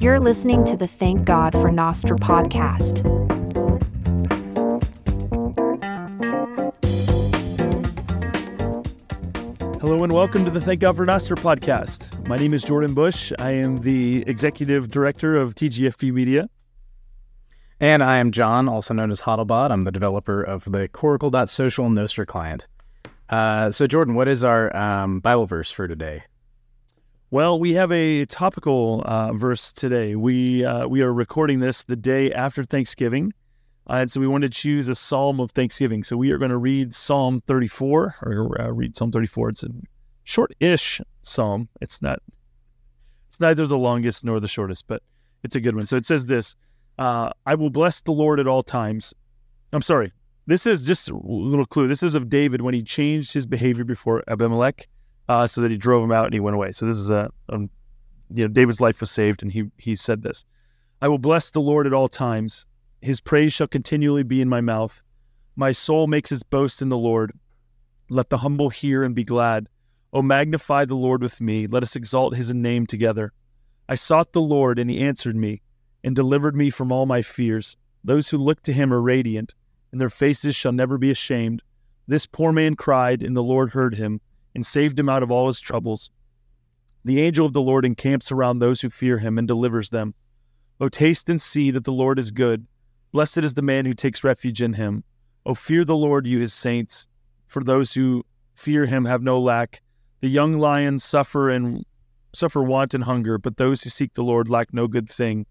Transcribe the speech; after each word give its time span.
You're 0.00 0.20
listening 0.20 0.64
to 0.66 0.76
the 0.76 0.86
Thank 0.86 1.24
God 1.24 1.54
for 1.54 1.70
Nostr 1.70 2.16
podcast. 2.16 3.02
Hello 9.80 10.04
and 10.04 10.12
welcome 10.12 10.44
to 10.44 10.52
the 10.52 10.60
Thank 10.60 10.82
God 10.82 10.94
for 10.94 11.04
Nostr 11.04 11.34
podcast. 11.34 12.28
My 12.28 12.36
name 12.36 12.54
is 12.54 12.62
Jordan 12.62 12.94
Bush. 12.94 13.32
I 13.40 13.50
am 13.50 13.78
the 13.78 14.22
executive 14.28 14.88
director 14.88 15.36
of 15.36 15.56
TGFB 15.56 16.12
Media. 16.12 16.48
And 17.80 18.00
I 18.00 18.18
am 18.18 18.30
Jon, 18.30 18.68
also 18.68 18.94
known 18.94 19.10
as 19.10 19.22
Hodlbod. 19.22 19.72
I'm 19.72 19.82
the 19.82 19.90
developer 19.90 20.40
of 20.40 20.62
the 20.70 20.86
Coracle.social 20.86 21.88
Nostr 21.88 22.24
client. 22.24 22.68
Uh, 23.28 23.72
so, 23.72 23.88
Jordan, 23.88 24.14
what 24.14 24.28
is 24.28 24.44
our 24.44 24.74
um, 24.76 25.18
Bible 25.18 25.46
verse 25.46 25.72
for 25.72 25.88
today? 25.88 26.22
Well, 27.30 27.60
we 27.60 27.74
have 27.74 27.92
a 27.92 28.24
topical 28.24 29.02
uh, 29.04 29.34
verse 29.34 29.70
today. 29.70 30.16
We 30.16 30.64
uh, 30.64 30.88
we 30.88 31.02
are 31.02 31.12
recording 31.12 31.60
this 31.60 31.82
the 31.82 31.94
day 31.94 32.32
after 32.32 32.64
Thanksgiving, 32.64 33.34
uh, 33.86 33.96
and 33.96 34.10
so 34.10 34.18
we 34.18 34.26
wanted 34.26 34.50
to 34.50 34.58
choose 34.58 34.88
a 34.88 34.94
psalm 34.94 35.38
of 35.38 35.50
Thanksgiving. 35.50 36.04
So 36.04 36.16
we 36.16 36.32
are 36.32 36.38
going 36.38 36.52
to 36.52 36.56
read 36.56 36.94
Psalm 36.94 37.42
34, 37.46 38.16
or 38.22 38.60
uh, 38.62 38.68
read 38.70 38.96
Psalm 38.96 39.12
34. 39.12 39.50
It's 39.50 39.62
a 39.62 39.68
short-ish 40.24 41.02
psalm. 41.20 41.68
It's 41.82 42.00
not. 42.00 42.22
It's 43.28 43.40
neither 43.40 43.66
the 43.66 43.76
longest 43.76 44.24
nor 44.24 44.40
the 44.40 44.48
shortest, 44.48 44.86
but 44.86 45.02
it's 45.42 45.54
a 45.54 45.60
good 45.60 45.76
one. 45.76 45.86
So 45.86 45.96
it 45.96 46.06
says 46.06 46.24
this: 46.24 46.56
uh, 46.98 47.30
"I 47.44 47.56
will 47.56 47.68
bless 47.68 48.00
the 48.00 48.12
Lord 48.12 48.40
at 48.40 48.48
all 48.48 48.62
times." 48.62 49.12
I'm 49.74 49.82
sorry. 49.82 50.14
This 50.46 50.64
is 50.64 50.86
just 50.86 51.10
a 51.10 51.14
little 51.22 51.66
clue. 51.66 51.88
This 51.88 52.02
is 52.02 52.14
of 52.14 52.30
David 52.30 52.62
when 52.62 52.72
he 52.72 52.82
changed 52.82 53.34
his 53.34 53.44
behavior 53.44 53.84
before 53.84 54.24
Abimelech 54.28 54.88
uh, 55.28 55.46
so 55.46 55.60
that 55.60 55.70
he 55.70 55.76
drove 55.76 56.02
him 56.02 56.12
out 56.12 56.24
and 56.24 56.34
he 56.34 56.40
went 56.40 56.54
away. 56.54 56.72
So 56.72 56.86
this 56.86 56.96
is 56.96 57.10
a, 57.10 57.30
a, 57.48 57.58
you 57.58 58.44
know, 58.44 58.48
David's 58.48 58.80
life 58.80 59.00
was 59.00 59.10
saved, 59.10 59.42
and 59.42 59.52
he 59.52 59.64
he 59.76 59.94
said 59.94 60.22
this: 60.22 60.44
"I 61.02 61.08
will 61.08 61.18
bless 61.18 61.50
the 61.50 61.60
Lord 61.60 61.86
at 61.86 61.92
all 61.92 62.08
times; 62.08 62.66
His 63.00 63.20
praise 63.20 63.52
shall 63.52 63.66
continually 63.66 64.22
be 64.22 64.40
in 64.40 64.48
my 64.48 64.60
mouth. 64.60 65.02
My 65.56 65.72
soul 65.72 66.06
makes 66.06 66.32
its 66.32 66.42
boast 66.42 66.80
in 66.80 66.88
the 66.88 66.96
Lord. 66.96 67.32
Let 68.08 68.30
the 68.30 68.38
humble 68.38 68.70
hear 68.70 69.02
and 69.02 69.14
be 69.14 69.24
glad. 69.24 69.68
O 70.12 70.22
magnify 70.22 70.86
the 70.86 70.96
Lord 70.96 71.20
with 71.20 71.40
me; 71.40 71.66
let 71.66 71.82
us 71.82 71.96
exalt 71.96 72.36
His 72.36 72.52
name 72.52 72.86
together. 72.86 73.32
I 73.88 73.94
sought 73.94 74.32
the 74.32 74.40
Lord, 74.40 74.78
and 74.78 74.90
He 74.90 75.00
answered 75.00 75.36
me, 75.36 75.60
and 76.02 76.16
delivered 76.16 76.56
me 76.56 76.70
from 76.70 76.90
all 76.90 77.06
my 77.06 77.22
fears. 77.22 77.76
Those 78.02 78.28
who 78.28 78.38
look 78.38 78.62
to 78.62 78.72
Him 78.72 78.92
are 78.94 79.02
radiant, 79.02 79.54
and 79.92 80.00
their 80.00 80.10
faces 80.10 80.56
shall 80.56 80.72
never 80.72 80.96
be 80.96 81.10
ashamed. 81.10 81.62
This 82.06 82.24
poor 82.24 82.52
man 82.52 82.74
cried, 82.74 83.22
and 83.22 83.36
the 83.36 83.42
Lord 83.42 83.70
heard 83.70 83.96
him." 83.96 84.20
And 84.58 84.66
saved 84.66 84.98
him 84.98 85.08
out 85.08 85.22
of 85.22 85.30
all 85.30 85.46
his 85.46 85.60
troubles. 85.60 86.10
The 87.04 87.20
angel 87.20 87.46
of 87.46 87.52
the 87.52 87.62
Lord 87.62 87.84
encamps 87.84 88.32
around 88.32 88.58
those 88.58 88.80
who 88.80 88.90
fear 88.90 89.16
him 89.16 89.38
and 89.38 89.46
delivers 89.46 89.90
them. 89.90 90.14
O 90.80 90.88
taste 90.88 91.28
and 91.28 91.40
see 91.40 91.70
that 91.70 91.84
the 91.84 91.92
Lord 91.92 92.18
is 92.18 92.32
good. 92.32 92.66
Blessed 93.12 93.38
is 93.38 93.54
the 93.54 93.62
man 93.62 93.86
who 93.86 93.94
takes 93.94 94.24
refuge 94.24 94.60
in 94.60 94.72
him. 94.72 95.04
O 95.46 95.54
fear 95.54 95.84
the 95.84 95.96
Lord, 95.96 96.26
you 96.26 96.40
his 96.40 96.52
saints, 96.52 97.06
for 97.46 97.62
those 97.62 97.92
who 97.92 98.26
fear 98.56 98.84
him 98.84 99.04
have 99.04 99.22
no 99.22 99.40
lack. 99.40 99.80
The 100.18 100.28
young 100.28 100.58
lions 100.58 101.04
suffer 101.04 101.50
and 101.50 101.84
suffer 102.32 102.60
want 102.60 102.94
and 102.94 103.04
hunger, 103.04 103.38
but 103.38 103.58
those 103.58 103.84
who 103.84 103.90
seek 103.90 104.14
the 104.14 104.24
Lord 104.24 104.50
lack 104.50 104.74
no 104.74 104.88
good 104.88 105.08
thing. 105.08 105.46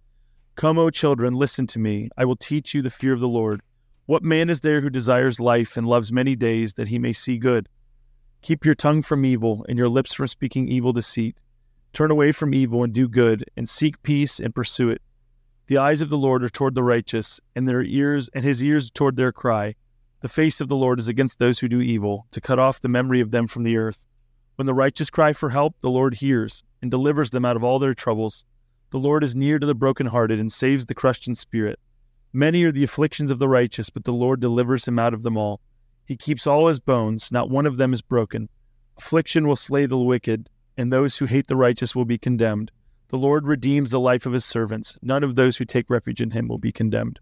Come, 0.55 0.77
O 0.77 0.89
children, 0.89 1.33
listen 1.33 1.65
to 1.67 1.79
me. 1.79 2.09
I 2.17 2.25
will 2.25 2.35
teach 2.35 2.73
you 2.73 2.81
the 2.81 2.89
fear 2.89 3.13
of 3.13 3.21
the 3.21 3.29
Lord. 3.29 3.61
What 4.05 4.21
man 4.21 4.49
is 4.49 4.59
there 4.59 4.81
who 4.81 4.89
desires 4.89 5.39
life 5.39 5.77
and 5.77 5.87
loves 5.87 6.11
many 6.11 6.35
days 6.35 6.73
that 6.73 6.89
he 6.89 6.99
may 6.99 7.13
see 7.13 7.37
good? 7.37 7.69
Keep 8.41 8.65
your 8.65 8.75
tongue 8.75 9.01
from 9.01 9.25
evil 9.25 9.65
and 9.67 9.77
your 9.77 9.89
lips 9.89 10.13
from 10.13 10.27
speaking 10.27 10.67
evil 10.67 10.93
deceit. 10.93 11.37
Turn 11.93 12.11
away 12.11 12.31
from 12.31 12.53
evil 12.53 12.83
and 12.83 12.93
do 12.93 13.07
good, 13.07 13.43
and 13.57 13.67
seek 13.67 14.01
peace 14.03 14.39
and 14.39 14.53
pursue 14.53 14.89
it. 14.89 15.01
The 15.67 15.77
eyes 15.77 15.99
of 15.99 16.09
the 16.09 16.17
Lord 16.17 16.43
are 16.43 16.49
toward 16.49 16.75
the 16.75 16.83
righteous, 16.83 17.41
and 17.55 17.67
their 17.67 17.81
ears 17.81 18.29
and 18.33 18.45
his 18.45 18.63
ears 18.63 18.89
toward 18.89 19.15
their 19.15 19.31
cry. 19.31 19.75
The 20.21 20.29
face 20.29 20.61
of 20.61 20.69
the 20.69 20.75
Lord 20.75 20.99
is 20.99 21.07
against 21.07 21.39
those 21.39 21.59
who 21.59 21.67
do 21.67 21.81
evil, 21.81 22.27
to 22.31 22.39
cut 22.39 22.59
off 22.59 22.79
the 22.79 22.87
memory 22.87 23.19
of 23.19 23.31
them 23.31 23.47
from 23.47 23.63
the 23.63 23.77
earth. 23.77 24.07
When 24.55 24.65
the 24.65 24.73
righteous 24.73 25.09
cry 25.09 25.33
for 25.33 25.49
help, 25.49 25.75
the 25.81 25.89
Lord 25.89 26.15
hears 26.15 26.63
and 26.81 26.89
delivers 26.89 27.31
them 27.31 27.45
out 27.45 27.55
of 27.55 27.63
all 27.63 27.79
their 27.79 27.93
troubles. 27.93 28.45
The 28.91 28.99
Lord 28.99 29.23
is 29.23 29.35
near 29.35 29.59
to 29.59 29.65
the 29.65 29.75
brokenhearted 29.75 30.39
and 30.39 30.51
saves 30.51 30.85
the 30.85 30.95
crushed 30.95 31.27
in 31.27 31.35
spirit. 31.35 31.79
Many 32.31 32.63
are 32.63 32.71
the 32.71 32.83
afflictions 32.83 33.29
of 33.29 33.39
the 33.39 33.49
righteous, 33.49 33.89
but 33.89 34.05
the 34.05 34.13
Lord 34.13 34.39
delivers 34.39 34.87
him 34.87 34.97
out 34.97 35.13
of 35.13 35.23
them 35.23 35.37
all. 35.37 35.59
He 36.07 36.15
keeps 36.15 36.47
all 36.47 36.67
his 36.67 36.79
bones, 36.79 37.33
not 37.33 37.49
one 37.49 37.65
of 37.65 37.75
them 37.75 37.91
is 37.91 38.01
broken. 38.01 38.47
Affliction 38.97 39.45
will 39.45 39.57
slay 39.57 39.85
the 39.85 39.97
wicked, 39.97 40.49
and 40.77 40.91
those 40.91 41.17
who 41.17 41.25
hate 41.25 41.47
the 41.47 41.57
righteous 41.57 41.95
will 41.95 42.05
be 42.05 42.17
condemned. 42.17 42.71
The 43.09 43.17
Lord 43.17 43.45
redeems 43.45 43.89
the 43.89 43.99
life 43.99 44.25
of 44.25 44.31
his 44.31 44.45
servants. 44.45 44.97
None 45.01 45.23
of 45.23 45.35
those 45.35 45.57
who 45.57 45.65
take 45.65 45.89
refuge 45.89 46.21
in 46.21 46.31
him 46.31 46.47
will 46.47 46.59
be 46.59 46.71
condemned. 46.71 47.19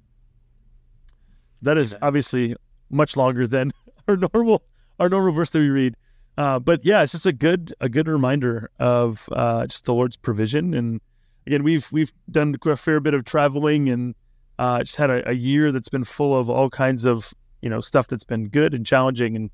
That 1.63 1.79
is 1.79 1.95
obviously 2.00 2.56
much 2.91 3.18
longer 3.18 3.47
than 3.47 3.72
our 4.07 4.18
normal 4.18 4.63
our 5.00 5.09
normal 5.09 5.34
verse 5.34 5.50
that 5.50 5.59
we 5.59 5.69
read. 5.69 5.95
Uh, 6.38 6.59
but 6.59 6.85
yeah, 6.85 7.01
it's 7.01 7.13
just 7.13 7.25
a 7.25 7.34
good 7.34 7.74
a 7.79 7.90
good 7.90 8.07
reminder 8.07 8.69
of 8.79 9.28
uh, 9.31 9.66
just 9.66 9.85
the 9.85 9.95
Lord's 9.95 10.16
provision. 10.16 10.75
And 10.75 11.01
again, 11.47 11.63
we've 11.63 11.91
we've 11.91 12.13
done 12.29 12.56
a 12.63 12.75
fair 12.75 13.00
bit 13.00 13.16
of 13.16 13.25
traveling 13.25 13.90
and 13.90 14.13
uh, 14.59 14.84
just 14.84 14.97
had 14.97 15.09
a, 15.09 15.29
a 15.29 15.34
year 15.34 15.72
that's 15.72 15.90
been 15.90 16.03
full 16.03 16.38
of 16.38 16.51
all 16.51 16.69
kinds 16.69 17.03
of 17.03 17.34
you 17.65 17.69
know 17.71 17.81
stuff 17.81 18.07
that's 18.07 18.23
been 18.23 18.47
good 18.47 18.75
and 18.75 18.85
challenging, 18.85 19.35
and 19.35 19.49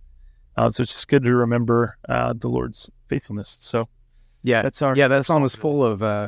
uh, 0.57 0.69
so 0.69 0.83
it's 0.83 0.91
just 0.91 1.07
good 1.07 1.23
to 1.23 1.33
remember 1.33 1.97
uh, 2.09 2.33
the 2.33 2.49
Lord's 2.49 2.91
faithfulness. 3.07 3.57
So 3.61 3.87
yeah, 4.43 4.61
that's 4.61 4.81
our 4.81 4.97
yeah. 4.97 5.07
That 5.07 5.25
song 5.25 5.41
was 5.41 5.55
full 5.55 5.83
of 5.83 6.03
uh, 6.03 6.27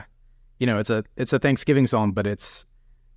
you 0.60 0.66
know 0.66 0.80
it's 0.80 0.90
a 0.90 1.04
it's 1.18 1.34
a 1.34 1.40
Thanksgiving 1.40 1.86
song, 1.86 2.14
but 2.14 2.26
it's 2.26 2.66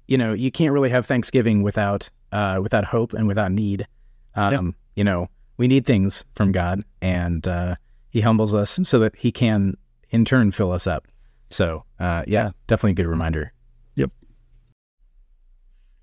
you 0.09 0.19
know 0.19 0.33
you 0.33 0.51
can't 0.51 0.73
really 0.73 0.91
have 0.91 1.07
Thanksgiving 1.07 1.63
without 1.63 2.11
uh, 2.33 2.59
without 2.61 2.85
hope 2.85 3.13
and 3.13 3.29
without 3.29 3.53
need. 3.53 3.87
Um, 4.35 4.53
yeah. 4.53 4.71
You 4.97 5.05
know 5.05 5.29
we 5.59 5.69
need 5.69 5.87
things 5.87 6.25
from 6.35 6.51
God, 6.51 6.83
and 7.01 7.47
uh, 7.47 7.77
He 8.11 8.21
humbles 8.21 8.53
us 8.53 8.81
so 8.83 8.99
that 8.99 9.15
He 9.15 9.31
can 9.31 9.77
in 10.11 10.25
turn 10.25 10.51
fill 10.51 10.73
us 10.73 10.89
up. 10.89 11.07
So 11.51 11.85
uh, 12.01 12.25
yeah, 12.27 12.51
definitely 12.67 12.91
a 12.91 12.95
good 12.95 13.07
reminder. 13.07 13.53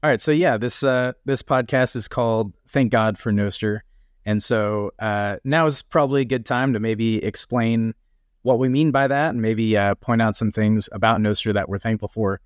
All 0.03 0.09
right, 0.09 0.19
so 0.19 0.33
yeah, 0.33 0.57
this 0.57 0.83
uh, 0.83 1.13
this 1.23 1.41
podcast 1.41 1.95
is 1.95 2.09
called 2.09 2.51
"Thank 2.67 2.91
God 2.91 3.17
for 3.17 3.31
Nostr," 3.31 3.79
and 4.25 4.43
so 4.43 4.91
uh, 4.99 5.37
now 5.45 5.65
is 5.65 5.81
probably 5.81 6.23
a 6.23 6.25
good 6.25 6.45
time 6.45 6.73
to 6.73 6.81
maybe 6.81 7.23
explain 7.23 7.93
what 8.41 8.59
we 8.59 8.67
mean 8.67 8.91
by 8.91 9.07
that, 9.07 9.29
and 9.29 9.41
maybe 9.41 9.77
uh, 9.77 9.95
point 9.95 10.21
out 10.21 10.35
some 10.35 10.51
things 10.51 10.89
about 10.91 11.21
Nostr 11.21 11.53
that 11.53 11.69
we're 11.69 11.77
thankful 11.79 12.09
for. 12.09 12.41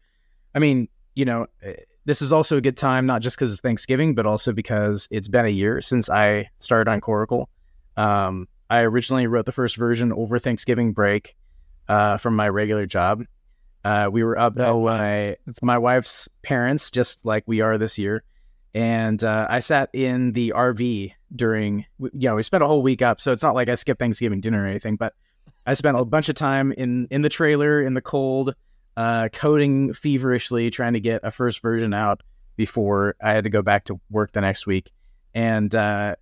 I 0.53 0.59
mean, 0.59 0.87
you 1.15 1.25
know, 1.25 1.47
eh, 1.63 1.73
this 2.05 2.21
is 2.21 2.31
also 2.31 2.57
a 2.57 2.61
good 2.61 2.77
time 2.77 3.07
not 3.07 3.23
just 3.23 3.35
because 3.37 3.51
it's 3.51 3.59
Thanksgiving, 3.59 4.13
but 4.13 4.27
also 4.27 4.53
because 4.53 5.07
it's 5.09 5.27
been 5.27 5.47
a 5.47 5.49
year 5.49 5.81
since 5.81 6.11
I 6.11 6.51
started 6.59 6.91
on 6.91 7.01
Coracle. 7.01 7.47
Um, 7.95 8.47
I 8.69 8.83
originally 8.83 9.25
wrote 9.25 9.47
the 9.47 9.51
first 9.51 9.77
version 9.77 10.13
over 10.13 10.37
Thanksgiving 10.37 10.93
break 10.93 11.35
uh, 11.87 12.17
from 12.17 12.35
my 12.35 12.49
regular 12.49 12.85
job, 12.85 13.23
uh, 13.83 14.09
we 14.11 14.23
were 14.23 14.37
up 14.37 14.57
at 14.59 14.73
my 14.73 15.37
my 15.61 15.77
wife's 15.77 16.27
parents, 16.41 16.91
just 16.91 17.25
like 17.25 17.43
we 17.45 17.61
are 17.61 17.77
this 17.77 17.97
year, 17.97 18.23
and 18.73 19.23
uh, 19.23 19.47
I 19.49 19.59
sat 19.59 19.89
in 19.93 20.33
the 20.33 20.53
RV 20.55 21.13
during. 21.35 21.85
You 21.99 22.11
know, 22.13 22.35
we 22.35 22.43
spent 22.43 22.63
a 22.63 22.67
whole 22.67 22.81
week 22.81 23.01
up, 23.01 23.21
so 23.21 23.31
it's 23.31 23.43
not 23.43 23.55
like 23.55 23.69
I 23.69 23.75
skipped 23.75 23.99
Thanksgiving 23.99 24.41
dinner 24.41 24.63
or 24.63 24.67
anything. 24.67 24.95
But 24.95 25.13
I 25.65 25.73
spent 25.73 25.97
a 25.97 26.05
bunch 26.05 26.29
of 26.29 26.35
time 26.35 26.71
in 26.71 27.07
in 27.11 27.21
the 27.21 27.29
trailer 27.29 27.81
in 27.81 27.93
the 27.93 28.01
cold, 28.01 28.55
uh, 28.95 29.29
coding 29.31 29.93
feverishly, 29.93 30.69
trying 30.69 30.93
to 30.93 30.99
get 30.99 31.21
a 31.23 31.31
first 31.31 31.61
version 31.61 31.93
out 31.93 32.21
before 32.55 33.15
I 33.21 33.33
had 33.33 33.45
to 33.45 33.49
go 33.49 33.61
back 33.61 33.85
to 33.85 33.99
work 34.09 34.31
the 34.31 34.41
next 34.41 34.67
week. 34.67 34.91
And 35.33 35.73
uh, 35.73 36.15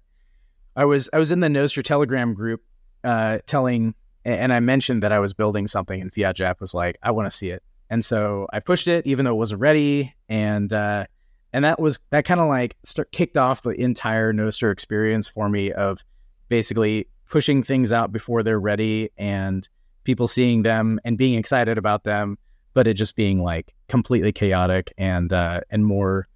I 0.75 0.85
was 0.85 1.09
I 1.13 1.17
was 1.17 1.31
in 1.31 1.39
the 1.39 1.47
Nostr 1.47 1.83
Telegram 1.83 2.33
group, 2.33 2.61
uh, 3.03 3.39
telling 3.45 3.95
and 4.25 4.51
I 4.51 4.59
mentioned 4.59 5.03
that 5.03 5.11
I 5.11 5.19
was 5.19 5.33
building 5.33 5.67
something, 5.67 6.01
and 6.01 6.11
fiatjaf 6.11 6.59
was 6.59 6.73
like, 6.73 6.97
"I 7.03 7.11
want 7.11 7.27
to 7.27 7.31
see 7.35 7.51
it," 7.51 7.63
and 7.89 8.03
so 8.03 8.47
I 8.51 8.59
pushed 8.59 8.87
it, 8.87 9.05
even 9.05 9.25
though 9.25 9.31
it 9.31 9.37
wasn't 9.37 9.61
ready, 9.61 10.13
and 10.27 10.71
uh, 10.73 11.05
and 11.53 11.63
that 11.63 11.79
was 11.79 11.99
that 12.09 12.25
kind 12.25 12.41
of 12.41 12.47
like 12.47 12.75
start, 12.83 13.11
kicked 13.11 13.37
off 13.37 13.61
the 13.61 13.69
entire 13.69 14.33
Nostr 14.33 14.71
experience 14.71 15.27
for 15.27 15.47
me 15.47 15.71
of 15.71 16.03
basically 16.49 17.07
pushing 17.29 17.63
things 17.63 17.91
out 17.91 18.11
before 18.11 18.43
they're 18.43 18.59
ready 18.59 19.09
and 19.17 19.67
people 20.03 20.27
seeing 20.27 20.63
them 20.63 20.99
and 21.05 21.17
being 21.17 21.37
excited 21.37 21.77
about 21.77 22.03
them, 22.03 22.37
but 22.73 22.87
it 22.87 22.95
just 22.95 23.15
being 23.15 23.39
like 23.39 23.73
completely 23.87 24.31
chaotic 24.31 24.93
and 24.97 25.31
uh, 25.31 25.61
and 25.69 25.85
more, 25.85 26.27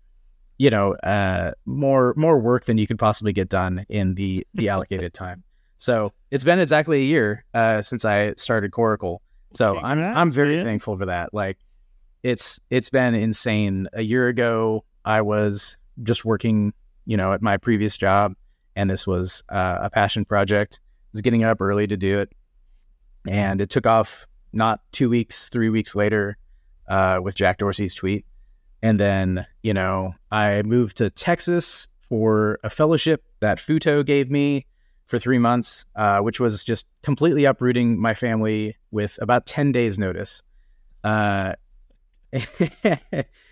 you 0.58 0.70
know, 0.70 0.94
uh, 0.96 1.52
more 1.66 2.14
more 2.16 2.40
work 2.40 2.66
than 2.66 2.78
you 2.78 2.88
could 2.88 3.00
possibly 3.00 3.34
get 3.34 3.50
done 3.50 3.86
in 3.90 4.16
the 4.16 4.46
the 4.54 4.70
allocated 4.70 5.14
time. 5.14 5.44
So 5.80 6.14
it's 6.30 6.44
been 6.44 6.60
exactly 6.60 7.00
a 7.00 7.06
year 7.06 7.44
uh, 7.56 7.82
since 7.82 8.06
I 8.06 8.36
started 8.36 8.72
Coracle. 8.72 9.18
So 9.54 9.78
okay, 9.78 9.80
I'm 9.84 10.00
I'm 10.00 10.30
very 10.32 10.58
man. 10.58 10.66
thankful 10.66 10.96
for 10.96 11.08
that. 11.08 11.34
Like 11.34 11.58
it's 12.22 12.60
it's 12.70 12.92
been 12.92 13.16
insane. 13.16 13.88
A 13.94 14.04
year 14.04 14.28
ago, 14.28 14.84
I 15.04 15.22
was 15.22 15.76
just 16.04 16.24
working, 16.26 16.74
you 17.06 17.18
know, 17.18 17.34
at 17.34 17.42
my 17.42 17.58
previous 17.58 17.98
job, 17.98 18.36
and 18.76 18.88
this 18.90 19.08
was 19.08 19.42
uh, 19.50 19.80
a 19.82 19.90
passion 19.90 20.24
project. 20.26 20.80
I 20.84 21.10
was 21.14 21.22
getting 21.22 21.44
up 21.44 21.60
early 21.62 21.88
to 21.88 21.98
do 21.98 22.20
it, 22.20 22.32
and 23.28 23.60
it 23.60 23.72
took 23.72 23.88
off 23.88 24.28
not 24.54 24.82
two 24.92 25.10
weeks, 25.10 25.50
three 25.50 25.70
weeks 25.70 25.96
later. 25.96 26.38
uh, 26.90 27.20
with 27.22 27.36
Jack 27.36 27.60
Dorsey's 27.60 27.94
tweet. 27.94 28.26
And 28.82 29.00
then, 29.00 29.46
you 29.62 29.74
know, 29.74 30.16
I 30.32 30.64
moved 30.64 30.98
to 30.98 31.10
Texas 31.10 31.88
for 32.00 32.60
a 32.64 32.70
fellowship 32.70 33.24
that 33.42 33.60
FUTO 33.60 34.04
gave 34.06 34.32
me 34.32 34.66
for 35.10 35.18
three 35.18 35.40
months, 35.40 35.86
uh, 35.96 36.20
which 36.20 36.40
was 36.40 36.64
just 36.64 36.86
completely 37.02 37.46
uprooting 37.46 38.00
my 38.00 38.14
family 38.14 38.78
with 38.92 39.18
about 39.24 39.48
10 39.48 39.72
days' 39.72 39.98
notice. 39.98 40.44
Uh, 41.04 41.54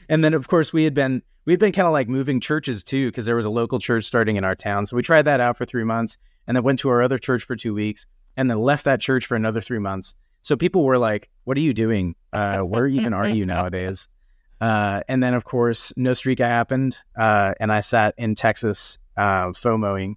and 0.08 0.24
then, 0.24 0.36
of 0.36 0.48
course, 0.48 0.72
we 0.72 0.84
had 0.84 0.94
been 0.94 1.24
we 1.46 1.54
had 1.54 1.60
been 1.60 1.72
kind 1.72 1.88
of 1.88 1.94
like 1.94 2.08
moving 2.08 2.40
churches 2.40 2.84
too 2.84 3.08
because 3.10 3.26
there 3.26 3.36
was 3.36 3.46
a 3.46 3.50
local 3.50 3.80
church 3.80 4.04
starting 4.04 4.36
in 4.36 4.44
our 4.44 4.54
town. 4.54 4.86
So 4.86 4.96
we 4.96 5.02
tried 5.02 5.24
that 5.24 5.40
out 5.40 5.58
for 5.58 5.66
three 5.66 5.84
months, 5.84 6.20
and 6.46 6.56
then 6.56 6.64
went 6.64 6.78
to 6.80 6.90
our 6.90 7.02
other 7.02 7.18
church 7.18 7.44
for 7.44 7.56
two 7.56 7.74
weeks, 7.74 8.06
and 8.36 8.52
then 8.52 8.60
left 8.60 8.86
that 8.86 9.02
church 9.02 9.26
for 9.26 9.36
another 9.36 9.62
three 9.62 9.80
months. 9.80 10.16
So 10.44 10.56
people 10.56 10.84
were 10.84 11.00
like, 11.00 11.30
"What 11.46 11.58
are 11.58 11.62
you 11.62 11.74
doing? 11.74 12.16
Uh, 12.32 12.60
where 12.60 12.86
even 12.86 13.14
are 13.14 13.28
you 13.28 13.46
nowadays?" 13.46 14.10
Uh, 14.60 15.02
and 15.08 15.22
then, 15.22 15.36
of 15.36 15.46
course, 15.46 15.94
Nostrica 16.00 16.40
happened, 16.40 16.98
uh, 17.16 17.54
and 17.60 17.72
I 17.72 17.82
sat 17.82 18.16
in 18.18 18.34
Texas 18.34 18.98
uh, 19.16 19.50
FOMOing 19.50 20.16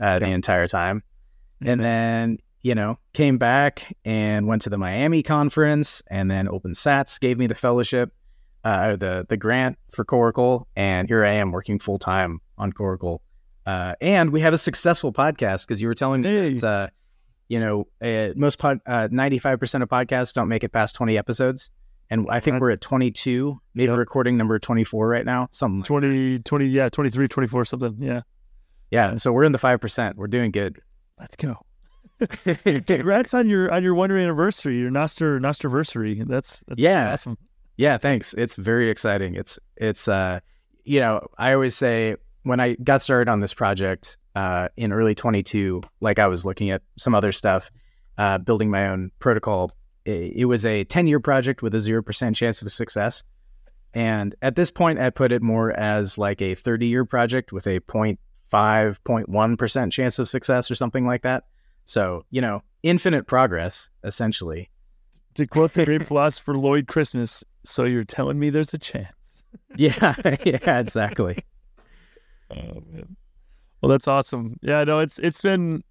uh, 0.00 0.18
the 0.18 0.26
entire 0.26 0.66
time. 0.68 1.02
And 1.64 1.82
then, 1.82 2.38
you 2.62 2.74
know, 2.74 2.98
came 3.12 3.38
back 3.38 3.96
and 4.04 4.46
went 4.46 4.62
to 4.62 4.70
the 4.70 4.78
Miami 4.78 5.22
conference, 5.22 6.02
and 6.08 6.30
then 6.30 6.46
OpenSats 6.46 7.18
gave 7.20 7.38
me 7.38 7.46
the 7.46 7.54
fellowship, 7.54 8.12
uh, 8.64 8.96
the 8.96 9.24
the 9.28 9.36
grant 9.36 9.78
for 9.92 10.04
Coracle, 10.04 10.64
and 10.76 11.08
here 11.08 11.24
I 11.24 11.32
am 11.32 11.52
working 11.52 11.78
full 11.78 11.98
time 11.98 12.40
on 12.58 12.72
Coracle. 12.72 13.18
Uh, 13.66 13.94
and 14.00 14.30
we 14.30 14.40
have 14.40 14.52
a 14.52 14.58
successful 14.58 15.12
podcast 15.12 15.66
because 15.66 15.80
you 15.80 15.88
were 15.88 15.94
telling 15.94 16.20
me 16.22 16.28
Hey. 16.28 16.52
that, 16.54 16.66
uh, 16.66 16.88
you 17.48 17.60
know, 17.60 17.86
uh, 18.02 18.30
most 18.36 18.58
pod, 18.58 18.80
ninety 19.12 19.38
five 19.38 19.58
percent 19.60 19.82
of 19.82 19.88
podcasts 19.88 20.32
don't 20.34 20.48
make 20.48 20.64
it 20.64 20.70
past 20.72 20.94
twenty 20.94 21.16
episodes, 21.16 21.70
and 22.10 22.26
I 22.30 22.40
think 22.40 22.60
we're 22.60 22.70
at 22.72 22.80
twenty 22.82 23.10
two, 23.10 23.58
maybe 23.74 23.88
Yep. 23.90 23.98
recording 23.98 24.36
number 24.36 24.58
twenty 24.58 24.84
four 24.84 25.08
right 25.08 25.24
now, 25.24 25.48
something. 25.50 25.78
Like 25.80 25.86
20, 25.86 26.38
20, 26.40 26.66
yeah, 26.66 26.88
23, 26.90 27.28
24, 27.28 27.64
something. 27.66 27.96
Yeah. 28.00 28.20
Yeah, 28.94 29.16
so 29.16 29.32
we're 29.32 29.44
in 29.44 29.52
the 29.52 29.58
five 29.58 29.80
percent. 29.80 30.16
We're 30.16 30.28
doing 30.28 30.50
good. 30.52 30.80
Let's 31.18 31.36
go. 31.36 31.56
Congrats 32.86 33.34
on 33.34 33.48
your 33.48 33.70
on 33.72 33.82
your 33.82 33.94
one 33.94 34.10
year 34.10 34.18
anniversary, 34.18 34.78
your 34.78 34.90
Nostr 34.90 35.40
Nosterversary. 35.40 36.26
That's 36.26 36.62
that's 36.68 36.80
Yeah. 36.80 37.12
awesome. 37.12 37.36
Yeah, 37.76 37.98
thanks. 37.98 38.34
It's 38.34 38.54
very 38.54 38.88
exciting. 38.88 39.34
It's 39.34 39.58
it's 39.76 40.08
uh 40.08 40.40
you 40.84 41.00
know, 41.00 41.26
I 41.38 41.54
always 41.54 41.76
say 41.76 42.16
when 42.44 42.60
I 42.60 42.74
got 42.74 43.02
started 43.02 43.28
on 43.30 43.40
this 43.40 43.54
project 43.54 44.16
uh 44.36 44.68
in 44.76 44.92
early 44.92 45.14
22, 45.14 45.82
like 46.00 46.18
I 46.18 46.26
was 46.28 46.44
looking 46.44 46.70
at 46.70 46.82
some 46.96 47.14
other 47.14 47.32
stuff, 47.32 47.70
uh 48.16 48.38
building 48.38 48.70
my 48.70 48.88
own 48.88 49.10
protocol, 49.18 49.72
it, 50.04 50.32
it 50.36 50.44
was 50.44 50.64
a 50.64 50.84
10-year 50.84 51.20
project 51.20 51.62
with 51.62 51.74
a 51.74 51.78
0% 51.78 52.34
chance 52.36 52.62
of 52.62 52.70
success. 52.70 53.24
And 53.92 54.34
at 54.42 54.54
this 54.56 54.70
point 54.70 55.00
I 55.00 55.10
put 55.10 55.32
it 55.32 55.42
more 55.42 55.72
as 55.72 56.16
like 56.16 56.40
a 56.40 56.54
30-year 56.54 57.04
project 57.06 57.52
with 57.52 57.66
a 57.66 57.80
0.5 57.80 58.18
0.1% 58.54 59.92
chance 59.92 60.18
of 60.18 60.28
success 60.28 60.70
or 60.70 60.74
something 60.74 61.06
like 61.06 61.22
that. 61.22 61.44
So, 61.84 62.24
you 62.30 62.40
know, 62.40 62.62
infinite 62.82 63.26
progress 63.26 63.90
essentially. 64.04 64.70
To 65.34 65.46
quote 65.46 65.72
the 65.72 65.84
great 65.84 66.06
philosopher 66.06 66.56
Lloyd 66.56 66.86
Christmas, 66.86 67.42
so 67.64 67.84
you're 67.84 68.04
telling 68.04 68.38
me 68.38 68.50
there's 68.50 68.74
a 68.74 68.78
chance. 68.78 69.10
Yeah, 69.76 70.14
yeah, 70.44 70.80
exactly. 70.80 71.38
Oh 72.50 72.82
man. 72.90 73.16
Well, 73.80 73.88
that's 73.88 74.08
awesome. 74.08 74.58
Yeah, 74.62 74.82
no, 74.82 74.98
it's 74.98 75.18
it's 75.20 75.42
been 75.42 75.84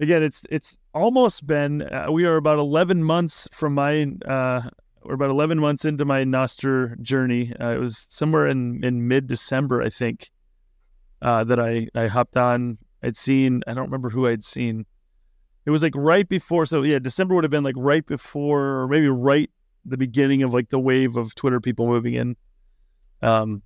again, 0.00 0.22
it's 0.22 0.42
it's 0.50 0.76
almost 0.94 1.46
been. 1.46 1.82
Uh, 1.82 2.06
we 2.10 2.26
are 2.26 2.36
about 2.36 2.58
eleven 2.58 3.02
months 3.04 3.48
from 3.52 3.74
my. 3.74 4.06
Uh, 4.26 4.62
we're 5.04 5.14
about 5.14 5.30
eleven 5.30 5.58
months 5.58 5.84
into 5.84 6.04
my 6.04 6.24
Nostr 6.24 7.00
journey. 7.00 7.52
Uh, 7.60 7.74
it 7.74 7.78
was 7.78 8.06
somewhere 8.10 8.46
in 8.46 8.82
in 8.84 9.06
mid 9.06 9.26
December, 9.26 9.82
I 9.82 9.88
think, 9.88 10.30
uh, 11.22 11.44
that 11.44 11.60
I 11.60 11.88
I 11.94 12.06
hopped 12.06 12.36
on. 12.36 12.78
I'd 13.02 13.16
seen. 13.16 13.62
I 13.66 13.74
don't 13.74 13.84
remember 13.84 14.10
who 14.10 14.26
I'd 14.26 14.44
seen. 14.44 14.86
It 15.64 15.70
was 15.70 15.82
like 15.82 15.94
right 15.96 16.28
before. 16.28 16.66
So 16.66 16.82
yeah, 16.82 16.98
December 16.98 17.34
would 17.34 17.44
have 17.44 17.50
been 17.50 17.64
like 17.64 17.74
right 17.76 18.04
before, 18.04 18.80
or 18.80 18.88
maybe 18.88 19.08
right 19.08 19.50
the 19.84 19.96
beginning 19.96 20.42
of 20.42 20.52
like 20.52 20.70
the 20.70 20.78
wave 20.78 21.16
of 21.16 21.34
Twitter 21.34 21.60
people 21.60 21.86
moving 21.86 22.14
in. 22.14 22.36
Um, 23.22 23.62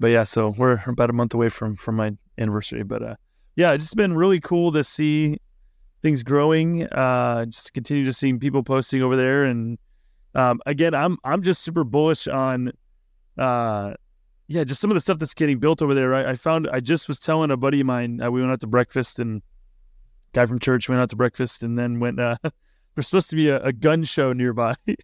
but 0.00 0.08
yeah, 0.08 0.24
so 0.24 0.54
we're 0.56 0.82
about 0.86 1.10
a 1.10 1.12
month 1.12 1.34
away 1.34 1.48
from 1.48 1.76
from 1.76 1.96
my 1.96 2.12
anniversary. 2.38 2.82
But 2.82 3.02
uh, 3.02 3.14
yeah, 3.56 3.72
it's 3.72 3.84
just 3.84 3.96
been 3.96 4.14
really 4.14 4.40
cool 4.40 4.72
to 4.72 4.84
see 4.84 5.38
things 6.02 6.22
growing. 6.22 6.84
Uh, 6.84 7.46
just 7.46 7.72
continue 7.72 8.04
to 8.04 8.12
see 8.12 8.32
people 8.34 8.62
posting 8.62 9.02
over 9.02 9.16
there, 9.16 9.44
and 9.44 9.78
um, 10.34 10.60
again, 10.66 10.94
I'm 10.94 11.16
I'm 11.24 11.42
just 11.42 11.62
super 11.62 11.84
bullish 11.84 12.26
on, 12.26 12.72
uh, 13.38 13.94
yeah, 14.48 14.64
just 14.64 14.80
some 14.80 14.90
of 14.90 14.94
the 14.94 15.00
stuff 15.00 15.18
that's 15.18 15.34
getting 15.34 15.58
built 15.58 15.80
over 15.80 15.94
there. 15.94 16.14
I, 16.14 16.30
I 16.30 16.34
found 16.34 16.68
I 16.70 16.80
just 16.80 17.08
was 17.08 17.18
telling 17.18 17.50
a 17.50 17.56
buddy 17.56 17.80
of 17.80 17.86
mine 17.86 18.20
uh, 18.20 18.30
we 18.30 18.40
went 18.40 18.52
out 18.52 18.60
to 18.60 18.66
breakfast 18.66 19.18
and 19.18 19.42
guy 20.32 20.44
from 20.44 20.58
church 20.58 20.88
went 20.88 21.00
out 21.00 21.10
to 21.10 21.16
breakfast 21.16 21.62
and 21.62 21.78
then 21.78 22.00
went. 22.00 22.20
Uh, 22.20 22.36
there's 22.94 23.06
supposed 23.06 23.30
to 23.30 23.36
be 23.36 23.48
a, 23.48 23.60
a 23.62 23.72
gun 23.72 24.04
show 24.04 24.32
nearby. 24.32 24.74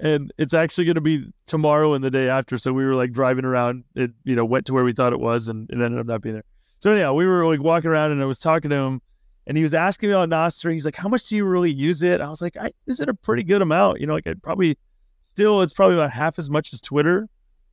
And 0.00 0.32
it's 0.38 0.52
actually 0.52 0.86
going 0.86 0.96
to 0.96 1.00
be 1.00 1.24
tomorrow 1.46 1.94
and 1.94 2.02
the 2.02 2.10
day 2.10 2.28
after. 2.28 2.58
So 2.58 2.72
we 2.72 2.84
were 2.84 2.96
like 2.96 3.12
driving 3.12 3.44
around. 3.44 3.84
It, 3.94 4.10
you 4.24 4.34
know, 4.34 4.44
went 4.44 4.66
to 4.66 4.74
where 4.74 4.82
we 4.82 4.92
thought 4.92 5.12
it 5.12 5.20
was, 5.20 5.46
and 5.46 5.70
it 5.70 5.80
ended 5.80 6.00
up 6.00 6.06
not 6.06 6.20
being 6.20 6.34
there. 6.34 6.44
So 6.80 6.90
anyhow, 6.90 7.14
we 7.14 7.24
were 7.26 7.46
like 7.46 7.62
walking 7.62 7.90
around, 7.90 8.10
and 8.10 8.20
I 8.20 8.24
was 8.24 8.40
talking 8.40 8.70
to 8.70 8.76
him, 8.76 9.00
and 9.46 9.56
he 9.56 9.62
was 9.62 9.72
asking 9.72 10.08
me 10.08 10.14
about 10.14 10.28
Nostr. 10.28 10.72
He's 10.72 10.84
like, 10.84 10.96
"How 10.96 11.08
much 11.08 11.28
do 11.28 11.36
you 11.36 11.44
really 11.44 11.70
use 11.70 12.02
it?" 12.02 12.20
I 12.20 12.28
was 12.28 12.42
like, 12.42 12.56
"I 12.56 12.72
use 12.86 12.98
it 12.98 13.08
a 13.08 13.14
pretty 13.14 13.44
good 13.44 13.62
amount. 13.62 14.00
You 14.00 14.08
know, 14.08 14.14
like 14.14 14.26
I 14.26 14.34
probably 14.34 14.76
still 15.20 15.62
it's 15.62 15.72
probably 15.72 15.94
about 15.94 16.10
half 16.10 16.40
as 16.40 16.50
much 16.50 16.72
as 16.72 16.80
Twitter, 16.80 17.28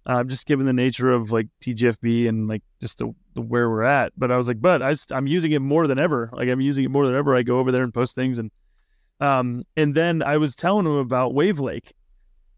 um, 0.05 0.27
just 0.27 0.47
given 0.47 0.65
the 0.65 0.73
nature 0.73 1.11
of 1.11 1.31
like 1.31 1.47
TGFB 1.61 2.27
and 2.27 2.47
like 2.47 2.63
just 2.79 2.97
the, 2.97 3.13
the 3.33 3.41
where 3.41 3.69
we're 3.69 3.83
at. 3.83 4.13
But 4.17 4.31
I 4.31 4.37
was 4.37 4.47
like, 4.47 4.61
but 4.61 4.81
I, 4.81 4.95
am 5.11 5.27
using 5.27 5.51
it 5.51 5.61
more 5.61 5.87
than 5.87 5.99
ever. 5.99 6.29
Like 6.33 6.49
I'm 6.49 6.61
using 6.61 6.83
it 6.83 6.89
more 6.89 7.05
than 7.05 7.15
ever. 7.15 7.35
I 7.35 7.43
go 7.43 7.59
over 7.59 7.71
there 7.71 7.83
and 7.83 7.93
post 7.93 8.15
things, 8.15 8.37
and 8.37 8.51
um, 9.19 9.63
and 9.77 9.93
then 9.93 10.23
I 10.23 10.37
was 10.37 10.55
telling 10.55 10.85
him 10.85 10.95
about 10.95 11.33
Wavlake, 11.33 11.91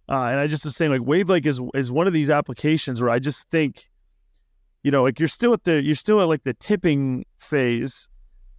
uh, 0.10 0.24
and 0.24 0.40
I 0.40 0.48
just 0.48 0.64
was 0.64 0.76
saying 0.76 0.92
like 0.92 1.02
Wavlake 1.02 1.46
is 1.46 1.62
is 1.74 1.92
one 1.92 2.08
of 2.08 2.14
these 2.14 2.30
applications 2.30 3.02
where 3.02 3.10
I 3.10 3.20
just 3.20 3.50
think, 3.50 3.90
you 4.84 4.92
know, 4.92 5.04
like 5.04 5.20
you're 5.20 5.28
still 5.28 5.54
at 5.54 5.66
the 5.66 5.84
you're 5.84 5.96
still 5.96 6.22
at 6.22 6.28
like 6.28 6.44
the 6.44 6.54
tipping 6.54 7.26
phase. 7.40 8.08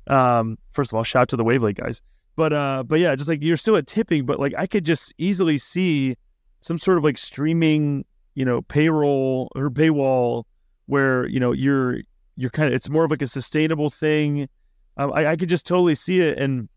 Um, 0.06 0.58
first 0.72 0.92
of 0.92 0.96
all, 0.96 1.04
shout 1.04 1.22
out 1.22 1.28
to 1.30 1.36
the 1.36 1.44
Wavlake 1.44 1.78
guys. 1.80 2.02
But 2.36 2.52
uh, 2.52 2.82
but 2.86 3.00
yeah, 3.00 3.14
just 3.16 3.28
like 3.28 3.42
you're 3.42 3.56
still 3.56 3.76
at 3.76 3.86
tipping, 3.86 4.26
but 4.26 4.38
like 4.38 4.54
I 4.58 4.66
could 4.66 4.84
just 4.84 5.14
easily 5.18 5.56
see 5.56 6.16
some 6.60 6.78
sort 6.78 6.98
of 6.98 7.04
like 7.04 7.16
streaming, 7.18 8.04
you 8.34 8.44
know, 8.44 8.62
payroll 8.62 9.50
or 9.54 9.70
paywall 9.70 10.44
where 10.86 11.26
you 11.26 11.40
know 11.40 11.52
you're 11.52 11.98
you're 12.36 12.50
kind 12.50 12.68
of 12.68 12.74
it's 12.74 12.88
more 12.88 13.04
of 13.04 13.10
like 13.10 13.22
a 13.22 13.26
sustainable 13.26 13.90
thing. 13.90 14.48
Um, 14.96 15.12
I, 15.12 15.26
I 15.28 15.36
could 15.36 15.48
just 15.48 15.66
totally 15.66 15.94
see 15.94 16.20
it, 16.20 16.38
and 16.38 16.68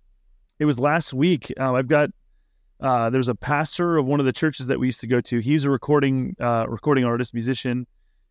it 0.60 0.66
was 0.66 0.80
last 0.80 1.14
week. 1.14 1.54
Um, 1.58 1.76
I've 1.76 1.88
got 1.88 2.10
uh, 2.80 3.10
there's 3.10 3.28
a 3.28 3.36
pastor 3.36 3.98
of 3.98 4.06
one 4.06 4.20
of 4.20 4.26
the 4.26 4.34
churches 4.34 4.68
that 4.68 4.80
we 4.80 4.88
used 4.88 5.02
to 5.02 5.08
go 5.08 5.22
to. 5.22 5.40
He's 5.40 5.64
a 5.64 5.70
recording 5.70 6.36
uh, 6.40 6.66
recording 6.68 7.06
artist, 7.06 7.34
musician, 7.34 7.88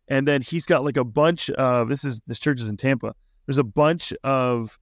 and 0.07 0.27
then 0.27 0.41
he's 0.41 0.65
got 0.65 0.83
like 0.83 0.97
a 0.97 1.03
bunch 1.03 1.49
of 1.51 1.89
this 1.89 2.03
is 2.03 2.21
this 2.27 2.39
church 2.39 2.61
is 2.61 2.69
in 2.69 2.77
Tampa. 2.77 3.13
There's 3.45 3.57
a 3.57 3.63
bunch 3.63 4.13
of 4.23 4.77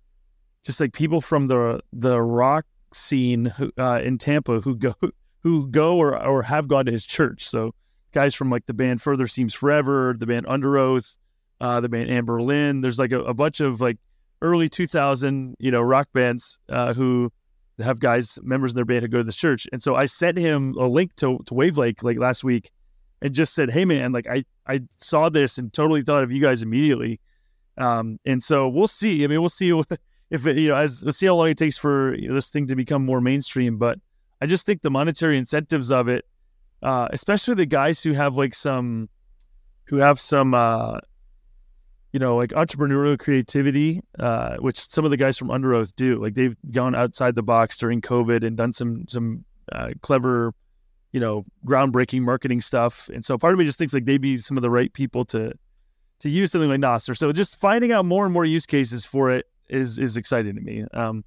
just 0.63 0.79
like 0.79 0.93
people 0.93 1.21
from 1.21 1.47
the 1.47 1.79
the 1.93 2.21
rock 2.21 2.65
scene 2.93 3.53
uh, 3.77 4.01
in 4.03 4.17
Tampa 4.17 4.59
who 4.59 4.75
go 4.75 4.93
who 5.39 5.67
go 5.67 5.97
or 5.97 6.23
or 6.23 6.41
have 6.43 6.67
gone 6.67 6.85
to 6.85 6.91
his 6.91 7.05
church. 7.05 7.47
So 7.47 7.73
guys 8.15 8.33
from 8.33 8.49
like 8.49 8.65
the 8.65 8.73
band 8.73 9.01
Further 9.01 9.27
Seems 9.27 9.53
Forever, 9.53 10.15
the 10.17 10.25
band 10.25 10.47
Underoath, 10.47 11.17
uh, 11.61 11.79
the 11.81 11.89
band 11.89 12.09
Anberlin. 12.09 12.81
There's 12.81 12.97
like 12.97 13.11
a, 13.11 13.19
a 13.19 13.33
bunch 13.33 13.59
of 13.59 13.81
like 13.81 13.97
early 14.41 14.67
2000 14.69 15.55
you 15.59 15.71
know 15.71 15.81
rock 15.81 16.07
bands 16.13 16.59
uh, 16.69 16.93
who 16.93 17.31
have 17.79 17.99
guys 17.99 18.39
members 18.41 18.71
in 18.71 18.75
their 18.75 18.85
band 18.85 19.03
who 19.03 19.09
go 19.09 19.17
to 19.19 19.23
this 19.23 19.35
church. 19.35 19.67
And 19.71 19.83
so 19.83 19.95
I 19.95 20.05
sent 20.05 20.37
him 20.37 20.73
a 20.79 20.87
link 20.87 21.15
to 21.17 21.39
to 21.45 21.53
Wavlake 21.53 22.01
like 22.01 22.17
last 22.17 22.43
week 22.43 22.71
and 23.21 23.35
just 23.35 23.53
said, 23.53 23.69
"Hey 23.69 23.85
man, 23.85 24.13
like 24.13 24.27
I 24.27 24.45
I 24.65 24.81
saw 24.97 25.29
this 25.29 25.57
and 25.57 25.71
totally 25.71 26.01
thought 26.01 26.23
of 26.23 26.31
you 26.31 26.41
guys 26.41 26.63
immediately." 26.63 27.19
Um, 27.77 28.19
and 28.25 28.41
so 28.41 28.69
we'll 28.69 28.87
see. 28.87 29.23
I 29.23 29.27
mean, 29.27 29.41
we'll 29.41 29.49
see 29.49 29.83
if 30.29 30.45
it, 30.45 30.57
you 30.57 30.69
know, 30.69 30.75
as 30.75 31.03
we'll 31.03 31.11
see 31.11 31.25
how 31.25 31.35
long 31.35 31.49
it 31.49 31.57
takes 31.57 31.77
for 31.77 32.15
you 32.15 32.29
know, 32.29 32.33
this 32.33 32.49
thing 32.49 32.67
to 32.67 32.75
become 32.75 33.05
more 33.05 33.19
mainstream. 33.19 33.77
But 33.77 33.99
I 34.41 34.45
just 34.45 34.65
think 34.65 34.81
the 34.81 34.91
monetary 34.91 35.37
incentives 35.37 35.91
of 35.91 36.07
it, 36.07 36.25
uh, 36.85 37.07
especially 37.11 37.55
the 37.55 37.65
guys 37.65 38.03
who 38.03 38.13
have 38.13 38.35
like 38.35 38.53
some, 38.53 39.09
who 39.85 39.97
have 39.97 40.19
some, 40.19 40.53
uh, 40.53 40.99
you 42.13 42.19
know, 42.19 42.37
like 42.37 42.51
entrepreneurial 42.51 43.17
creativity, 43.17 44.01
uh, 44.19 44.57
which 44.57 44.77
some 44.77 45.03
of 45.03 45.09
the 45.09 45.17
guys 45.17 45.35
from 45.35 45.47
Underoath 45.47 45.95
do. 45.95 46.17
Like 46.17 46.35
they've 46.35 46.55
gone 46.71 46.93
outside 46.93 47.33
the 47.33 47.41
box 47.41 47.75
during 47.79 48.01
COVID 48.01 48.45
and 48.45 48.55
done 48.55 48.71
some 48.71 49.05
some 49.07 49.43
uh, 49.71 49.89
clever, 50.01 50.53
you 51.11 51.19
know, 51.19 51.43
groundbreaking 51.65 52.21
marketing 52.21 52.61
stuff. 52.61 53.09
And 53.11 53.25
so 53.25 53.35
part 53.35 53.53
of 53.53 53.59
me 53.59 53.65
just 53.65 53.79
thinks 53.79 53.93
like 53.93 54.05
they'd 54.05 54.21
be 54.21 54.37
some 54.37 54.55
of 54.55 54.61
the 54.61 54.69
right 54.69 54.93
people 54.93 55.25
to 55.25 55.53
to 56.19 56.29
use 56.29 56.51
something 56.51 56.69
like 56.69 56.81
Nostr. 56.81 57.17
So 57.17 57.33
just 57.33 57.57
finding 57.57 57.93
out 57.93 58.05
more 58.05 58.25
and 58.25 58.33
more 58.33 58.45
use 58.45 58.67
cases 58.67 59.05
for 59.05 59.31
it 59.31 59.47
is 59.69 59.97
is 59.97 60.17
exciting 60.17 60.53
to 60.53 60.61
me. 60.61 60.85
Um, 60.93 61.25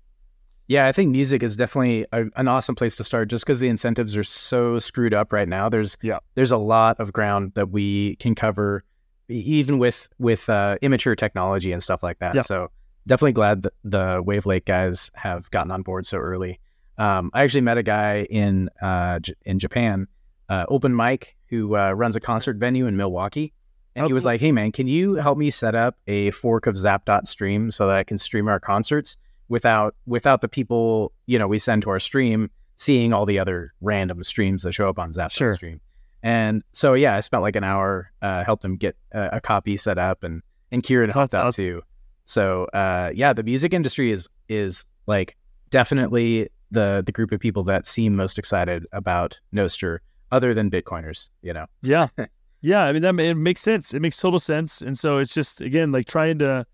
Yeah, 0.69 0.87
I 0.87 0.93
think 0.93 1.11
music 1.11 1.43
is 1.43 1.57
definitely 1.57 2.05
a, 2.13 2.27
an 2.37 2.47
awesome 2.47 2.75
place 2.75 2.95
to 2.97 3.05
start 3.05 3.29
just 3.29 3.45
because 3.45 3.59
the 3.59 3.69
incentives 3.69 4.17
are 4.17 4.23
so 4.25 4.79
screwed 4.79 5.15
up 5.15 5.33
right 5.33 5.49
now. 5.49 5.69
There's 5.69 5.97
Yeah. 6.03 6.19
there's 6.35 6.51
a 6.53 6.59
lot 6.59 7.01
of 7.01 7.13
ground 7.13 7.53
that 7.55 7.71
we 7.71 8.17
can 8.17 8.35
cover 8.35 8.85
even 9.29 9.79
with 9.79 10.09
with 10.19 10.49
uh, 10.49 10.77
immature 10.83 11.17
technology 11.17 11.73
and 11.73 11.83
stuff 11.83 12.03
like 12.03 12.19
that. 12.21 12.35
Yeah. 12.35 12.43
So 12.43 12.69
definitely 13.07 13.33
glad 13.33 13.63
that 13.63 13.73
the 13.83 14.23
Wavlake 14.23 14.67
guys 14.67 15.11
have 15.15 15.51
gotten 15.51 15.71
on 15.71 15.83
board 15.83 16.07
so 16.07 16.19
early. 16.19 16.61
Um, 16.99 17.31
I 17.33 17.43
actually 17.45 17.61
met 17.63 17.79
a 17.79 17.83
guy 17.83 18.27
in 18.29 18.69
uh, 18.83 19.21
J- 19.21 19.35
in 19.47 19.59
Japan, 19.59 20.07
uh, 20.51 20.67
Open 20.69 20.93
Mike, 20.95 21.37
who 21.47 21.77
uh, 21.77 21.93
runs 21.93 22.15
a 22.17 22.21
concert 22.21 22.57
venue 22.59 22.87
in 22.87 22.97
Milwaukee. 22.97 23.53
And 23.95 24.05
Oh, 24.05 24.09
he 24.09 24.13
was 24.13 24.25
like, 24.27 24.41
"Hey 24.41 24.53
man, 24.53 24.73
can 24.73 24.87
you 24.87 25.15
help 25.15 25.39
me 25.39 25.49
set 25.51 25.75
up 25.75 25.97
a 26.07 26.31
fork 26.33 26.67
of 26.67 26.77
zap.stream 26.77 27.71
so 27.71 27.87
that 27.87 27.97
I 27.97 28.05
can 28.05 28.19
stream 28.19 28.49
our 28.49 28.61
concerts 28.61 29.17
without 29.49 29.95
without 30.07 30.41
the 30.41 30.49
people 30.49 31.13
you 31.27 31.39
know 31.39 31.49
we 31.49 31.59
send 31.59 31.83
to 31.83 31.91
our 31.91 32.01
stream 32.01 32.51
seeing 32.77 33.13
all 33.13 33.27
the 33.27 33.39
other 33.39 33.73
random 33.81 34.23
streams 34.23 34.63
that 34.63 34.73
show 34.73 34.89
up 34.89 34.99
on 34.99 35.13
Zapdot 35.13 35.33
Sure. 35.33 35.53
stream?" 35.55 35.81
And 36.23 36.63
so 36.73 36.95
yeah, 36.95 37.15
I 37.17 37.21
spent 37.21 37.43
like 37.43 37.55
an 37.57 37.65
hour, 37.65 38.11
uh, 38.23 38.43
helped 38.45 38.65
him 38.65 38.77
get 38.77 38.97
a, 39.13 39.31
a 39.35 39.41
copy 39.41 39.77
set 39.77 39.99
up, 39.99 40.25
and 40.25 40.43
and 40.73 40.83
Kieran 40.83 41.11
helped 41.11 41.35
out 41.35 41.47
awesome. 41.47 41.65
too. 41.65 41.83
So 42.25 42.65
uh, 42.75 43.11
yeah, 43.15 43.33
the 43.33 43.43
music 43.43 43.73
industry 43.73 44.11
is 44.11 44.29
is 44.49 44.85
like 45.07 45.37
definitely 45.71 46.49
the 46.71 47.03
the 47.07 47.13
group 47.13 47.33
of 47.33 47.41
people 47.41 47.63
that 47.65 47.87
seem 47.87 48.17
most 48.17 48.39
excited 48.39 48.85
about 48.93 49.39
Nostr, 49.55 49.99
other 50.33 50.53
than 50.55 50.71
Bitcoiners. 50.71 51.29
You 51.43 51.53
know, 51.55 51.67
Yeah. 51.83 52.09
Yeah. 52.61 52.83
I 52.87 52.93
mean, 52.93 53.03
that 53.03 53.19
it 53.21 53.35
makes 53.37 53.61
sense. 53.61 53.95
It 53.95 54.01
makes 54.03 54.17
total 54.17 54.41
sense. 54.41 54.83
And 54.83 54.99
so 54.99 55.19
it's 55.19 55.33
just, 55.33 55.61
again, 55.61 55.93
like 55.93 56.07
trying 56.09 56.41
to, 56.41 56.67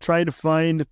trying 0.00 0.26
to 0.26 0.32
find, 0.32 0.84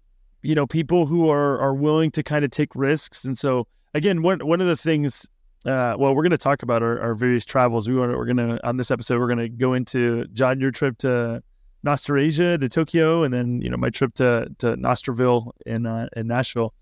you 0.42 0.54
know, 0.54 0.66
people 0.66 1.06
who 1.06 1.28
are, 1.28 1.58
are 1.58 1.74
willing 1.74 2.10
to 2.12 2.22
kind 2.22 2.44
of 2.44 2.50
take 2.50 2.74
risks. 2.74 3.24
And 3.24 3.36
so, 3.38 3.66
again, 3.94 4.22
one, 4.22 4.40
one 4.40 4.60
of 4.60 4.66
the 4.66 4.76
things, 4.76 5.26
uh, 5.64 5.94
well, 5.98 6.14
we're 6.14 6.22
going 6.22 6.30
to 6.30 6.38
talk 6.38 6.62
about 6.62 6.82
our, 6.82 7.00
our 7.00 7.14
various 7.14 7.44
travels. 7.44 7.88
We 7.88 7.94
we're 7.94 8.24
going 8.24 8.36
to, 8.36 8.66
on 8.66 8.76
this 8.76 8.90
episode, 8.90 9.20
we're 9.20 9.28
going 9.28 9.38
to 9.38 9.48
go 9.48 9.74
into 9.74 10.26
Jon, 10.32 10.60
your 10.60 10.70
trip 10.70 10.98
to 10.98 11.42
Nostrasia 11.84 12.58
to 12.58 12.68
Tokyo, 12.68 13.22
and 13.22 13.32
then, 13.32 13.60
you 13.60 13.70
know, 13.70 13.76
my 13.76 13.90
trip 13.90 14.14
to, 14.14 14.48
to 14.58 14.76
Nostrville 14.76 15.52
in, 15.66 15.86
uh, 15.86 16.08
in 16.16 16.26
Nashville. 16.26 16.74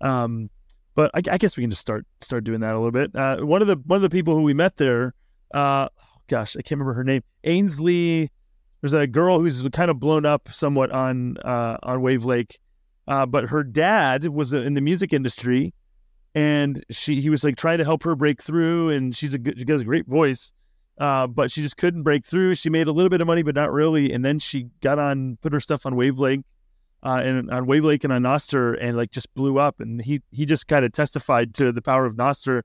Um, 0.00 0.48
but 0.94 1.10
I, 1.14 1.22
I 1.32 1.38
guess 1.38 1.56
we 1.56 1.62
can 1.62 1.70
just 1.70 1.80
start 1.80 2.04
start 2.20 2.44
doing 2.44 2.60
that 2.60 2.74
a 2.74 2.78
little 2.78 2.90
bit. 2.90 3.14
Uh, 3.14 3.38
one 3.38 3.62
of 3.62 3.68
the 3.68 3.76
one 3.86 3.96
of 3.96 4.02
the 4.02 4.10
people 4.10 4.34
who 4.34 4.42
we 4.42 4.54
met 4.54 4.76
there, 4.76 5.14
uh, 5.52 5.88
gosh, 6.26 6.56
I 6.56 6.62
can't 6.62 6.78
remember 6.78 6.94
her 6.94 7.04
name. 7.04 7.22
Ainsley. 7.44 8.30
There's 8.80 8.94
a 8.94 9.06
girl 9.06 9.38
who's 9.38 9.62
kind 9.72 9.90
of 9.90 10.00
blown 10.00 10.24
up 10.24 10.48
somewhat 10.52 10.90
on 10.90 11.36
uh, 11.38 11.76
on 11.82 12.00
Wavlake, 12.00 12.56
uh, 13.10 13.26
but 13.26 13.48
her 13.48 13.64
dad 13.64 14.26
was 14.28 14.52
in 14.52 14.74
the 14.74 14.80
music 14.80 15.12
industry, 15.12 15.74
and 16.32 16.84
she 16.90 17.20
he 17.20 17.28
was 17.28 17.42
like 17.42 17.56
trying 17.56 17.78
to 17.78 17.84
help 17.84 18.04
her 18.04 18.14
break 18.14 18.40
through, 18.40 18.90
and 18.90 19.16
she's 19.16 19.34
a 19.34 19.38
good, 19.38 19.58
she 19.58 19.64
has 19.68 19.82
a 19.82 19.84
great 19.84 20.06
voice, 20.06 20.52
uh, 20.98 21.26
but 21.26 21.50
she 21.50 21.60
just 21.60 21.76
couldn't 21.76 22.04
break 22.04 22.24
through. 22.24 22.54
She 22.54 22.70
made 22.70 22.86
a 22.86 22.92
little 22.92 23.10
bit 23.10 23.20
of 23.20 23.26
money, 23.26 23.42
but 23.42 23.56
not 23.56 23.72
really, 23.72 24.12
and 24.12 24.24
then 24.24 24.38
she 24.38 24.68
got 24.80 25.00
on 25.00 25.38
put 25.42 25.52
her 25.52 25.58
stuff 25.58 25.86
on 25.86 25.94
Wavlake, 25.94 26.44
uh, 27.02 27.20
and 27.24 27.50
on 27.50 27.66
Wavlake 27.66 28.04
and 28.04 28.12
on 28.12 28.22
Nostr, 28.22 28.78
and 28.80 28.96
like 28.96 29.10
just 29.10 29.34
blew 29.34 29.58
up. 29.58 29.80
And 29.80 30.00
he 30.00 30.22
he 30.30 30.46
just 30.46 30.68
kind 30.68 30.84
of 30.84 30.92
testified 30.92 31.52
to 31.54 31.72
the 31.72 31.82
power 31.82 32.06
of 32.06 32.14
Nostr, 32.14 32.62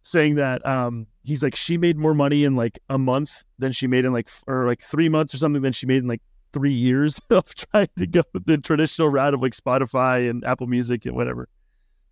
saying 0.00 0.36
that 0.36 0.64
um, 0.64 1.06
he's 1.22 1.42
like 1.42 1.54
she 1.54 1.76
made 1.76 1.98
more 1.98 2.14
money 2.14 2.44
in 2.44 2.56
like 2.56 2.78
a 2.88 2.96
month 2.96 3.44
than 3.58 3.72
she 3.72 3.86
made 3.88 4.06
in 4.06 4.14
like 4.14 4.30
or 4.46 4.66
like 4.66 4.80
three 4.80 5.10
months 5.10 5.34
or 5.34 5.36
something 5.36 5.60
than 5.60 5.72
she 5.72 5.84
made 5.84 5.98
in 5.98 6.08
like 6.08 6.22
three 6.56 6.72
years 6.72 7.20
of 7.30 7.54
trying 7.54 7.88
to 7.98 8.06
go 8.06 8.22
the 8.46 8.56
traditional 8.58 9.08
route 9.10 9.34
of 9.34 9.42
like 9.42 9.52
Spotify 9.52 10.28
and 10.30 10.42
Apple 10.44 10.66
Music 10.66 11.04
and 11.04 11.14
whatever. 11.14 11.48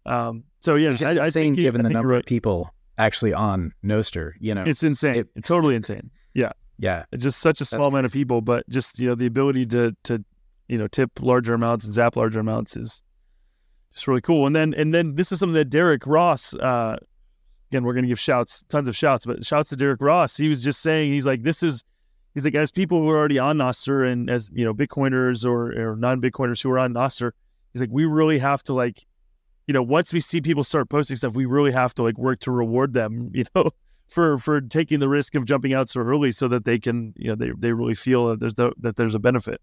Um, 0.07 0.45
so 0.61 0.75
yeah, 0.75 0.91
is 0.91 1.03
I, 1.03 1.11
I 1.13 1.27
insane 1.27 1.33
think 1.33 1.57
given 1.57 1.81
I 1.87 1.89
the 1.89 1.95
number 1.95 2.13
of 2.13 2.27
people 2.27 2.75
actually 2.99 3.33
on 3.33 3.73
Nostr. 3.83 4.33
You 4.39 4.55
know, 4.55 4.65
It's 4.65 4.83
insane. 4.83 5.17
It- 5.17 5.29
It's 5.35 5.49
totally 5.49 5.75
insane. 5.77 6.11
yeah, 6.35 7.05
It's 7.13 7.23
just 7.23 7.39
such 7.39 7.61
a 7.61 7.65
small 7.65 7.87
amount 7.89 8.05
of 8.07 8.13
people, 8.13 8.41
but 8.43 8.69
just 8.69 8.99
you 8.99 9.09
know 9.09 9.15
the 9.15 9.27
ability 9.27 9.65
to 9.67 9.97
to 10.05 10.23
you 10.69 10.77
know 10.77 10.87
tip 10.89 11.11
larger 11.21 11.55
amounts 11.55 11.85
and 11.87 11.95
zap 11.95 12.17
larger 12.17 12.41
amounts 12.41 12.77
is 12.77 13.01
just 13.95 14.07
really 14.09 14.21
cool. 14.21 14.47
And 14.47 14.55
then 14.55 14.75
and 14.75 14.93
then 14.93 15.15
this 15.15 15.33
is 15.33 15.39
something 15.39 15.55
that 15.55 15.71
Derek 15.71 16.07
Ross. 16.07 16.55
Uh, 16.55 16.97
again, 17.71 17.85
we're 17.85 17.95
going 17.95 18.05
to 18.05 18.09
give 18.09 18.21
shouts, 18.21 18.63
tons 18.69 18.89
of 18.89 18.95
shouts, 18.97 19.25
but 19.25 19.45
shouts 19.45 19.71
to 19.71 19.77
Derek 19.77 20.01
Ross. 20.03 20.37
He 20.37 20.49
was 20.49 20.63
just 20.63 20.81
saying 20.83 21.13
he's 21.13 21.25
like 21.27 21.43
this 21.45 21.63
is. 21.63 21.83
He's 22.35 22.45
like, 22.45 22.55
as 22.57 22.71
people 22.71 23.01
who 23.01 23.09
are 23.11 23.17
already 23.17 23.39
on 23.39 23.59
Nostr 23.59 24.11
and 24.11 24.29
as 24.29 24.51
you 24.53 24.65
know, 24.65 24.75
Bitcoiners 24.75 25.45
or, 25.45 25.73
or 25.73 25.97
non-Bitcoiners 25.97 26.63
who 26.63 26.71
are 26.71 26.79
on 26.79 26.93
Nostr, 26.93 27.31
he's 27.73 27.81
like, 27.81 27.91
we 27.93 28.05
really 28.05 28.39
have 28.41 28.63
to 28.65 28.75
like, 28.75 29.07
you 29.67 29.73
know, 29.73 29.83
once 29.83 30.13
we 30.13 30.21
see 30.21 30.41
people 30.41 30.65
start 30.65 30.91
posting 30.91 31.17
stuff, 31.17 31.35
we 31.35 31.47
really 31.47 31.71
have 31.73 31.95
to 31.95 32.03
like 32.03 32.19
work 32.19 32.41
to 32.41 32.51
reward 32.51 32.93
them, 32.93 33.31
you 33.35 33.45
know, 33.55 33.71
for 34.09 34.39
for 34.39 34.61
taking 34.61 35.01
the 35.01 35.09
risk 35.09 35.35
of 35.35 35.45
jumping 35.45 35.75
out 35.75 35.89
so 35.89 36.01
early 36.01 36.33
so 36.33 36.49
that 36.49 36.65
they 36.65 36.79
can 36.79 37.15
you 37.17 37.29
know 37.29 37.35
they, 37.35 37.51
they 37.59 37.73
really 37.73 37.95
feel 37.95 38.29
that 38.29 38.41
there's 38.41 38.55
the, 38.55 38.73
that 38.79 38.97
there's 38.97 39.15
a 39.15 39.19
benefit. 39.19 39.61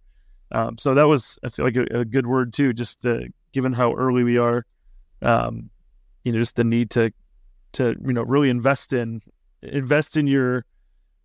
Um, 0.52 0.78
so 0.78 0.94
that 0.94 1.08
was 1.08 1.40
i 1.46 1.50
feel 1.50 1.64
like 1.64 1.78
a, 1.78 2.00
a 2.00 2.04
good 2.04 2.28
word 2.28 2.54
too 2.54 2.74
just 2.74 3.02
the, 3.04 3.30
given 3.54 3.72
how 3.72 3.94
early 3.94 4.26
we 4.26 4.38
are 4.38 4.66
um, 5.22 5.70
you 6.26 6.34
know 6.34 6.40
just 6.40 6.58
the 6.58 6.66
need 6.66 6.90
to 6.92 7.14
to 7.74 7.96
you 8.06 8.14
know 8.14 8.24
really 8.24 8.50
invest 8.50 8.92
in 8.92 9.22
invest 9.62 10.18
in 10.18 10.28
your 10.28 10.66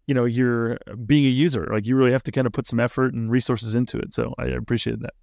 you 0.06 0.14
know 0.14 0.24
you're 0.24 0.78
being 1.04 1.24
a 1.24 1.28
user 1.28 1.68
like 1.72 1.86
you 1.86 1.96
really 1.96 2.12
have 2.12 2.22
to 2.22 2.32
kind 2.32 2.46
of 2.46 2.52
put 2.52 2.66
some 2.66 2.80
effort 2.80 3.12
and 3.14 3.30
resources 3.30 3.74
into 3.74 3.98
it 3.98 4.14
so 4.14 4.34
i 4.38 4.44
appreciate 4.46 5.00
that 5.00 5.14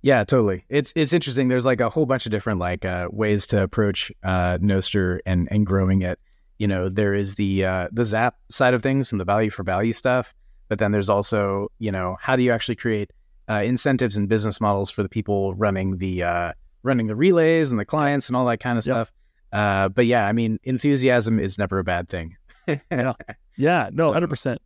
yeah, 0.00 0.22
totally. 0.22 0.64
It's 0.68 0.92
it's 0.94 1.12
interesting. 1.12 1.48
There's 1.48 1.66
like 1.66 1.80
a 1.80 1.88
whole 1.90 2.06
bunch 2.06 2.24
of 2.24 2.30
different 2.30 2.60
like 2.60 2.84
uh, 2.84 3.08
ways 3.10 3.46
to 3.48 3.62
approach 3.62 4.12
uh, 4.22 4.58
Nostr 4.58 5.18
and 5.26 5.48
and 5.50 5.66
growing 5.66 6.02
it. 6.02 6.20
You 6.58 6.68
know, 6.68 6.88
there 6.88 7.14
is 7.14 7.34
the 7.34 7.64
uh, 7.64 7.88
the 7.92 8.04
Zap 8.04 8.36
side 8.48 8.74
of 8.74 8.82
things 8.82 9.10
and 9.10 9.20
the 9.20 9.24
value 9.24 9.50
for 9.50 9.64
value 9.64 9.92
stuff, 9.92 10.34
but 10.68 10.78
then 10.78 10.92
there's 10.92 11.08
also 11.08 11.68
you 11.78 11.90
know 11.90 12.16
how 12.20 12.36
do 12.36 12.42
you 12.42 12.52
actually 12.52 12.76
create 12.76 13.10
uh, 13.50 13.62
incentives 13.64 14.16
and 14.16 14.28
business 14.28 14.60
models 14.60 14.90
for 14.90 15.02
the 15.02 15.08
people 15.08 15.54
running 15.54 15.98
the 15.98 16.22
uh, 16.22 16.52
running 16.84 17.08
the 17.08 17.16
relays 17.16 17.72
and 17.72 17.80
the 17.80 17.84
clients 17.84 18.28
and 18.28 18.36
all 18.36 18.46
that 18.46 18.58
kind 18.60 18.78
of 18.78 18.86
Yep. 18.86 18.94
stuff. 18.94 19.12
Uh, 19.52 19.88
but 19.88 20.06
yeah, 20.06 20.28
I 20.28 20.32
mean, 20.32 20.60
enthusiasm 20.62 21.40
is 21.40 21.58
never 21.58 21.78
a 21.80 21.84
bad 21.84 22.08
thing. 22.08 22.36
yeah 23.56 23.90
no 23.92 24.12
So- 24.12 24.20
100% 24.20 24.58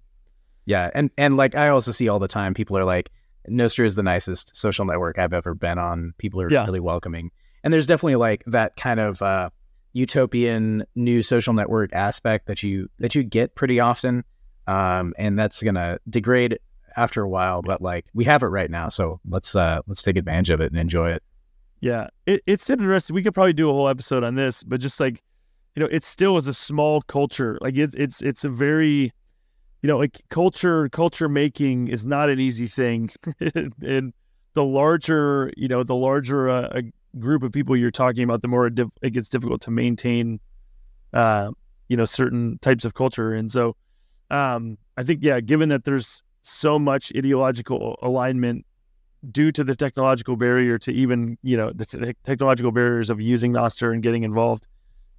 Yeah, 0.67 0.91
and 0.95 1.11
and 1.19 1.37
like 1.37 1.55
I 1.55 1.69
also 1.69 1.91
see 1.93 2.09
all 2.09 2.19
the 2.19 2.29
time, 2.29 2.55
people 2.55 2.77
are 2.79 2.85
like, 2.85 3.11
Nostr 3.49 3.85
is 3.85 3.95
the 3.97 4.03
nicest 4.03 4.55
social 4.57 4.85
network 4.85 5.19
I've 5.19 5.33
ever 5.33 5.55
been 5.55 5.79
on. 5.79 6.15
People 6.19 6.41
are 6.41 6.51
Yeah. 6.51 6.65
really 6.65 6.81
welcoming, 6.81 7.31
and 7.65 7.73
there's 7.73 7.87
definitely 7.87 8.17
like 8.17 8.45
that 8.47 8.77
kind 8.77 9.01
of 9.01 9.21
uh, 9.23 9.51
utopian 9.93 10.85
new 10.95 11.23
social 11.23 11.53
network 11.53 11.93
aspect 11.93 12.47
that 12.47 12.63
you 12.63 12.89
that 12.99 13.15
you 13.15 13.23
get 13.23 13.55
pretty 13.55 13.81
often, 13.81 14.25
um, 14.67 15.15
and 15.19 15.39
that's 15.39 15.63
gonna 15.63 15.99
degrade 16.09 16.59
after 16.97 17.23
a 17.23 17.29
while. 17.29 17.63
But 17.63 17.81
like 17.83 18.07
we 18.15 18.25
have 18.25 18.43
it 18.43 18.47
right 18.49 18.71
now, 18.71 18.89
so 18.89 19.21
let's 19.29 19.55
uh, 19.57 19.81
let's 19.87 20.03
take 20.03 20.17
advantage 20.17 20.51
of 20.51 20.61
it 20.61 20.71
and 20.73 20.79
enjoy 20.81 21.11
it. 21.11 21.23
Yeah, 21.81 22.09
it, 22.27 22.43
it's 22.47 22.71
interesting. 22.71 23.15
We 23.15 23.23
could 23.23 23.35
probably 23.35 23.53
do 23.55 23.69
a 23.69 23.73
whole 23.73 23.89
episode 23.89 24.23
on 24.23 24.37
this, 24.37 24.63
but 24.63 24.79
just 24.81 25.01
like, 25.01 25.21
you 25.75 25.81
know, 25.83 25.89
it 25.91 26.05
still 26.05 26.37
is 26.37 26.49
a 26.49 26.55
small 26.55 27.03
culture. 27.03 27.59
Like 27.61 27.77
it's 27.77 27.95
it's 27.95 28.23
it's 28.23 28.45
a 28.45 28.49
very, 28.49 29.13
you 29.83 29.89
know, 29.89 29.99
like 29.99 30.21
culture 30.29 30.89
culture 30.91 31.29
making 31.29 31.89
is 31.89 32.05
not 32.05 32.29
an 32.29 32.39
easy 32.41 32.67
thing, 32.67 33.11
and 33.83 34.13
the 34.55 34.65
larger 34.65 35.51
you 35.57 35.69
know 35.69 35.83
the 35.83 35.95
larger 35.95 36.49
uh, 36.49 36.69
a 36.73 36.83
group 37.19 37.43
of 37.43 37.53
people 37.53 37.77
you're 37.77 37.91
talking 37.91 38.25
about, 38.25 38.43
the 38.43 38.49
more 38.49 38.67
it, 38.67 38.79
it 39.03 39.11
gets 39.11 39.29
difficult 39.29 39.61
to 39.63 39.71
maintain, 39.71 40.41
uh, 41.13 41.51
you 41.89 41.97
know, 41.97 42.05
certain 42.05 42.59
types 42.59 42.85
of 42.85 42.95
culture. 42.95 43.35
And 43.35 43.51
so, 43.51 43.77
um, 44.31 44.79
I 44.97 45.03
think 45.03 45.21
yeah, 45.23 45.41
given 45.41 45.69
that 45.71 45.85
there's 45.85 46.23
so 46.43 46.79
much 46.79 47.13
ideological 47.17 47.99
alignment 48.03 48.67
due 49.31 49.53
to 49.53 49.63
the 49.63 49.77
technological 49.77 50.37
barrier 50.37 50.79
to 50.79 50.93
even 50.93 51.39
you 51.43 51.57
know 51.57 51.73
the 51.73 51.87
te- 51.87 52.15
technological 52.25 52.73
barriers 52.73 53.09
of 53.09 53.21
using 53.21 53.53
Nostr 53.53 53.93
and 53.93 54.03
getting 54.03 54.25
involved. 54.25 54.67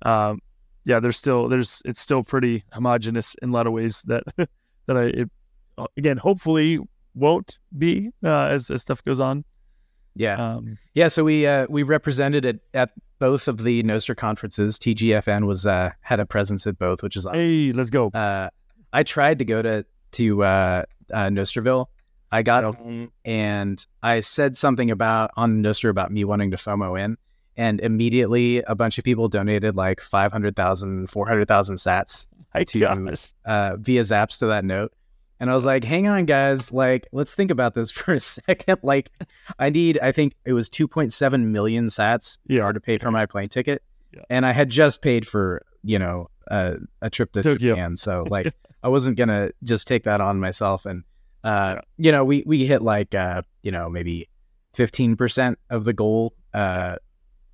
Um, 0.03 0.39
yeah, 0.85 0.99
there's 0.99 1.17
still 1.17 1.47
there's 1.47 1.81
it's 1.85 2.01
still 2.01 2.23
pretty 2.23 2.63
homogenous 2.71 3.35
in 3.41 3.49
a 3.49 3.53
lot 3.53 3.67
of 3.67 3.73
ways 3.73 4.01
that 4.03 4.23
that 4.85 4.97
I 4.97 5.03
it, 5.03 5.29
again 5.97 6.17
hopefully 6.17 6.79
won't 7.15 7.59
be 7.77 8.11
uh, 8.23 8.47
as 8.47 8.69
as 8.69 8.81
stuff 8.81 9.03
goes 9.03 9.19
on. 9.19 9.45
Yeah, 10.15 10.35
Um, 10.35 10.77
yeah. 10.93 11.07
So 11.07 11.23
we 11.23 11.47
uh, 11.47 11.65
we 11.69 11.83
represented 11.83 12.45
it 12.45 12.59
at 12.73 12.91
both 13.19 13.47
of 13.47 13.63
the 13.63 13.81
Nostr 13.83 14.15
conferences. 14.15 14.77
TGFN 14.77 15.47
was 15.47 15.65
uh, 15.65 15.91
had 16.01 16.19
a 16.19 16.25
presence 16.25 16.67
at 16.67 16.77
both, 16.77 17.01
which 17.01 17.15
is 17.15 17.25
awesome. 17.25 17.39
hey, 17.39 17.71
let's 17.71 17.89
go. 17.89 18.09
Uh, 18.09 18.49
I 18.91 19.03
tried 19.03 19.39
to 19.39 19.45
go 19.45 19.61
to 19.61 19.85
to 20.13 20.43
uh, 20.43 20.83
uh, 21.11 21.29
Nostrville. 21.29 21.87
I 22.31 22.41
got 22.41 22.75
home 22.75 23.11
and 23.23 23.85
I 24.01 24.21
said 24.21 24.57
something 24.57 24.89
about 24.89 25.31
on 25.37 25.61
Nostr 25.61 25.89
about 25.89 26.11
me 26.11 26.23
wanting 26.23 26.49
to 26.51 26.57
FOMO 26.57 26.99
in, 26.99 27.15
and 27.57 27.79
immediately 27.81 28.59
a 28.63 28.75
bunch 28.75 28.97
of 28.97 29.03
people 29.03 29.27
donated 29.29 29.75
like 29.75 30.01
500,000, 30.01 31.07
400,000 31.07 31.75
sats 31.75 32.27
to- 32.67 32.79
uh, 33.45 33.77
via 33.79 34.01
Zaps 34.01 34.39
to 34.39 34.47
that 34.47 34.65
note. 34.65 34.91
And 35.39 35.49
I 35.49 35.55
was 35.55 35.65
like, 35.65 35.83
hang 35.83 36.07
on, 36.07 36.25
guys. 36.25 36.71
Like, 36.71 37.07
let's 37.11 37.33
think 37.33 37.51
about 37.51 37.73
this 37.75 37.91
for 37.97 38.13
a 38.15 38.19
second. 38.19 38.79
Like, 38.81 39.09
I 39.59 39.69
need, 39.69 39.99
I 40.01 40.11
think 40.11 40.35
it 40.45 40.53
was 40.53 40.69
2.7 40.69 41.45
million 41.47 41.87
sats 41.87 42.37
Yeah. 42.47 42.71
to 42.71 42.79
pay 42.79 42.97
for 42.97 43.11
my 43.11 43.25
plane 43.25 43.49
ticket. 43.49 43.83
Yeah. 44.13 44.21
And 44.29 44.45
I 44.45 44.53
had 44.53 44.69
just 44.69 45.01
paid 45.01 45.27
for, 45.27 45.65
you 45.83 45.99
know, 45.99 46.27
uh, 46.49 46.75
a 47.01 47.09
trip 47.09 47.33
to 47.33 47.41
Tokyo. 47.43 47.75
Japan. 47.75 47.97
So, 47.97 48.25
like, 48.29 48.53
I 48.83 48.89
wasn't 48.89 49.17
going 49.17 49.29
to 49.29 49.51
just 49.63 49.87
take 49.87 50.03
that 50.03 50.21
on 50.21 50.39
myself. 50.39 50.85
And, 50.85 51.03
uh, 51.43 51.77
you 51.97 52.11
know, 52.11 52.23
we, 52.23 52.43
we 52.45 52.65
hit 52.65 52.81
like, 52.81 53.13
uh, 53.15 53.41
you 53.63 53.71
know, 53.71 53.89
maybe 53.89 54.29
15% 54.75 55.55
of 55.69 55.83
the 55.83 55.93
goal. 55.93 56.33
Uh, 56.53 56.97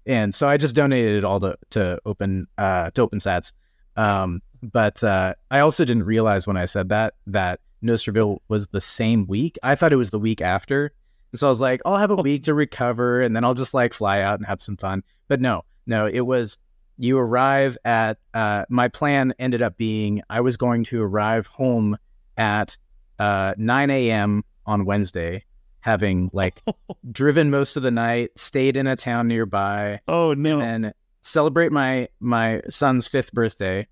and 0.06 0.34
so 0.34 0.48
I 0.48 0.58
just 0.58 0.76
donated 0.76 1.18
it 1.18 1.24
all 1.24 1.40
to, 1.40 1.56
to 1.72 2.00
open, 2.06 2.48
uh, 2.58 2.92
to 2.92 3.08
OpenSats. 3.08 3.54
Um, 3.96 4.42
but 4.62 5.04
uh, 5.04 5.36
I 5.52 5.60
also 5.60 5.86
didn't 5.86 6.04
realize 6.04 6.48
when 6.48 6.58
I 6.58 6.66
said 6.66 6.90
that 6.90 7.16
that 7.28 7.60
Nostrville 7.82 8.40
was 8.48 8.68
the 8.68 8.82
same 8.82 9.26
week. 9.28 9.58
I 9.64 9.76
thought 9.76 9.94
it 9.94 9.98
was 9.98 10.10
the 10.10 10.20
week 10.20 10.42
after. 10.42 10.92
And 11.32 11.40
so 11.40 11.48
I 11.48 11.50
was 11.50 11.62
like, 11.62 11.82
I'll 11.86 11.98
have 11.98 12.12
a 12.12 12.16
week 12.16 12.44
to 12.44 12.54
recover 12.54 13.22
and 13.22 13.36
then 13.36 13.44
I'll 13.44 13.54
just 13.54 13.74
like 13.74 13.94
fly 13.94 14.22
out 14.22 14.40
and 14.40 14.48
have 14.48 14.62
some 14.62 14.78
fun. 14.78 15.04
But 15.28 15.42
no, 15.42 15.64
no, 15.86 16.08
it 16.08 16.22
was 16.22 16.58
you 16.98 17.18
arrive 17.18 17.78
at 17.86 18.18
uh, 18.34 18.66
my 18.70 18.90
plan 18.90 19.34
ended 19.40 19.62
up 19.62 19.78
being 19.78 20.22
I 20.30 20.42
was 20.42 20.58
going 20.58 20.84
to 20.86 21.02
arrive 21.02 21.48
home 21.48 21.98
at 22.38 22.78
uh, 23.20 23.54
9 23.58 23.90
a.m. 23.90 24.44
on 24.66 24.86
Wednesday, 24.86 25.46
having 25.82 26.30
like 26.34 26.62
driven 27.12 27.50
most 27.50 27.78
of 27.78 27.84
the 27.84 27.92
night, 27.92 28.32
stayed 28.38 28.78
in 28.78 28.88
a 28.88 28.96
town 28.96 29.28
nearby, 29.28 30.00
Oh 30.08 30.34
no. 30.34 30.60
and 30.60 30.94
celebrate 31.22 31.72
my 31.72 32.08
my 32.20 32.62
son's 32.70 33.08
fifth 33.08 33.32
birthday, 33.34 33.88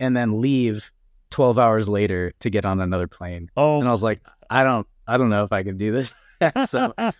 and 0.00 0.16
then 0.16 0.40
leave 0.40 0.90
twelve 1.30 1.58
hours 1.58 1.88
later 1.88 2.32
to 2.40 2.50
get 2.50 2.64
on 2.66 2.80
another 2.80 3.06
plane. 3.08 3.50
oh, 3.56 3.78
And 3.80 3.88
I 3.88 3.92
was 3.92 4.02
like, 4.02 4.20
I 4.50 4.62
don't, 4.64 4.86
I 5.06 5.16
don't 5.18 5.30
know 5.30 5.44
if 5.44 5.52
I 5.52 5.62
can 5.62 5.76
do 5.76 5.90
this. 5.92 6.12
so 6.66 6.92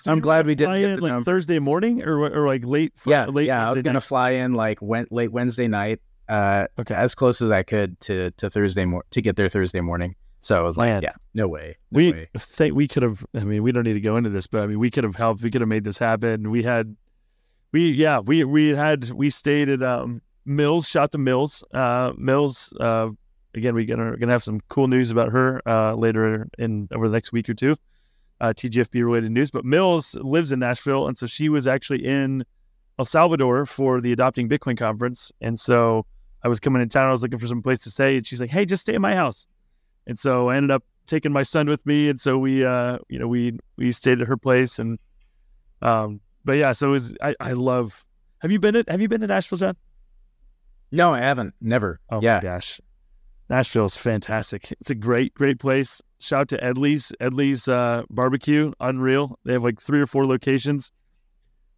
So 0.00 0.12
I'm 0.12 0.20
glad 0.20 0.46
we 0.46 0.56
fly 0.56 0.78
in, 0.78 1.00
like 1.00 1.12
number. 1.12 1.24
Thursday 1.24 1.58
morning 1.58 2.02
or 2.02 2.18
or 2.26 2.46
like 2.46 2.64
late. 2.64 2.92
fr- 2.96 3.10
yeah, 3.10 3.26
late 3.26 3.46
yeah. 3.46 3.68
I 3.68 3.72
was 3.72 3.82
gonna 3.82 3.94
night? 3.94 4.02
fly 4.02 4.30
in 4.30 4.52
like 4.54 4.80
went 4.82 5.12
late 5.12 5.30
Wednesday 5.32 5.68
night, 5.68 6.00
uh, 6.28 6.66
Okay. 6.78 6.94
as 6.94 7.14
close 7.14 7.40
as 7.42 7.50
I 7.50 7.62
could 7.62 8.00
to 8.02 8.30
to 8.32 8.50
Thursday 8.50 8.84
mor- 8.84 9.04
to 9.12 9.22
get 9.22 9.36
there 9.36 9.48
Thursday 9.48 9.80
morning. 9.80 10.14
So 10.40 10.58
I 10.58 10.62
was 10.62 10.76
like, 10.76 10.88
Man. 10.88 11.02
yeah, 11.02 11.12
no 11.34 11.48
way, 11.48 11.76
no 11.90 11.96
we 11.96 12.12
way. 12.12 12.28
think 12.38 12.74
we 12.74 12.86
could 12.86 13.02
have. 13.02 13.24
I 13.34 13.40
mean, 13.40 13.62
we 13.62 13.72
don't 13.72 13.84
need 13.84 13.94
to 13.94 14.00
go 14.00 14.16
into 14.16 14.30
this, 14.30 14.46
but 14.46 14.62
I 14.62 14.66
mean, 14.66 14.78
we 14.78 14.90
could 14.90 15.02
have 15.04 15.16
helped. 15.16 15.42
We 15.42 15.50
could 15.50 15.60
have 15.60 15.68
made 15.68 15.84
this 15.84 15.98
happen. 15.98 16.50
We 16.50 16.62
had, 16.62 16.94
we 17.72 17.90
yeah, 17.90 18.20
we 18.20 18.44
we 18.44 18.68
had 18.68 19.10
we 19.10 19.30
stayed 19.30 19.68
at 19.68 19.82
um 19.82 20.22
Mills. 20.44 20.88
Shot 20.88 21.10
to 21.12 21.18
Mills. 21.18 21.64
Uh, 21.72 22.12
Mills. 22.16 22.72
Uh, 22.78 23.08
again, 23.54 23.74
we're 23.74 23.86
gonna 23.86 24.16
gonna 24.16 24.30
have 24.32 24.44
some 24.44 24.60
cool 24.68 24.86
news 24.86 25.10
about 25.10 25.32
her 25.32 25.60
uh 25.68 25.94
later 25.94 26.46
in 26.58 26.86
over 26.92 27.08
the 27.08 27.12
next 27.12 27.32
week 27.32 27.48
or 27.48 27.54
two. 27.54 27.74
Uh, 28.40 28.52
TGFB 28.52 29.02
related 29.02 29.32
news, 29.32 29.50
but 29.50 29.64
Mills 29.64 30.14
lives 30.16 30.52
in 30.52 30.58
Nashville, 30.58 31.08
and 31.08 31.16
so 31.16 31.26
she 31.26 31.48
was 31.48 31.66
actually 31.66 32.04
in 32.04 32.44
El 32.98 33.06
Salvador 33.06 33.64
for 33.64 34.00
the 34.00 34.12
Adopting 34.12 34.46
Bitcoin 34.48 34.76
conference, 34.76 35.32
and 35.40 35.58
so 35.58 36.04
I 36.44 36.48
was 36.48 36.60
coming 36.60 36.82
in 36.82 36.88
town. 36.90 37.08
I 37.08 37.10
was 37.10 37.22
looking 37.22 37.38
for 37.38 37.46
some 37.46 37.62
place 37.62 37.80
to 37.80 37.90
stay, 37.90 38.18
and 38.18 38.26
she's 38.26 38.40
like, 38.40 38.50
"Hey, 38.50 38.66
just 38.66 38.82
stay 38.82 38.94
at 38.94 39.00
my 39.00 39.14
house." 39.14 39.46
And 40.06 40.18
so 40.18 40.48
I 40.48 40.56
ended 40.56 40.70
up 40.70 40.84
taking 41.06 41.32
my 41.32 41.42
son 41.42 41.66
with 41.66 41.84
me, 41.86 42.08
and 42.08 42.20
so 42.20 42.38
we, 42.38 42.64
uh, 42.64 42.98
you 43.08 43.18
know, 43.18 43.28
we 43.28 43.58
we 43.76 43.92
stayed 43.92 44.20
at 44.20 44.28
her 44.28 44.36
place, 44.36 44.78
and 44.78 44.98
um, 45.82 46.20
but 46.44 46.54
yeah, 46.54 46.72
so 46.72 46.88
it 46.88 46.92
was 46.92 47.16
I, 47.22 47.34
I 47.40 47.52
love. 47.52 48.04
Have 48.40 48.52
you 48.52 48.60
been 48.60 48.74
to 48.74 48.84
Have 48.88 49.00
you 49.00 49.08
been 49.08 49.20
to 49.20 49.26
Nashville, 49.26 49.58
Jon? 49.58 49.76
No, 50.92 51.14
I 51.14 51.20
haven't. 51.20 51.54
Never. 51.60 52.00
Oh 52.10 52.20
yeah. 52.20 52.36
my 52.36 52.42
gosh, 52.42 52.80
Nashville 53.48 53.84
is 53.84 53.96
fantastic. 53.96 54.72
It's 54.80 54.90
a 54.90 54.94
great 54.94 55.34
great 55.34 55.58
place. 55.58 56.02
Shout 56.18 56.40
out 56.40 56.48
to 56.50 56.64
Edley's 56.64 57.12
Edley's 57.20 57.68
uh, 57.68 58.04
barbecue, 58.10 58.72
unreal. 58.80 59.38
They 59.44 59.52
have 59.54 59.64
like 59.64 59.80
three 59.80 60.00
or 60.00 60.06
four 60.06 60.26
locations. 60.26 60.92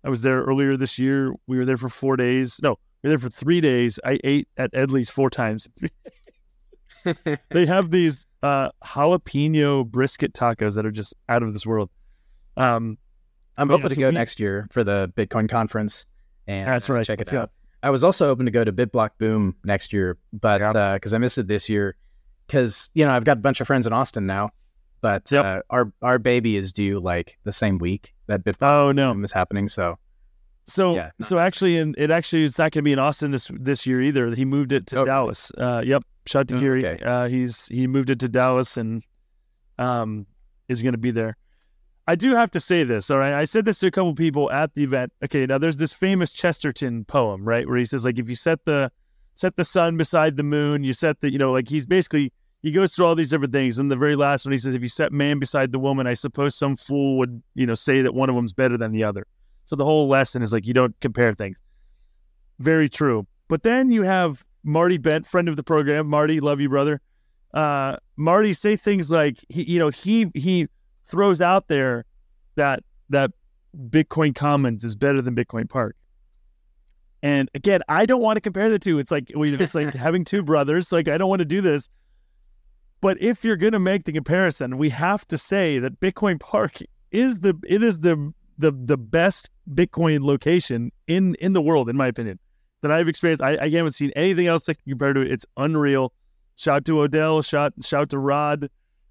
I 0.05 0.11
was 0.11 0.23
there 0.23 0.43
earlier 0.43 0.77
this 0.77 0.99
year. 0.99 1.35
We 1.47 1.59
were 1.59 1.65
there 1.65 1.77
for 1.77 1.89
four 1.89 2.17
days. 2.17 2.61
No, 2.63 2.77
we 3.03 3.09
were 3.09 3.17
there 3.17 3.19
for 3.19 3.35
three 3.35 3.61
days. 3.61 3.99
I 4.05 4.19
ate 4.23 4.49
at 4.57 4.73
Edley's 4.73 5.11
four 5.11 5.29
times. 5.29 5.69
they 7.51 7.67
have 7.67 7.91
these 7.91 8.27
uh, 8.43 8.71
jalapeno 8.85 9.87
brisket 9.87 10.33
tacos 10.33 10.75
that 10.77 10.87
are 10.87 10.91
just 10.91 11.15
out 11.29 11.43
of 11.43 11.53
this 11.53 11.67
world. 11.67 11.91
Um, 12.57 12.99
I'm 13.57 13.69
Yeah, 13.69 13.77
hoping 13.77 13.89
to 13.91 13.95
so 13.95 14.01
go 14.01 14.09
we- 14.09 14.15
next 14.15 14.41
year 14.41 14.69
for 14.71 14.85
the 14.85 15.13
Bitcoin 15.17 15.49
conference 15.49 16.07
and 16.47 16.69
That's 16.69 16.89
uh, 16.89 16.95
right. 16.95 17.05
check 17.07 17.21
it 17.21 17.33
out. 17.33 17.51
I 17.83 17.91
was 17.91 18.03
also 18.03 18.27
hoping 18.27 18.47
to 18.47 18.53
go 18.53 18.65
to 18.65 18.73
BitBlockBoom 18.73 19.55
next 19.65 19.93
year, 19.93 20.17
but 20.33 20.61
Yeah. 20.61 20.95
because 20.95 21.13
I 21.13 21.19
missed 21.19 21.39
it 21.39 21.47
this 21.47 21.69
year, 21.69 21.97
because 22.47 22.91
you 22.95 23.05
know 23.05 23.13
I've 23.13 23.25
got 23.25 23.37
a 23.39 23.41
bunch 23.41 23.61
of 23.61 23.67
friends 23.69 23.87
in 23.87 23.93
Austin 23.93 24.27
now, 24.27 24.51
but 25.01 25.31
Yep. 25.31 25.45
uh, 25.45 25.61
our 25.71 25.93
our 26.03 26.19
baby 26.19 26.57
is 26.57 26.73
due 26.73 26.99
like 26.99 27.39
the 27.45 27.53
same 27.53 27.79
week 27.79 28.15
that 28.27 28.45
BitBlock 28.45 28.69
oh 28.89 28.93
no, 28.93 29.13
Boom 29.13 29.23
is 29.25 29.31
happening. 29.33 29.69
So 29.69 29.97
So 30.67 30.95
Yeah. 30.97 31.11
so 31.21 31.39
actually, 31.39 31.77
in, 31.77 31.95
it 31.99 32.11
actually 32.11 32.45
it's 32.45 32.59
not 32.59 32.73
going 32.73 32.83
to 32.83 32.83
be 32.83 32.93
in 32.93 32.99
Austin 32.99 33.31
this 33.31 33.49
this 33.55 33.87
year 33.87 34.01
either. 34.01 34.35
He 34.35 34.45
moved 34.45 34.73
it 34.73 34.87
to 34.89 35.01
Oh. 35.01 35.05
Dallas. 35.05 35.53
Uh, 35.57 35.83
yep, 35.87 36.03
shout 36.29 36.41
out 36.41 36.49
to 36.49 36.61
Gary. 36.61 36.87
okay. 36.87 37.03
Uh, 37.03 37.29
he's 37.29 37.67
he 37.69 37.87
moved 37.87 38.11
it 38.11 38.21
to 38.21 38.29
Dallas 38.29 38.77
and 38.77 39.03
um 39.79 40.27
is 40.69 40.83
going 40.83 40.93
to 40.93 40.99
be 40.99 41.11
there. 41.11 41.37
I 42.07 42.15
do 42.15 42.35
have 42.35 42.51
to 42.53 42.61
say 42.61 42.85
this. 42.85 43.11
All 43.11 43.19
right, 43.19 43.35
I 43.35 43.45
said 43.45 43.65
this 43.65 43.81
to 43.81 43.89
a 43.89 43.91
couple 43.91 44.15
people 44.15 44.51
at 44.51 44.75
the 44.75 44.83
event. 44.83 45.13
Okay, 45.25 45.45
now 45.45 45.59
there's 45.59 45.77
this 45.77 45.93
famous 45.93 46.33
Chesterton 46.33 47.05
poem, 47.05 47.45
right, 47.45 47.67
where 47.69 47.77
he 47.77 47.85
says 47.85 48.05
like 48.05 48.19
if 48.19 48.29
you 48.29 48.35
set 48.35 48.65
the 48.65 48.91
set 49.35 49.57
the 49.57 49.65
sun 49.65 49.97
beside 49.97 50.37
the 50.37 50.43
moon, 50.43 50.85
you 50.85 50.93
set 50.93 51.21
the 51.21 51.31
you 51.31 51.39
know 51.39 51.53
like 51.53 51.69
he's 51.69 51.87
basically 51.87 52.33
he 52.63 52.71
goes 52.71 52.95
through 52.95 53.07
all 53.07 53.15
these 53.15 53.31
different 53.31 53.53
things. 53.53 53.79
And 53.79 53.91
the 53.91 53.97
very 53.97 54.17
last 54.17 54.45
one, 54.45 54.53
he 54.53 54.59
says, 54.59 54.75
if 54.75 54.83
you 54.83 54.89
set 54.89 55.13
man 55.13 55.39
beside 55.39 55.71
the 55.71 55.79
woman, 55.79 56.07
I 56.07 56.15
suppose 56.15 56.55
some 56.55 56.77
fool 56.77 57.19
would 57.19 57.43
you 57.55 57.67
know 57.67 57.75
say 57.75 58.03
that 58.03 58.15
one 58.15 58.29
of 58.29 58.35
them's 58.35 58.53
better 58.53 58.77
than 58.77 58.93
the 58.93 59.05
other. 59.05 59.27
So 59.67 59.77
the 59.77 59.85
whole 59.85 60.09
lesson 60.09 60.43
is 60.43 60.53
like 60.53 60.67
you 60.67 60.75
don't 60.75 60.99
compare 61.01 61.33
things. 61.35 61.61
Very 62.59 62.89
true. 62.89 63.27
But 63.49 63.63
then 63.63 63.91
you 63.91 64.03
have 64.03 64.45
Marty 64.69 64.99
Bent, 64.99 65.27
friend 65.27 65.49
of 65.49 65.57
the 65.57 65.63
program. 65.63 66.07
Marty, 66.07 66.41
love 66.41 66.61
you, 66.61 66.69
brother. 66.69 67.01
Uh, 67.55 67.97
Marty 68.17 68.53
say 68.53 68.77
things 68.77 69.11
like 69.11 69.39
he, 69.49 69.65
you 69.65 69.79
know, 69.79 69.89
he 69.89 70.31
he 70.35 70.69
throws 71.07 71.41
out 71.41 71.69
there 71.69 72.05
that 72.57 72.85
that 73.09 73.33
Bitcoin 73.89 74.35
Commons 74.35 74.85
is 74.85 74.95
better 74.95 75.23
than 75.23 75.35
Bitcoin 75.35 75.69
Park. 75.69 75.97
And 77.23 77.51
again, 77.55 77.81
I 77.89 78.05
don't 78.05 78.21
want 78.21 78.37
to 78.37 78.41
compare 78.41 78.69
the 78.69 78.79
two. 78.79 78.99
It's 78.99 79.11
like 79.11 79.33
we 79.35 79.55
it's 79.55 79.75
like 79.75 79.95
having 79.95 80.25
two 80.25 80.43
brothers. 80.43 80.93
Like 80.93 81.09
I 81.09 81.17
don't 81.17 81.31
want 81.31 81.41
to 81.41 81.47
do 81.47 81.63
this. 81.63 81.89
But 83.01 83.21
if 83.23 83.45
you're 83.45 83.57
going 83.57 83.73
to 83.73 83.79
make 83.79 84.05
the 84.05 84.13
comparison, 84.13 84.77
we 84.77 84.91
have 84.91 85.27
to 85.29 85.39
say 85.39 85.79
that 85.79 86.01
Bitcoin 86.01 86.39
Park 86.39 86.79
is 87.11 87.41
the 87.41 87.59
it 87.67 87.83
is 87.83 88.01
the 88.01 88.33
the 88.59 88.73
the 88.73 88.99
best 88.99 89.49
Bitcoin 89.73 90.21
location 90.21 90.93
in 91.07 91.37
in 91.37 91.55
the 91.55 91.63
world, 91.63 91.89
in 91.89 91.97
my 91.97 92.09
opinion, 92.09 92.39
that 92.83 92.91
I've 92.91 93.09
experienced. 93.09 93.43
I, 93.43 93.59
I 93.61 93.69
haven't 93.71 93.93
seen 93.93 94.11
anything 94.17 94.47
else 94.47 94.65
that 94.65 94.77
can 94.77 94.93
compare 94.93 95.13
to 95.13 95.21
it. 95.21 95.31
It's 95.31 95.47
unreal. 95.57 96.13
Shout 96.57 96.85
to 96.87 97.01
Odell. 97.01 97.43
Shout 97.43 97.73
shout 97.83 98.11
to 98.11 98.19
Rod, 98.19 98.69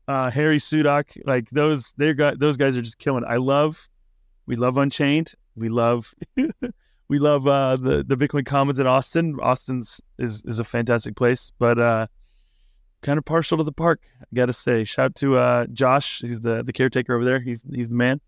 uh, 0.07 0.29
Harry 0.29 0.57
Sudock. 0.57 1.17
Like 1.25 1.49
those 1.49 1.93
they 1.97 2.13
got 2.13 2.39
those 2.39 2.57
guys 2.57 2.75
are 2.77 2.81
just 2.81 2.99
killing. 2.99 3.23
it. 3.23 3.27
I 3.27 3.37
love. 3.37 3.87
We 4.45 4.55
love 4.55 4.77
Unchained. 4.77 5.33
We 5.55 5.69
love. 5.69 6.13
we 7.07 7.19
love 7.19 7.47
uh, 7.47 7.77
the 7.77 8.03
the 8.03 8.17
Bitcoin 8.17 8.45
Commons 8.45 8.79
in 8.79 8.87
Austin. 8.87 9.37
Austin's 9.41 10.01
is 10.17 10.43
is 10.45 10.59
a 10.59 10.63
fantastic 10.63 11.15
place, 11.15 11.51
but 11.57 11.79
uh, 11.79 12.07
kind 13.01 13.17
of 13.17 13.25
partial 13.25 13.57
to 13.57 13.63
the 13.63 13.71
park. 13.71 14.01
I 14.21 14.25
gotta 14.33 14.53
say. 14.53 14.83
Shout 14.83 15.15
to 15.15 15.37
uh, 15.37 15.65
Josh, 15.67 16.21
who's 16.21 16.41
the 16.41 16.63
the 16.63 16.73
caretaker 16.73 17.15
over 17.15 17.23
there. 17.23 17.39
He's 17.39 17.63
he's 17.73 17.89
the 17.89 17.95
man. 17.95 18.19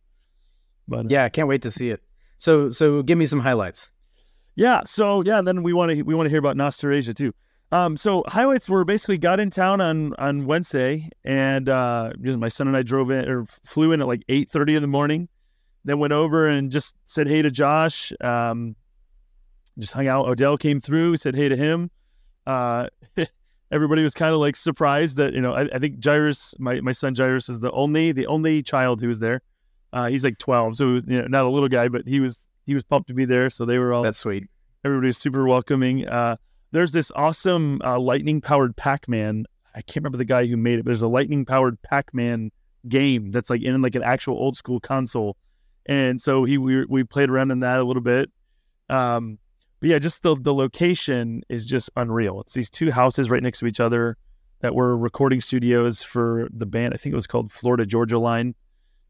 But 0.87 1.05
uh, 1.05 1.09
yeah, 1.09 1.25
I 1.25 1.29
can't 1.29 1.47
wait 1.47 1.61
to 1.63 1.71
see 1.71 1.89
it. 1.89 2.01
So 2.37 2.69
so 2.69 3.03
give 3.03 3.17
me 3.17 3.25
some 3.25 3.39
highlights. 3.39 3.91
Yeah. 4.59 4.81
So 4.85 5.23
yeah, 5.23 5.41
then 5.41 5.63
we 5.63 5.71
want 5.71 5.89
to 5.91 6.01
we 6.01 6.13
want 6.13 6.25
to 6.25 6.29
hear 6.29 6.39
about 6.39 6.57
Nostrasia 6.57 7.13
too. 7.15 7.33
Um, 7.71 7.95
so 7.95 8.25
highlights 8.27 8.67
were 8.67 8.83
basically 8.83 9.17
got 9.17 9.39
in 9.39 9.49
town 9.49 9.79
on 9.79 10.13
on 10.15 10.45
Wednesday, 10.45 11.09
and 11.23 11.69
uh, 11.69 12.11
my 12.19 12.49
son 12.49 12.67
and 12.67 12.75
I 12.75 12.83
drove 12.83 13.09
in 13.09 13.29
or 13.29 13.45
flew 13.45 13.93
in 13.93 14.01
at 14.01 14.07
like 14.07 14.21
eight 14.27 14.49
thirty 14.49 14.75
in 14.75 14.81
the 14.81 14.87
morning. 14.89 15.29
Then 15.85 15.97
went 15.97 16.11
over 16.11 16.45
and 16.45 16.73
just 16.73 16.93
said 17.05 17.29
hey 17.29 17.41
to 17.41 17.49
Josh. 17.49 18.11
Um, 18.19 18.75
just 19.77 19.93
hung 19.93 20.07
out. 20.07 20.27
Odell 20.27 20.57
came 20.57 20.81
through, 20.81 21.15
said 21.15 21.35
hey 21.35 21.47
to 21.47 21.55
him. 21.55 21.89
Uh, 22.45 22.87
everybody 23.71 24.03
was 24.03 24.13
kind 24.13 24.33
of 24.33 24.41
like 24.41 24.57
surprised 24.57 25.15
that 25.15 25.33
you 25.33 25.39
know 25.39 25.53
I, 25.53 25.69
I 25.73 25.79
think 25.79 26.03
Jairus, 26.03 26.53
my 26.59 26.81
my 26.81 26.91
son 26.91 27.15
Jairus, 27.15 27.47
is 27.47 27.61
the 27.61 27.71
only 27.71 28.11
the 28.11 28.27
only 28.27 28.61
child 28.61 28.99
who 28.99 29.07
was 29.07 29.19
there. 29.19 29.41
Uh, 29.93 30.07
he's 30.07 30.25
like 30.25 30.37
twelve, 30.37 30.75
so 30.75 30.95
you 31.07 31.21
know, 31.21 31.27
not 31.27 31.45
a 31.45 31.49
little 31.49 31.69
guy, 31.69 31.87
but 31.87 32.05
he 32.05 32.19
was 32.19 32.48
he 32.69 32.75
was 32.75 32.83
pumped 32.85 33.07
to 33.09 33.13
be 33.13 33.25
there. 33.25 33.49
So 33.49 33.65
they 33.65 33.79
were 33.79 33.91
all 33.91 34.03
That's 34.03 34.19
sweet. 34.19 34.47
everybody 34.85 35.07
was 35.07 35.17
super 35.17 35.45
welcoming. 35.45 36.07
Uh, 36.07 36.35
there's 36.71 36.91
this 36.91 37.11
awesome 37.15 37.81
uh, 37.83 37.99
lightning 37.99 38.41
powered 38.41 38.75
Pac 38.75 39.07
Man. 39.07 39.45
I 39.75 39.81
can't 39.81 39.97
remember 39.97 40.17
the 40.17 40.25
guy 40.25 40.45
who 40.45 40.55
made 40.55 40.79
it, 40.79 40.83
but 40.83 40.91
there's 40.91 41.01
a 41.01 41.07
lightning 41.07 41.45
powered 41.45 41.81
Pac 41.81 42.13
Man 42.13 42.51
game 42.87 43.31
that's 43.31 43.49
like 43.49 43.61
in 43.61 43.81
like 43.81 43.95
an 43.95 44.03
actual 44.03 44.35
old 44.35 44.55
school 44.55 44.79
console. 44.79 45.35
And 45.85 46.21
so 46.21 46.43
he 46.43 46.57
we, 46.57 46.85
we 46.85 47.03
played 47.03 47.29
around 47.29 47.51
in 47.51 47.59
that 47.61 47.79
a 47.79 47.83
little 47.83 48.03
bit. 48.03 48.29
Um, 48.89 49.39
but 49.79 49.89
yeah, 49.89 49.99
just 49.99 50.21
the 50.23 50.35
the 50.35 50.53
location 50.53 51.41
is 51.49 51.65
just 51.65 51.89
unreal. 51.95 52.41
It's 52.41 52.53
these 52.53 52.69
two 52.69 52.91
houses 52.91 53.29
right 53.29 53.41
next 53.43 53.59
to 53.59 53.65
each 53.67 53.79
other. 53.79 54.15
that 54.61 54.75
were 54.75 54.97
recording 54.97 55.41
studios 55.41 56.03
for 56.03 56.49
the 56.51 56.65
band. 56.65 56.93
I 56.93 56.97
think 56.97 57.13
it 57.13 57.15
was 57.15 57.27
called 57.27 57.51
Florida 57.51 57.85
Georgia 57.85 58.19
Line. 58.19 58.55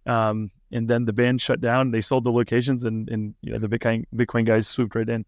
Um, 0.10 0.52
and 0.72 0.88
then 0.88 1.06
the 1.06 1.14
band 1.14 1.42
shut 1.42 1.62
down. 1.62 1.92
They 1.92 2.02
sold 2.02 2.24
the 2.24 2.32
locations, 2.32 2.84
and 2.84 3.10
and 3.10 3.36
you 3.42 3.52
know 3.54 3.60
the 3.60 3.70
Bitcoin 3.70 4.06
Bitcoin 4.16 4.46
guys 4.46 4.68
swooped 4.68 4.96
right 4.96 5.08
in. 5.08 5.26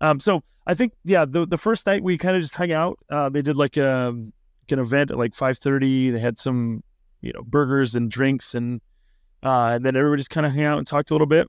Um, 0.00 0.20
so 0.20 0.42
I 0.66 0.74
think 0.74 0.92
yeah, 1.04 1.24
the 1.24 1.46
the 1.46 1.58
first 1.58 1.86
night 1.86 2.02
we 2.02 2.18
kind 2.18 2.36
of 2.36 2.42
just 2.42 2.54
hung 2.54 2.72
out. 2.72 2.98
Uh, 3.10 3.28
they 3.28 3.42
did 3.42 3.56
like 3.56 3.76
a 3.76 4.08
um, 4.08 4.32
an 4.70 4.78
event 4.78 5.10
at 5.10 5.18
like 5.18 5.34
five 5.34 5.58
thirty. 5.58 6.10
They 6.10 6.18
had 6.18 6.38
some 6.38 6.82
you 7.20 7.32
know 7.32 7.42
burgers 7.42 7.94
and 7.94 8.10
drinks, 8.10 8.54
and 8.54 8.80
uh, 9.42 9.72
and 9.74 9.84
then 9.84 9.96
everybody 9.96 10.20
just 10.20 10.30
kind 10.30 10.46
of 10.46 10.52
hung 10.52 10.64
out 10.64 10.78
and 10.78 10.86
talked 10.86 11.10
a 11.10 11.14
little 11.14 11.26
bit. 11.26 11.48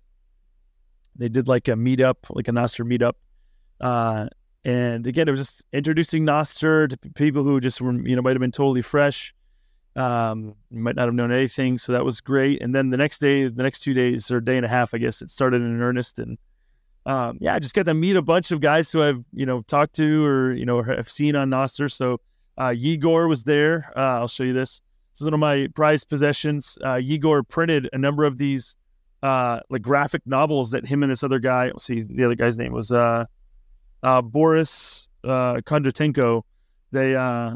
They 1.16 1.30
did 1.30 1.48
like 1.48 1.68
a 1.68 1.74
meetup, 1.74 2.16
like 2.30 2.48
a 2.48 2.52
Nostr 2.52 2.86
meetup. 2.86 3.14
Uh, 3.80 4.28
and 4.66 5.06
again, 5.06 5.28
it 5.28 5.32
was 5.32 5.42
just 5.42 5.66
introducing 5.74 6.26
Nostr 6.26 6.90
to 6.90 6.98
people 7.12 7.44
who 7.44 7.60
just 7.60 7.82
were, 7.82 7.94
you 7.94 8.16
know, 8.16 8.22
might 8.22 8.32
have 8.32 8.40
been 8.40 8.52
totally 8.52 8.82
fresh, 8.82 9.34
um, 9.96 10.56
might 10.72 10.96
not 10.96 11.06
have 11.06 11.14
known 11.14 11.32
anything. 11.32 11.78
So 11.78 11.92
that 11.92 12.04
was 12.04 12.22
great. 12.22 12.62
And 12.62 12.74
then 12.74 12.90
the 12.90 12.98
next 12.98 13.20
day, 13.20 13.48
the 13.48 13.64
next 13.64 13.80
two 13.80 13.94
days 13.94 14.32
or 14.32 14.42
day 14.42 14.58
and 14.58 14.66
a 14.66 14.70
half, 14.70 14.94
I 14.94 14.98
guess 14.98 15.22
it 15.22 15.30
started 15.30 15.62
in 15.62 15.82
earnest. 15.82 16.20
And 16.20 16.38
um, 17.06 17.38
yeah, 17.42 17.54
I 17.56 17.60
just 17.60 17.76
got 17.76 17.86
to 17.86 17.94
meet 17.94 18.16
a 18.16 18.22
bunch 18.22 18.52
of 18.52 18.62
guys 18.62 18.92
who 18.92 19.04
I've, 19.04 19.24
you 19.34 19.46
know, 19.46 19.62
talked 19.62 19.96
to 19.96 20.26
or, 20.26 20.54
you 20.54 20.66
know, 20.66 20.82
have 20.82 21.10
seen 21.10 21.36
on 21.36 21.50
Nostr. 21.50 21.92
So 21.92 22.20
uh, 22.60 22.70
Yegor 22.70 23.28
was 23.28 23.44
there. 23.44 23.92
Uh, 23.96 24.20
I'll 24.20 24.28
show 24.28 24.44
you 24.44 24.54
this. 24.54 24.82
This 25.14 25.22
is 25.22 25.26
one 25.26 25.34
of 25.34 25.40
my 25.40 25.68
prized 25.76 26.10
possessions. 26.10 26.78
Uh, 26.84 26.96
Yegor 26.96 27.44
printed 27.44 27.90
a 27.94 27.98
number 27.98 28.24
of 28.24 28.38
these 28.38 28.76
uh, 29.22 29.60
like 29.70 29.82
graphic 29.82 30.22
novels 30.26 30.72
that 30.72 30.86
him 30.86 31.04
and 31.04 31.12
this 31.12 31.24
other 31.24 31.40
guy, 31.40 31.68
let's 31.68 31.86
see, 31.86 32.02
the 32.02 32.24
other 32.24 32.36
guy's 32.36 32.58
name 32.58 32.74
was 32.74 32.92
uh, 32.92 33.26
uh, 34.02 34.22
Boris 34.22 35.08
uh, 35.24 35.56
Kondratenko, 35.66 36.44
they 36.92 37.16
uh, 37.16 37.56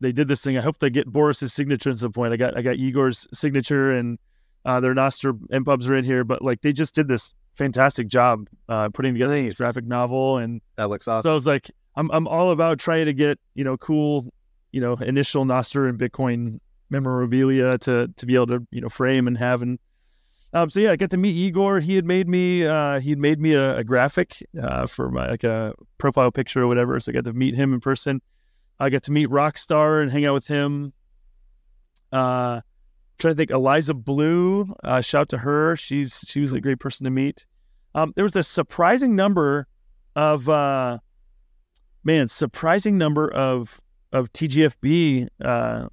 they 0.00 0.12
did 0.12 0.28
this 0.28 0.40
thing. 0.42 0.56
I 0.56 0.60
hope 0.60 0.78
they 0.78 0.90
get 0.90 1.06
Boris's 1.06 1.52
signature 1.52 1.90
at 1.90 1.98
some 1.98 2.12
point. 2.12 2.32
I 2.32 2.36
got 2.36 2.56
I 2.56 2.62
got 2.62 2.76
Igor's 2.76 3.26
signature 3.32 3.90
and 3.90 4.18
uh, 4.64 4.80
their 4.80 4.94
Nostr 4.94 5.38
pubs 5.64 5.88
are 5.88 5.94
in 5.94 6.04
here, 6.04 6.24
but 6.24 6.42
like 6.42 6.60
they 6.62 6.72
just 6.72 6.94
did 6.94 7.08
this 7.08 7.32
fantastic 7.54 8.08
job 8.08 8.48
uh, 8.68 8.88
putting 8.90 9.14
together 9.14 9.34
nice. 9.34 9.48
this 9.48 9.56
graphic 9.58 9.84
novel, 9.84 10.38
and 10.38 10.60
that 10.76 10.88
looks 10.88 11.08
awesome. 11.08 11.28
So 11.28 11.30
I 11.30 11.34
was 11.34 11.46
like, 11.46 11.70
I'm 11.96 12.10
I'm 12.10 12.26
all 12.26 12.50
about 12.50 12.78
trying 12.78 13.06
to 13.06 13.12
get 13.12 13.38
you 13.54 13.64
know 13.64 13.76
cool, 13.76 14.26
you 14.72 14.80
know, 14.80 14.94
initial 14.94 15.44
Nostr 15.44 15.88
and 15.88 15.98
Bitcoin 15.98 16.60
memorabilia 16.90 17.78
to 17.78 18.10
to 18.16 18.26
be 18.26 18.34
able 18.34 18.48
to 18.48 18.66
you 18.70 18.80
know 18.80 18.88
frame 18.88 19.26
and 19.26 19.38
have 19.38 19.62
and 19.62 19.78
um, 20.52 20.68
so 20.68 20.80
yeah, 20.80 20.90
I 20.90 20.96
got 20.96 21.10
to 21.10 21.16
meet 21.16 21.36
Igor. 21.36 21.78
He 21.78 21.94
had 21.94 22.04
made 22.04 22.28
me 22.28 22.66
uh, 22.66 22.98
he 22.98 23.10
had 23.10 23.20
made 23.20 23.40
me 23.40 23.52
a, 23.52 23.78
a 23.78 23.84
graphic 23.84 24.44
uh, 24.60 24.86
for 24.86 25.10
my 25.10 25.30
like 25.30 25.44
a 25.44 25.74
profile 25.98 26.32
picture 26.32 26.62
or 26.62 26.66
whatever. 26.66 26.98
So 26.98 27.12
I 27.12 27.14
got 27.14 27.24
to 27.26 27.32
meet 27.32 27.54
him 27.54 27.72
in 27.72 27.80
person. 27.80 28.20
I 28.80 28.90
got 28.90 29.02
to 29.04 29.12
meet 29.12 29.28
Rockstar 29.28 30.02
and 30.02 30.10
hang 30.10 30.24
out 30.24 30.34
with 30.34 30.48
him. 30.48 30.92
Uh, 32.10 32.62
trying 33.18 33.34
to 33.34 33.36
think, 33.36 33.50
Eliza 33.50 33.94
Blue. 33.94 34.74
Uh, 34.82 35.00
shout 35.00 35.28
to 35.28 35.38
her. 35.38 35.76
She's 35.76 36.24
she 36.26 36.40
was 36.40 36.52
a 36.52 36.60
great 36.60 36.80
person 36.80 37.04
to 37.04 37.10
meet. 37.10 37.46
Um, 37.94 38.12
there 38.16 38.24
was 38.24 38.34
a 38.36 38.42
surprising 38.42 39.14
number 39.14 39.68
of 40.16 40.48
uh, 40.48 40.98
man, 42.02 42.26
surprising 42.26 42.96
number 42.98 43.30
of 43.32 43.80
of 44.12 44.32
TGFB, 44.32 45.28
uh, 45.44 45.86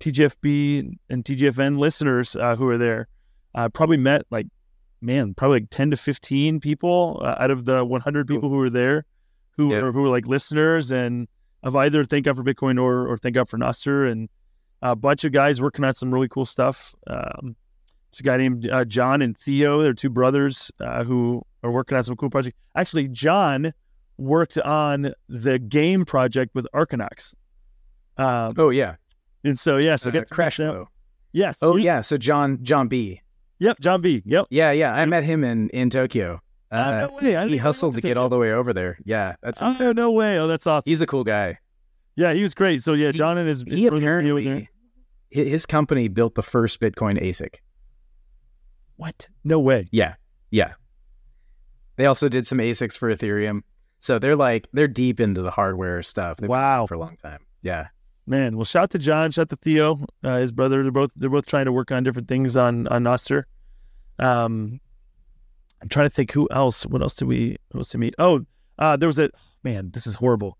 TGFB 0.00 0.96
and 1.10 1.24
TGFN 1.24 1.78
listeners 1.78 2.36
uh, 2.36 2.56
who 2.56 2.64
were 2.64 2.78
there. 2.78 3.08
I 3.54 3.68
probably 3.68 3.96
met 3.96 4.22
like, 4.30 4.46
man, 5.00 5.34
probably 5.34 5.60
like 5.60 5.70
10 5.70 5.90
to 5.90 5.96
15 5.96 6.60
people 6.60 7.20
uh, 7.22 7.34
out 7.38 7.50
of 7.50 7.64
the 7.64 7.84
100 7.84 8.28
people 8.28 8.48
who 8.48 8.56
were 8.56 8.70
there 8.70 9.04
who 9.58 9.72
yeah. 9.72 9.82
were, 9.82 9.92
who 9.92 10.02
were 10.02 10.08
like 10.08 10.26
listeners 10.26 10.90
and 10.90 11.28
of 11.62 11.76
either 11.76 12.04
Thank 12.04 12.24
God 12.24 12.36
for 12.36 12.44
Bitcoin 12.44 12.80
or, 12.80 13.06
or 13.08 13.18
Thank 13.18 13.34
God 13.34 13.48
for 13.48 13.58
Nostr. 13.58 14.10
And 14.10 14.28
a 14.82 14.94
bunch 14.94 15.24
of 15.24 15.32
guys 15.32 15.60
working 15.60 15.84
on 15.84 15.94
some 15.94 16.12
really 16.12 16.28
cool 16.28 16.46
stuff. 16.46 16.94
Um, 17.06 17.56
there's 18.10 18.20
a 18.20 18.22
guy 18.22 18.36
named 18.36 18.68
uh, 18.68 18.84
John 18.84 19.22
and 19.22 19.36
Theo. 19.36 19.82
They're 19.82 19.92
two 19.92 20.10
brothers 20.10 20.70
uh, 20.80 21.04
who 21.04 21.44
are 21.62 21.70
working 21.70 21.96
on 21.96 22.04
some 22.04 22.16
cool 22.16 22.30
project. 22.30 22.56
Actually, 22.74 23.08
John 23.08 23.72
worked 24.16 24.58
on 24.58 25.12
the 25.28 25.58
game 25.58 26.04
project 26.04 26.54
with 26.54 26.66
Arkinox. 26.74 27.34
Um, 28.16 28.54
oh 28.56 28.70
yeah, 28.70 28.96
and 29.44 29.58
so 29.58 29.76
yeah, 29.76 29.96
so 29.96 30.08
uh, 30.08 30.12
get 30.12 30.30
Crash 30.30 30.56
Flow. 30.56 30.88
Yes. 31.32 31.58
Oh 31.62 31.76
yeah. 31.76 32.00
So 32.00 32.16
John 32.16 32.58
John 32.62 32.88
B. 32.88 33.20
Yep, 33.60 33.80
John 33.80 34.00
B. 34.00 34.22
Yep. 34.24 34.46
Yeah, 34.50 34.70
yeah. 34.70 34.94
I 34.94 35.04
met 35.06 35.24
him 35.24 35.44
in 35.44 35.68
in 35.70 35.90
Tokyo. 35.90 36.40
Uh, 36.70 36.74
uh, 36.74 37.08
no 37.08 37.16
way. 37.16 37.36
I 37.36 37.48
he 37.48 37.56
hustled 37.56 37.94
to 37.94 38.00
get 38.00 38.16
all 38.16 38.28
the 38.28 38.38
way 38.38 38.52
over 38.52 38.72
there. 38.72 38.98
Yeah, 39.04 39.36
that's. 39.42 39.62
Oh 39.62 39.92
no 39.92 40.10
way! 40.10 40.38
Oh, 40.38 40.46
that's 40.46 40.66
awesome. 40.66 40.90
He's 40.90 41.00
a 41.00 41.06
cool 41.06 41.24
guy. 41.24 41.58
Yeah, 42.16 42.32
he 42.32 42.42
was 42.42 42.54
great. 42.54 42.82
So 42.82 42.94
yeah, 42.94 43.10
John 43.10 43.38
and 43.38 43.48
his, 43.48 43.62
his 43.66 43.78
he 43.78 43.86
apparently 43.86 44.68
his 45.30 45.66
company 45.66 46.08
built 46.08 46.34
the 46.34 46.42
first 46.42 46.80
Bitcoin 46.80 47.22
ASIC. 47.22 47.56
What? 48.96 49.28
No 49.44 49.60
way. 49.60 49.88
Yeah, 49.92 50.14
yeah. 50.50 50.74
They 51.96 52.06
also 52.06 52.28
did 52.28 52.46
some 52.46 52.58
ASICs 52.58 52.96
for 52.96 53.14
Ethereum. 53.14 53.62
So 54.00 54.18
they're 54.18 54.36
like 54.36 54.68
they're 54.72 54.88
deep 54.88 55.20
into 55.20 55.42
the 55.42 55.50
hardware 55.50 56.02
stuff. 56.02 56.38
They've 56.38 56.50
wow, 56.50 56.86
for 56.86 56.94
a 56.94 56.98
long 56.98 57.16
time. 57.16 57.40
Yeah 57.62 57.88
man. 58.28 58.56
Well, 58.56 58.64
shout 58.64 58.90
to 58.90 58.98
John, 58.98 59.30
shout 59.30 59.48
to 59.48 59.56
Theo, 59.56 59.98
uh, 60.22 60.38
his 60.38 60.52
brother. 60.52 60.82
They're 60.82 60.92
both 60.92 61.10
they're 61.16 61.30
both 61.30 61.46
trying 61.46 61.64
to 61.64 61.72
work 61.72 61.90
on 61.90 62.04
different 62.04 62.28
things 62.28 62.56
on 62.56 62.86
on 62.88 63.02
Nostr. 63.02 63.44
Um, 64.18 64.80
I'm 65.80 65.88
trying 65.88 66.06
to 66.06 66.14
think 66.14 66.32
who 66.32 66.48
else. 66.50 66.84
What 66.86 67.02
else 67.02 67.14
did 67.14 67.26
we 67.26 67.56
what 67.70 67.80
else 67.80 67.88
to 67.90 67.98
meet? 67.98 68.14
Oh, 68.18 68.44
uh, 68.78 68.96
there 68.96 69.08
was 69.08 69.18
a 69.18 69.30
man. 69.62 69.90
This 69.92 70.06
is 70.06 70.14
horrible. 70.14 70.58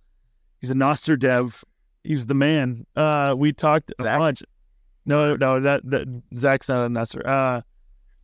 He's 0.61 0.71
a 0.71 0.75
Nostr 0.75 1.19
dev. 1.19 1.65
He's 2.05 2.27
the 2.27 2.35
man. 2.35 2.87
Uh, 2.97 3.35
we 3.37 3.53
talked 3.53 3.93
Zach? 4.01 4.17
a 4.17 4.19
bunch. 4.19 4.43
No, 5.07 5.37
no, 5.37 5.61
that, 5.61 5.89
that 5.91 6.23
Zach's 6.37 6.69
not 6.69 6.85
a 6.85 6.89
Nostr. 6.89 7.27
Uh, 7.27 7.63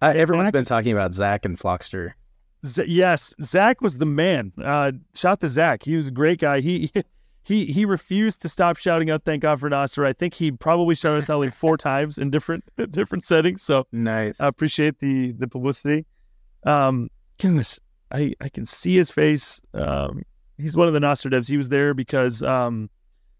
uh, 0.03 0.13
everyone's 0.15 0.49
Zach, 0.49 0.53
been 0.53 0.65
talking 0.65 0.93
about 0.93 1.15
Zach 1.15 1.45
and 1.45 1.59
Flockstr. 1.59 2.13
Z- 2.67 2.85
yes, 2.87 3.35
Zach 3.41 3.81
was 3.81 3.99
the 3.99 4.07
man. 4.07 4.53
Uh, 4.63 4.93
shout 5.15 5.41
to 5.41 5.49
Zach. 5.49 5.83
He 5.83 5.97
was 5.97 6.09
a 6.09 6.11
great 6.11 6.41
guy. 6.41 6.61
He 6.61 6.93
he 7.43 7.67
he 7.67 7.85
refused 7.85 8.43
to 8.43 8.49
stop 8.49 8.77
shouting 8.77 9.11
out 9.11 9.25
"Thank 9.25 9.43
God 9.43 9.61
for 9.61 9.71
Nostr." 9.71 10.07
I 10.07 10.13
think 10.13 10.35
he 10.35 10.51
probably 10.51 10.95
shouted 10.95 11.19
us 11.19 11.31
out 11.31 11.41
like 11.41 11.55
four 11.55 11.77
times 11.79 12.19
in 12.19 12.31
different 12.31 12.65
different 12.91 13.25
settings. 13.25 13.63
So 13.63 13.87
nice. 13.93 14.41
I 14.41 14.47
appreciate 14.47 14.99
the 15.01 15.33
the 15.33 15.49
publicity. 15.49 16.07
Um, 16.65 17.11
goodness, 17.39 17.79
I 18.11 18.35
I 18.41 18.49
can 18.49 18.65
see 18.65 18.97
his 18.97 19.11
face. 19.11 19.61
Um, 19.73 20.23
he's 20.59 20.77
one 20.77 20.89
of 20.89 20.95
the 20.95 21.01
Nostr 21.01 21.31
devs. 21.31 21.49
He 21.49 21.57
was 21.57 21.69
there 21.69 21.95
because 21.95 22.43
um 22.43 22.91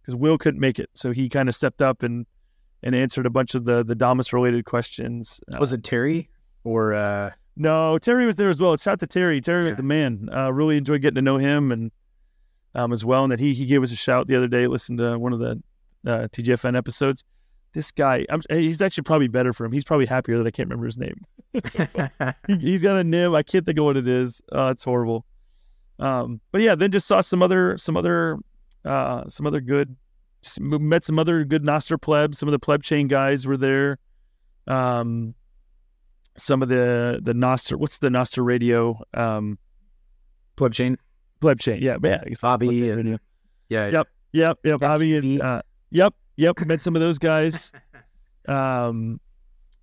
because 0.03 0.17
Will 0.17 0.39
couldn't 0.39 0.61
make 0.61 0.79
it, 0.79 0.91
so 0.95 1.13
he 1.13 1.29
kind 1.29 1.49
of 1.49 1.55
stepped 1.55 1.83
up 1.83 2.03
and 2.03 2.27
and 2.83 2.95
answered 2.95 3.27
a 3.27 3.31
bunch 3.31 3.55
of 3.55 3.65
the 3.65 3.85
the 3.85 3.95
Damus 3.95 4.33
related 4.33 4.65
questions. 4.65 5.41
Was 5.59 5.73
it 5.73 5.83
Terry 5.83 6.29
or? 6.65 6.95
uh 6.95 7.31
No, 7.57 7.99
Terry 7.99 8.27
was 8.27 8.37
there 8.37 8.51
as 8.51 8.61
well. 8.61 8.77
Shout 8.77 8.95
out 8.95 9.01
to 9.01 9.07
Terry. 9.07 9.41
Terry 9.41 9.63
yeah. 9.63 9.69
was 9.69 9.77
the 9.77 9.83
man. 9.83 10.29
Uh, 10.35 10.53
really 10.53 10.77
enjoyed 10.77 11.01
getting 11.03 11.17
to 11.17 11.23
know 11.23 11.39
him 11.39 11.73
and 11.73 11.91
um, 12.75 12.93
as 12.93 13.05
well, 13.05 13.23
and 13.25 13.33
that 13.33 13.41
he 13.41 13.55
he 13.55 13.67
gave 13.67 13.83
us 13.83 13.93
a 13.93 13.97
shout 13.97 14.27
the 14.27 14.37
other 14.37 14.49
day. 14.49 14.67
Listened 14.67 14.99
to 14.99 15.19
one 15.19 15.33
of 15.33 15.39
the 15.39 15.63
uh, 16.07 16.29
TGFN 16.29 16.77
episodes. 16.77 17.25
This 17.75 17.91
guy, 17.91 18.25
I'm, 18.31 18.41
he's 18.49 18.81
actually 18.81 19.03
probably 19.03 19.29
better 19.29 19.53
for 19.53 19.65
him. 19.65 19.73
He's 19.73 19.85
probably 19.85 20.07
happier 20.07 20.39
that 20.39 20.47
I 20.47 20.51
can't 20.51 20.69
remember 20.69 20.87
his 20.87 20.97
name. 20.97 21.25
he, 22.49 22.73
has 22.73 22.83
got 22.83 22.97
a 22.97 23.05
name. 23.05 23.35
I 23.35 23.43
can't 23.43 23.67
think 23.67 23.79
of 23.79 23.85
what 23.85 23.97
it 23.97 24.09
is. 24.09 24.41
Uh, 24.53 24.69
it's 24.71 24.85
horrible. 24.85 25.27
Um, 25.99 26.41
but 26.53 26.61
yeah, 26.61 26.75
then 26.75 26.91
just 26.91 27.07
saw 27.07 27.21
some 27.21 27.43
other 27.43 27.77
some 27.77 27.97
other 27.97 28.39
uh, 28.85 29.29
some 29.29 29.47
other 29.47 29.61
good 29.61 29.97
met 30.61 31.05
some 31.05 31.19
other 31.19 31.45
good 31.45 31.63
Nostr 31.63 32.01
plebs. 32.01 32.39
Some 32.39 32.49
of 32.49 32.53
the 32.53 32.61
PlebChain 32.61 33.09
guys 33.09 33.47
were 33.47 33.57
there. 33.57 33.99
Um, 34.67 35.35
some 36.37 36.63
of 36.63 36.69
the 36.69 37.21
the 37.23 37.33
Nostr. 37.33 37.77
What's 37.77 37.99
the 37.99 38.09
Nostr 38.09 38.45
radio? 38.45 38.99
Um, 39.15 39.59
PlebChain. 40.57 40.97
Pleb 41.41 41.61
chain. 41.61 41.83
Yeah, 41.83 41.97
yeah. 42.03 42.23
Bobby 42.41 42.89
and 42.89 43.19
yeah. 43.69 43.91
Yep. 43.91 44.09
Yep. 44.33 44.59
Yep. 44.65 44.81
Bobby 44.81 45.17
and 45.17 45.43
uh, 45.43 45.63
yep. 45.91 46.15
Yep. 46.37 46.67
Met 46.67 46.81
some 46.81 46.97
of 46.97 47.01
those 47.01 47.19
guys. 47.19 47.73
Um, 48.47 49.21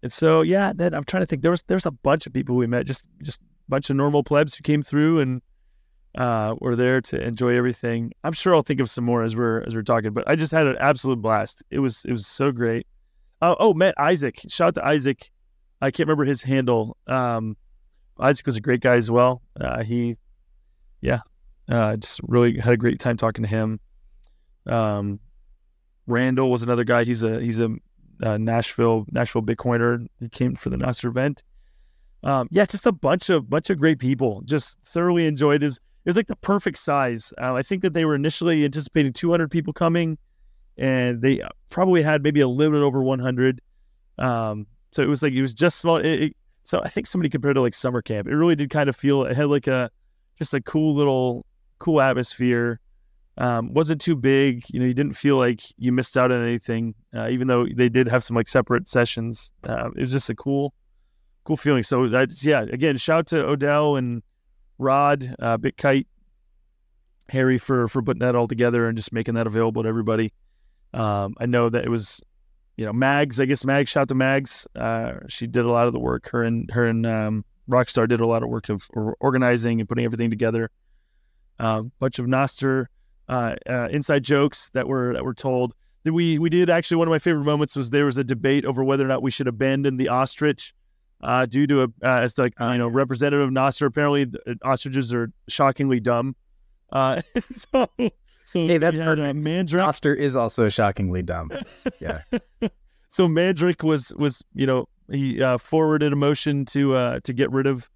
and 0.03 0.11
so 0.11 0.41
yeah, 0.41 0.73
then 0.75 0.93
I'm 0.93 1.03
trying 1.03 1.23
to 1.23 1.27
think. 1.27 1.41
There 1.41 1.51
was 1.51 1.63
there's 1.63 1.85
a 1.85 1.91
bunch 1.91 2.25
of 2.25 2.33
people 2.33 2.55
we 2.55 2.67
met, 2.67 2.85
just 2.85 3.07
just 3.21 3.41
a 3.41 3.69
bunch 3.69 3.89
of 3.89 3.95
normal 3.95 4.23
plebs 4.23 4.55
who 4.55 4.61
came 4.61 4.81
through 4.81 5.19
and 5.19 5.41
uh, 6.17 6.55
were 6.59 6.75
there 6.75 7.01
to 7.01 7.21
enjoy 7.21 7.55
everything. 7.55 8.11
I'm 8.23 8.33
sure 8.33 8.55
I'll 8.55 8.63
think 8.63 8.79
of 8.79 8.89
some 8.89 9.03
more 9.03 9.23
as 9.23 9.35
we're 9.35 9.61
as 9.61 9.75
we're 9.75 9.83
talking, 9.83 10.11
but 10.11 10.27
I 10.27 10.35
just 10.35 10.51
had 10.51 10.65
an 10.65 10.77
absolute 10.79 11.21
blast. 11.21 11.63
It 11.69 11.79
was 11.79 12.03
it 12.05 12.11
was 12.11 12.25
so 12.25 12.51
great. 12.51 12.87
Uh, 13.41 13.55
oh, 13.59 13.73
met 13.73 13.95
Isaac. 13.97 14.39
Shout 14.47 14.69
out 14.69 14.75
to 14.75 14.85
Isaac. 14.85 15.31
I 15.81 15.89
can't 15.89 16.07
remember 16.07 16.25
his 16.25 16.43
handle. 16.43 16.97
Um, 17.07 17.57
Isaac 18.19 18.45
was 18.45 18.55
a 18.55 18.61
great 18.61 18.81
guy 18.81 18.95
as 18.95 19.09
well. 19.09 19.41
Uh, 19.59 19.81
he, 19.81 20.15
yeah, 21.01 21.21
uh, 21.67 21.97
just 21.97 22.21
really 22.27 22.59
had 22.59 22.73
a 22.73 22.77
great 22.77 22.99
time 22.99 23.17
talking 23.17 23.43
to 23.43 23.49
him. 23.49 23.79
Um, 24.67 25.19
Randall 26.11 26.51
was 26.51 26.61
another 26.61 26.83
guy. 26.83 27.03
He's 27.03 27.23
a 27.23 27.39
he's 27.39 27.59
a 27.59 27.75
uh, 28.23 28.37
Nashville 28.37 29.05
Nashville 29.11 29.41
Bitcoiner. 29.41 30.07
He 30.19 30.29
came 30.29 30.55
for 30.55 30.69
the 30.69 30.77
Nostr 30.77 31.05
event. 31.05 31.43
Um, 32.23 32.47
yeah, 32.51 32.65
just 32.65 32.85
a 32.85 32.91
bunch 32.91 33.29
of 33.29 33.49
bunch 33.49 33.69
of 33.69 33.79
great 33.79 33.99
people. 33.99 34.41
Just 34.45 34.77
thoroughly 34.85 35.25
enjoyed. 35.25 35.61
His 35.61 35.77
it 35.77 36.09
was 36.09 36.15
like 36.15 36.27
the 36.27 36.35
perfect 36.35 36.77
size. 36.77 37.33
Uh, 37.41 37.53
I 37.53 37.63
think 37.63 37.81
that 37.83 37.93
they 37.93 38.05
were 38.05 38.15
initially 38.15 38.65
anticipating 38.65 39.13
200 39.13 39.49
people 39.49 39.73
coming, 39.73 40.17
and 40.77 41.21
they 41.21 41.41
probably 41.69 42.01
had 42.01 42.23
maybe 42.23 42.41
a 42.41 42.47
little 42.47 42.77
bit 42.77 42.83
over 42.83 43.03
100. 43.03 43.61
Um, 44.17 44.67
so 44.91 45.01
it 45.01 45.07
was 45.07 45.23
like 45.23 45.33
it 45.33 45.41
was 45.41 45.53
just 45.53 45.79
small. 45.79 45.97
It, 45.97 46.21
it, 46.21 46.37
so 46.63 46.81
I 46.83 46.89
think 46.89 47.07
somebody 47.07 47.29
compared 47.29 47.55
to 47.55 47.61
like 47.61 47.73
summer 47.73 48.01
camp. 48.01 48.27
It 48.27 48.35
really 48.35 48.55
did 48.55 48.69
kind 48.69 48.89
of 48.89 48.95
feel 48.95 49.23
it 49.23 49.35
had 49.35 49.47
like 49.47 49.67
a 49.67 49.89
just 50.37 50.53
a 50.53 50.61
cool 50.61 50.95
little 50.95 51.45
cool 51.79 52.01
atmosphere. 52.01 52.79
Um, 53.37 53.73
wasn't 53.73 54.01
too 54.01 54.15
big. 54.15 54.63
You 54.69 54.79
know, 54.79 54.85
you 54.85 54.93
didn't 54.93 55.13
feel 55.13 55.37
like 55.37 55.61
you 55.77 55.91
missed 55.91 56.17
out 56.17 56.31
on 56.31 56.43
anything, 56.43 56.93
uh, 57.15 57.29
even 57.29 57.47
though 57.47 57.65
they 57.65 57.89
did 57.89 58.07
have 58.07 58.23
some 58.23 58.35
like 58.35 58.47
separate 58.47 58.87
sessions. 58.87 59.51
Uh, 59.67 59.89
it 59.95 60.01
was 60.01 60.11
just 60.11 60.29
a 60.29 60.35
cool, 60.35 60.73
cool 61.45 61.57
feeling. 61.57 61.83
So 61.83 62.07
that's 62.07 62.45
yeah. 62.45 62.61
Again, 62.61 62.97
shout 62.97 63.27
to 63.27 63.47
Odell 63.47 63.95
and 63.95 64.21
Rod, 64.77 65.35
uh, 65.39 65.57
Bit 65.57 65.77
Kite, 65.77 66.07
Harry 67.29 67.57
for 67.57 67.87
for 67.87 68.01
putting 68.01 68.19
that 68.19 68.35
all 68.35 68.47
together 68.47 68.87
and 68.87 68.97
just 68.97 69.13
making 69.13 69.35
that 69.35 69.47
available 69.47 69.83
to 69.83 69.89
everybody. 69.89 70.33
Um, 70.93 71.35
I 71.39 71.45
know 71.45 71.69
that 71.69 71.85
it 71.85 71.89
was, 71.89 72.21
you 72.75 72.85
know, 72.85 72.91
Mags. 72.91 73.39
I 73.39 73.45
guess 73.45 73.63
Mags. 73.63 73.89
Shout 73.89 74.09
to 74.09 74.15
Mags. 74.15 74.67
Uh, 74.75 75.13
she 75.29 75.47
did 75.47 75.63
a 75.63 75.71
lot 75.71 75.87
of 75.87 75.93
the 75.93 75.99
work. 75.99 76.29
Her 76.29 76.43
and 76.43 76.69
her 76.71 76.85
and 76.85 77.05
um, 77.05 77.45
Rockstar 77.69 78.09
did 78.09 78.19
a 78.19 78.27
lot 78.27 78.43
of 78.43 78.49
work 78.49 78.67
of 78.67 78.89
organizing 79.21 79.79
and 79.79 79.87
putting 79.87 80.03
everything 80.03 80.29
together. 80.29 80.69
A 81.59 81.63
uh, 81.63 81.81
bunch 81.99 82.19
of 82.19 82.25
Nostr 82.25 82.87
uh, 83.31 83.55
uh, 83.67 83.87
inside 83.91 84.23
jokes 84.23 84.69
that 84.73 84.87
were 84.87 85.13
that 85.13 85.23
were 85.23 85.33
told. 85.33 85.73
That 86.03 86.13
we 86.13 86.37
we 86.37 86.49
did 86.49 86.69
actually 86.69 86.97
one 86.97 87.07
of 87.07 87.11
my 87.11 87.19
favorite 87.19 87.45
moments 87.45 87.75
was 87.75 87.89
there 87.89 88.05
was 88.05 88.17
a 88.17 88.23
debate 88.23 88.65
over 88.65 88.83
whether 88.83 89.05
or 89.05 89.07
not 89.07 89.21
we 89.21 89.31
should 89.31 89.47
abandon 89.47 89.97
the 89.97 90.09
ostrich 90.09 90.73
uh, 91.21 91.45
due 91.45 91.65
to 91.67 91.83
a 91.83 91.85
uh, 92.03 92.21
as 92.21 92.37
like 92.37 92.53
you 92.59 92.77
know 92.77 92.87
representative 92.87 93.45
of 93.45 93.51
Nostr. 93.53 93.85
Apparently, 93.85 94.25
the, 94.25 94.57
ostriches 94.63 95.13
are 95.13 95.31
shockingly 95.47 95.99
dumb. 95.99 96.35
Uh, 96.91 97.21
so 97.51 97.87
so 98.43 98.67
hey, 98.67 98.77
that's 98.77 98.97
yeah, 98.97 99.05
perfect. 99.05 99.39
Mandrik 99.39 99.79
Nostr 99.79 100.17
is 100.17 100.35
also 100.35 100.67
shockingly 100.67 101.21
dumb. 101.21 101.51
Yeah. 101.99 102.23
so 103.07 103.27
Mandrik 103.27 103.83
was 103.83 104.13
was 104.15 104.43
you 104.53 104.65
know 104.65 104.89
he 105.09 105.41
uh, 105.41 105.57
forwarded 105.57 106.11
a 106.11 106.17
motion 106.17 106.65
to 106.65 106.95
uh, 106.95 107.19
to 107.21 107.31
get 107.31 107.51
rid 107.51 107.67
of 107.67 107.89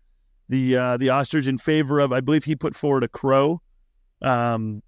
the 0.47 0.77
uh, 0.77 0.97
the 0.97 1.09
ostrich 1.09 1.47
in 1.47 1.57
favor 1.57 1.99
of 1.99 2.13
I 2.13 2.21
believe 2.21 2.45
he 2.45 2.55
put 2.55 2.75
forward 2.75 3.03
a 3.03 3.07
crow. 3.07 3.61
Um, 4.21 4.81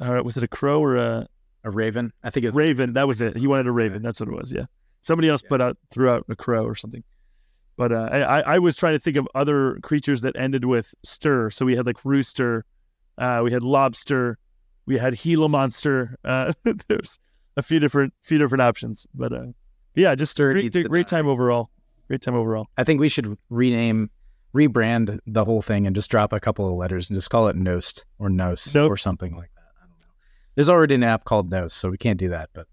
uh, 0.00 0.22
was 0.24 0.36
it 0.36 0.42
a 0.42 0.48
crow 0.48 0.80
or 0.82 0.96
a 0.96 1.26
a 1.64 1.70
raven? 1.70 2.12
I 2.22 2.30
think 2.30 2.44
it 2.44 2.48
was 2.48 2.54
raven. 2.56 2.94
That 2.94 3.06
was 3.06 3.20
it. 3.20 3.36
He 3.36 3.46
wanted 3.46 3.66
a 3.66 3.72
raven. 3.72 4.02
That's 4.02 4.20
what 4.20 4.28
it 4.28 4.34
was. 4.34 4.50
Yeah. 4.52 4.64
Somebody 5.02 5.28
else 5.28 5.42
Yeah. 5.44 5.48
put 5.50 5.60
out 5.60 5.76
threw 5.90 6.08
out 6.08 6.24
a 6.28 6.36
crow 6.36 6.64
or 6.64 6.74
something. 6.74 7.04
But 7.76 7.92
uh, 7.92 8.08
I 8.12 8.40
I- 8.54 8.58
was 8.58 8.76
trying 8.76 8.94
to 8.94 8.98
think 8.98 9.16
of 9.16 9.26
other 9.34 9.78
creatures 9.82 10.20
that 10.22 10.36
ended 10.36 10.64
with 10.64 10.94
stir. 11.02 11.50
So 11.50 11.64
we 11.64 11.76
had 11.76 11.86
like 11.86 12.04
rooster, 12.04 12.64
uh, 13.18 13.40
we 13.44 13.50
had 13.52 13.62
lobster, 13.62 14.38
we 14.86 14.98
had 14.98 15.16
Gila 15.18 15.48
monster. 15.48 16.16
Uh, 16.24 16.52
there's 16.88 17.18
a 17.56 17.62
few 17.62 17.78
different 17.80 18.12
few 18.22 18.38
different 18.38 18.62
options. 18.62 19.06
But 19.14 19.32
uh, 19.32 19.46
yeah, 19.94 20.14
just 20.14 20.32
Stir 20.32 20.52
great, 20.54 20.88
great 20.88 21.06
time 21.06 21.26
overall. 21.26 21.70
Great 22.08 22.22
time 22.22 22.34
overall. 22.34 22.66
I 22.76 22.84
think 22.84 23.00
we 23.00 23.08
should 23.08 23.36
rename, 23.50 24.10
rebrand 24.54 25.18
the 25.26 25.44
whole 25.44 25.62
thing 25.62 25.86
and 25.86 25.94
just 25.94 26.10
drop 26.10 26.32
a 26.32 26.40
couple 26.40 26.66
of 26.66 26.74
letters 26.74 27.08
and 27.08 27.16
just 27.16 27.30
call 27.30 27.48
it 27.48 27.56
Nost 27.56 28.04
or 28.18 28.28
Nos 28.28 28.74
Nope. 28.74 28.90
or 28.90 28.96
something 28.96 29.34
like 29.36 29.50
that. 29.54 29.62
I 29.78 29.86
don't 29.86 29.90
know. 30.00 30.06
There's 30.54 30.68
already 30.68 30.94
an 30.94 31.02
app 31.02 31.24
called 31.24 31.50
Nos, 31.50 31.74
so 31.74 31.90
we 31.90 31.98
can't 31.98 32.18
do 32.18 32.28
that. 32.30 32.50
But 32.52 32.66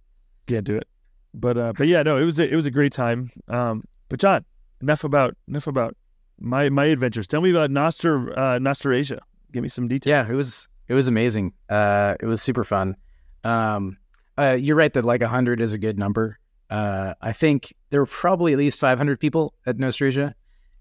Can't 0.47 0.65
do 0.65 0.75
it. 0.75 0.87
But 1.33 1.57
uh, 1.57 1.73
but 1.77 1.87
yeah, 1.87 2.03
no, 2.03 2.17
it 2.17 2.25
was 2.25 2.39
a, 2.39 2.51
it 2.51 2.55
was 2.55 2.65
a 2.65 2.71
great 2.71 2.91
time. 2.91 3.31
Um, 3.47 3.83
but 4.09 4.19
Jon, 4.19 4.45
enough 4.81 5.03
about 5.03 5.35
enough 5.47 5.67
about 5.67 5.95
my 6.39 6.69
my 6.69 6.85
adventures. 6.85 7.27
Tell 7.27 7.41
me 7.41 7.51
about 7.51 7.69
Nostr 7.69 8.35
uh, 8.37 8.59
Nostrasia. 8.59 9.19
Give 9.51 9.63
me 9.63 9.69
some 9.69 9.87
details. 9.87 10.27
yeah, 10.27 10.31
it 10.31 10.35
was 10.35 10.67
it 10.87 10.93
was 10.93 11.07
amazing. 11.07 11.53
Uh, 11.69 12.15
it 12.19 12.25
was 12.25 12.41
super 12.41 12.63
fun. 12.63 12.95
Um, 13.43 13.97
uh, 14.37 14.57
you're 14.59 14.75
right 14.75 14.93
that 14.93 15.05
like 15.05 15.21
100 15.21 15.61
is 15.61 15.73
a 15.73 15.77
good 15.77 15.97
number. 15.97 16.37
Uh, 16.69 17.13
I 17.21 17.33
think 17.33 17.73
there 17.89 18.01
were 18.01 18.05
probably 18.05 18.53
at 18.53 18.59
least 18.59 18.79
500 18.79 19.19
people 19.19 19.53
at 19.65 19.77
Nostrasia, 19.77 20.33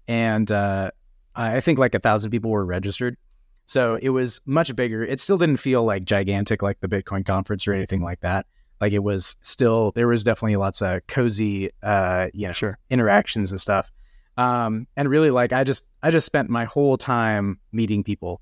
and 0.07 0.51
uh, 0.51 0.91
I 1.35 1.57
I 1.57 1.61
think 1.61 1.79
like 1.79 1.95
a 1.95 1.99
thousand 1.99 2.31
people 2.31 2.51
were 2.51 2.65
registered. 2.65 3.17
So 3.67 3.99
it 4.01 4.09
was 4.09 4.39
much 4.45 4.75
bigger. 4.75 5.03
It 5.03 5.19
still 5.19 5.37
didn't 5.37 5.57
feel 5.57 5.83
like 5.83 6.05
gigantic 6.05 6.61
like 6.61 6.79
the 6.79 6.87
Bitcoin 6.87 7.25
conference 7.25 7.67
or 7.67 7.73
anything 7.73 8.01
like 8.01 8.21
that. 8.21 8.45
Like 8.79 8.93
it 8.93 9.03
was 9.03 9.35
still 9.41 9.91
there 9.91 10.07
was 10.07 10.23
definitely 10.23 10.55
lots 10.55 10.81
of 10.81 11.05
cozy, 11.07 11.71
uh, 11.83 12.29
you 12.33 12.47
know, 12.47 12.53
Sure. 12.53 12.79
interactions 12.89 13.51
and 13.51 13.59
stuff. 13.59 13.91
Um, 14.37 14.87
and 14.95 15.09
really 15.09 15.31
like 15.31 15.51
I 15.51 15.63
just 15.65 15.83
I 16.01 16.11
just 16.11 16.25
spent 16.25 16.49
my 16.49 16.63
whole 16.65 16.97
time 16.97 17.59
meeting 17.73 18.03
people. 18.03 18.39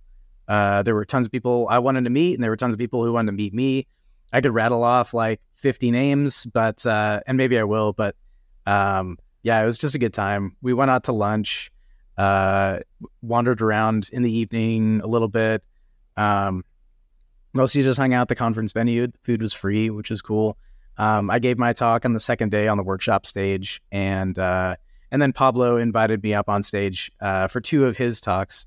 Uh, 0.47 0.83
there 0.83 0.93
were 0.93 1.05
tons 1.05 1.25
of 1.25 1.31
people 1.31 1.67
I 1.71 1.79
wanted 1.79 2.03
to 2.03 2.11
meet, 2.11 2.35
and 2.35 2.43
there 2.43 2.51
were 2.51 2.57
tons 2.57 2.73
of 2.73 2.77
people 2.79 3.03
who 3.03 3.11
wanted 3.11 3.31
to 3.31 3.35
meet 3.37 3.53
me. 3.53 3.87
I 4.31 4.41
could 4.41 4.53
rattle 4.53 4.83
off 4.83 5.13
like 5.13 5.41
50 5.53 5.89
names, 5.89 6.45
but 6.45 6.85
uh, 6.85 7.21
and 7.25 7.35
maybe 7.37 7.57
I 7.57 7.63
will, 7.63 7.93
but 7.93 8.15
um, 8.67 9.17
yeah, 9.41 9.61
it 9.61 9.65
was 9.65 9.77
just 9.77 9.95
a 9.95 9.99
good 9.99 10.13
time. 10.13 10.55
We 10.61 10.73
went 10.73 10.91
out 10.91 11.05
to 11.05 11.13
lunch, 11.13 11.71
uh, 12.17 12.79
wandered 13.21 13.61
around 13.61 14.09
in 14.11 14.21
the 14.23 14.31
evening 14.31 15.01
a 15.01 15.07
little 15.07 15.27
bit. 15.27 15.63
Um, 16.17 16.63
mostly 17.53 17.83
just 17.83 17.97
hung 17.97 18.13
out 18.13 18.23
at 18.23 18.27
the 18.27 18.35
conference 18.35 18.73
venue. 18.73 19.07
The 19.07 19.17
food 19.21 19.41
was 19.41 19.53
free, 19.53 19.89
which 19.89 20.09
was 20.09 20.21
cool. 20.21 20.57
Um, 20.97 21.29
I 21.29 21.39
gave 21.39 21.57
my 21.57 21.73
talk 21.73 22.05
on 22.05 22.13
the 22.13 22.19
second 22.19 22.51
day 22.51 22.67
on 22.67 22.77
the 22.77 22.83
workshop 22.83 23.25
stage, 23.25 23.81
and 23.91 24.37
uh, 24.39 24.75
and 25.11 25.21
then 25.21 25.33
Pablo 25.33 25.77
invited 25.77 26.23
me 26.23 26.33
up 26.33 26.49
on 26.49 26.63
stage 26.63 27.11
uh, 27.19 27.47
for 27.47 27.59
two 27.59 27.85
of 27.85 27.97
his 27.97 28.21
talks. 28.21 28.65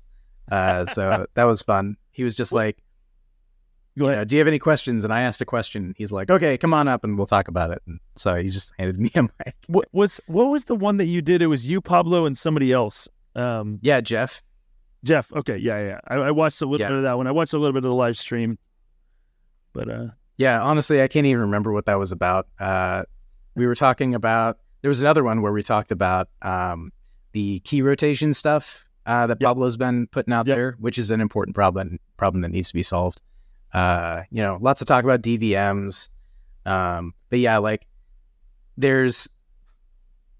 Uh, 0.51 0.85
so 0.85 1.25
that 1.33 1.43
was 1.45 1.61
fun. 1.61 1.97
He 2.11 2.23
was 2.23 2.35
just 2.35 2.51
like, 2.51 2.77
you 3.95 4.03
know, 4.03 4.23
"Do 4.23 4.35
you 4.35 4.39
have 4.39 4.47
any 4.47 4.59
questions?" 4.59 5.03
And 5.03 5.13
I 5.13 5.21
asked 5.21 5.41
a 5.41 5.45
question. 5.45 5.95
He's 5.97 6.11
like, 6.11 6.29
"Okay, 6.29 6.57
come 6.57 6.73
on 6.73 6.87
up, 6.87 7.03
and 7.03 7.17
we'll 7.17 7.27
talk 7.27 7.47
about 7.47 7.71
it." 7.71 7.81
And 7.87 7.99
so 8.15 8.35
he 8.35 8.49
just 8.49 8.73
handed 8.77 8.99
me 8.99 9.11
a 9.15 9.23
mic. 9.45 9.55
What 9.67 9.87
was 9.91 10.19
what 10.27 10.45
was 10.45 10.65
the 10.65 10.75
one 10.75 10.97
that 10.97 11.05
you 11.05 11.21
did? 11.21 11.41
It 11.41 11.47
was 11.47 11.65
you, 11.65 11.81
Pablo, 11.81 12.25
and 12.25 12.37
somebody 12.37 12.71
else. 12.71 13.07
Um, 13.35 13.79
Yeah, 13.81 14.01
Jeff. 14.01 14.41
Jeff. 15.03 15.31
Okay, 15.33 15.57
yeah, 15.57 15.79
yeah. 15.79 15.99
I, 16.07 16.15
I 16.15 16.31
watched 16.31 16.61
a 16.61 16.65
little 16.65 16.81
Yeah. 16.81 16.89
bit 16.89 16.97
of 16.97 17.03
that 17.03 17.17
one. 17.17 17.27
I 17.27 17.31
watched 17.31 17.53
a 17.53 17.57
little 17.57 17.73
bit 17.73 17.83
of 17.85 17.89
the 17.89 17.95
live 17.95 18.17
stream. 18.17 18.57
But 19.73 19.89
uh, 19.89 20.07
Yeah, 20.37 20.61
honestly, 20.61 21.01
I 21.01 21.07
can't 21.07 21.25
even 21.25 21.41
remember 21.41 21.71
what 21.71 21.85
that 21.85 21.97
was 21.99 22.11
about. 22.11 22.47
Uh, 22.59 23.03
we 23.55 23.65
were 23.67 23.75
talking 23.75 24.13
about 24.15 24.57
there 24.81 24.89
was 24.89 25.01
another 25.01 25.23
one 25.23 25.41
where 25.41 25.51
we 25.53 25.63
talked 25.63 25.91
about 25.91 26.29
um, 26.41 26.91
the 27.33 27.59
key 27.61 27.81
rotation 27.81 28.33
stuff 28.33 28.85
uh, 29.05 29.27
that 29.27 29.37
Yep. 29.39 29.47
Pablo's 29.47 29.77
been 29.77 30.07
putting 30.07 30.33
out 30.33 30.47
Yep. 30.47 30.55
there, 30.57 30.75
which 30.79 30.97
is 30.97 31.11
an 31.11 31.21
important 31.21 31.55
problem 31.55 31.99
problem 32.17 32.41
that 32.41 32.49
needs 32.49 32.67
to 32.69 32.73
be 32.73 32.83
solved. 32.83 33.21
Uh, 33.73 34.23
you 34.31 34.41
know, 34.41 34.57
lots 34.61 34.81
of 34.81 34.87
talk 34.87 35.03
about 35.03 35.21
DVMs, 35.21 36.09
um, 36.65 37.13
but 37.29 37.39
yeah, 37.39 37.57
like 37.57 37.85
there's 38.77 39.27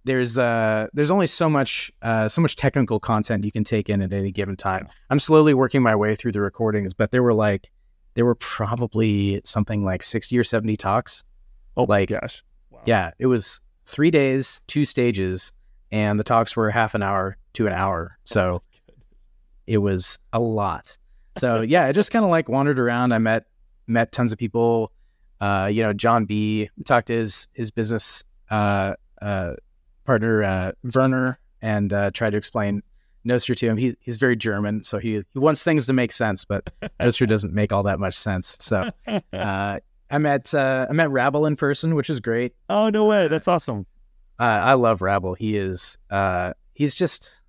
there's 0.05 0.37
uh 0.37 0.87
there's 0.93 1.11
only 1.11 1.27
so 1.27 1.49
much 1.49 1.91
uh 2.01 2.29
so 2.29 2.41
much 2.41 2.55
technical 2.55 2.99
content 2.99 3.43
you 3.43 3.51
can 3.51 3.63
take 3.63 3.89
in 3.89 4.01
at 4.01 4.13
any 4.13 4.31
given 4.31 4.55
time. 4.55 4.87
I'm 5.09 5.19
slowly 5.19 5.53
working 5.53 5.81
my 5.81 5.95
way 5.95 6.15
through 6.15 6.31
the 6.31 6.41
recordings, 6.41 6.93
but 6.93 7.11
there 7.11 7.23
were 7.23 7.33
like 7.33 7.69
there 8.15 8.25
were 8.25 8.35
probably 8.35 9.41
something 9.45 9.83
like 9.85 10.03
60 10.03 10.37
or 10.37 10.43
70 10.43 10.75
talks. 10.77 11.23
oh 11.77 11.83
Like, 11.83 12.09
gosh, 12.09 12.43
wow. 12.69 12.81
Yeah, 12.85 13.11
it 13.19 13.27
was 13.27 13.61
3 13.85 14.11
days, 14.11 14.61
two 14.67 14.83
stages, 14.83 15.51
and 15.91 16.19
the 16.19 16.23
talks 16.23 16.55
were 16.55 16.69
half 16.69 16.95
an 16.95 17.03
hour 17.03 17.37
to 17.53 17.67
an 17.67 17.73
hour. 17.73 18.17
So 18.23 18.61
it 19.67 19.77
was 19.77 20.17
a 20.33 20.39
lot. 20.39 20.97
So 21.37 21.61
yeah, 21.61 21.85
I 21.85 21.91
just 21.91 22.11
kind 22.11 22.25
of 22.25 22.31
like 22.31 22.49
wandered 22.49 22.79
around. 22.79 23.13
I 23.13 23.19
met 23.19 23.45
met 23.87 24.11
tons 24.11 24.31
of 24.31 24.37
people. 24.37 24.91
Uh, 25.39 25.69
you 25.71 25.81
know, 25.83 25.93
John 25.93 26.25
B. 26.25 26.69
We 26.77 26.83
talked 26.83 27.07
to 27.07 27.13
his 27.13 27.47
his 27.53 27.71
business 27.71 28.23
uh, 28.49 28.95
uh, 29.21 29.53
partner 30.09 30.41
uh, 30.41 30.71
Werner 30.95 31.37
and 31.61 31.93
uh, 31.93 32.09
tried 32.09 32.31
to 32.31 32.37
explain 32.37 32.81
Nostr 33.27 33.55
to 33.55 33.67
him. 33.67 33.77
He, 33.77 33.95
he's 33.99 34.15
very 34.15 34.35
German, 34.35 34.83
so 34.83 34.97
he 34.97 35.23
he 35.33 35.39
wants 35.39 35.61
things 35.61 35.85
to 35.85 35.93
make 35.93 36.11
sense, 36.11 36.45
but 36.45 36.67
Nostr 36.99 37.27
doesn't 37.27 37.53
make 37.53 37.71
all 37.71 37.83
that 37.83 37.99
much 37.99 38.15
sense. 38.15 38.57
So 38.59 38.89
uh, 39.33 39.79
I 40.09 40.17
met 40.17 40.51
uh, 40.51 40.87
I 40.89 40.93
met 40.93 41.11
Rabble 41.11 41.45
in 41.45 41.55
person, 41.55 41.93
which 41.93 42.09
is 42.09 42.19
great. 42.19 42.55
oh 42.69 42.89
no 42.89 43.05
way, 43.05 43.27
that's 43.27 43.47
awesome. 43.47 43.85
Uh, 44.39 44.61
I 44.63 44.73
love 44.73 45.03
Rabble. 45.03 45.35
He 45.35 45.55
is 45.55 45.99
uh, 46.09 46.53
he's 46.73 46.95
just 46.95 47.43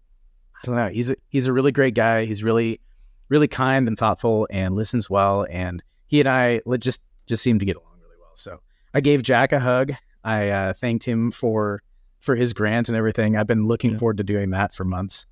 I 0.62 0.66
don't 0.66 0.76
know. 0.76 0.88
He's 0.88 1.08
a, 1.08 1.16
he's 1.30 1.46
a 1.46 1.54
really 1.54 1.72
great 1.72 1.94
guy. 1.94 2.26
He's 2.26 2.44
really 2.44 2.78
really 3.30 3.48
kind 3.48 3.88
and 3.88 3.98
thoughtful 3.98 4.46
and 4.50 4.76
listens 4.76 5.08
well. 5.08 5.46
And 5.48 5.82
he 6.08 6.20
and 6.20 6.28
I 6.28 6.60
just 6.76 7.00
just 7.26 7.42
seem 7.42 7.58
to 7.58 7.64
get 7.64 7.76
along 7.76 8.00
really 8.02 8.18
well. 8.20 8.36
So 8.36 8.60
I 8.92 9.00
gave 9.00 9.22
Jack 9.22 9.52
a 9.52 9.60
hug. 9.60 9.92
I 10.22 10.50
uh, 10.50 10.72
thanked 10.74 11.06
him 11.06 11.30
for 11.30 11.82
for 12.20 12.36
his 12.36 12.52
grant 12.52 12.88
and 12.88 12.96
everything. 12.96 13.36
I've 13.36 13.46
been 13.46 13.64
looking 13.64 13.92
Yeah. 13.92 13.98
forward 13.98 14.18
to 14.18 14.24
doing 14.24 14.50
that 14.50 14.72
for 14.74 14.84
months. 14.84 15.26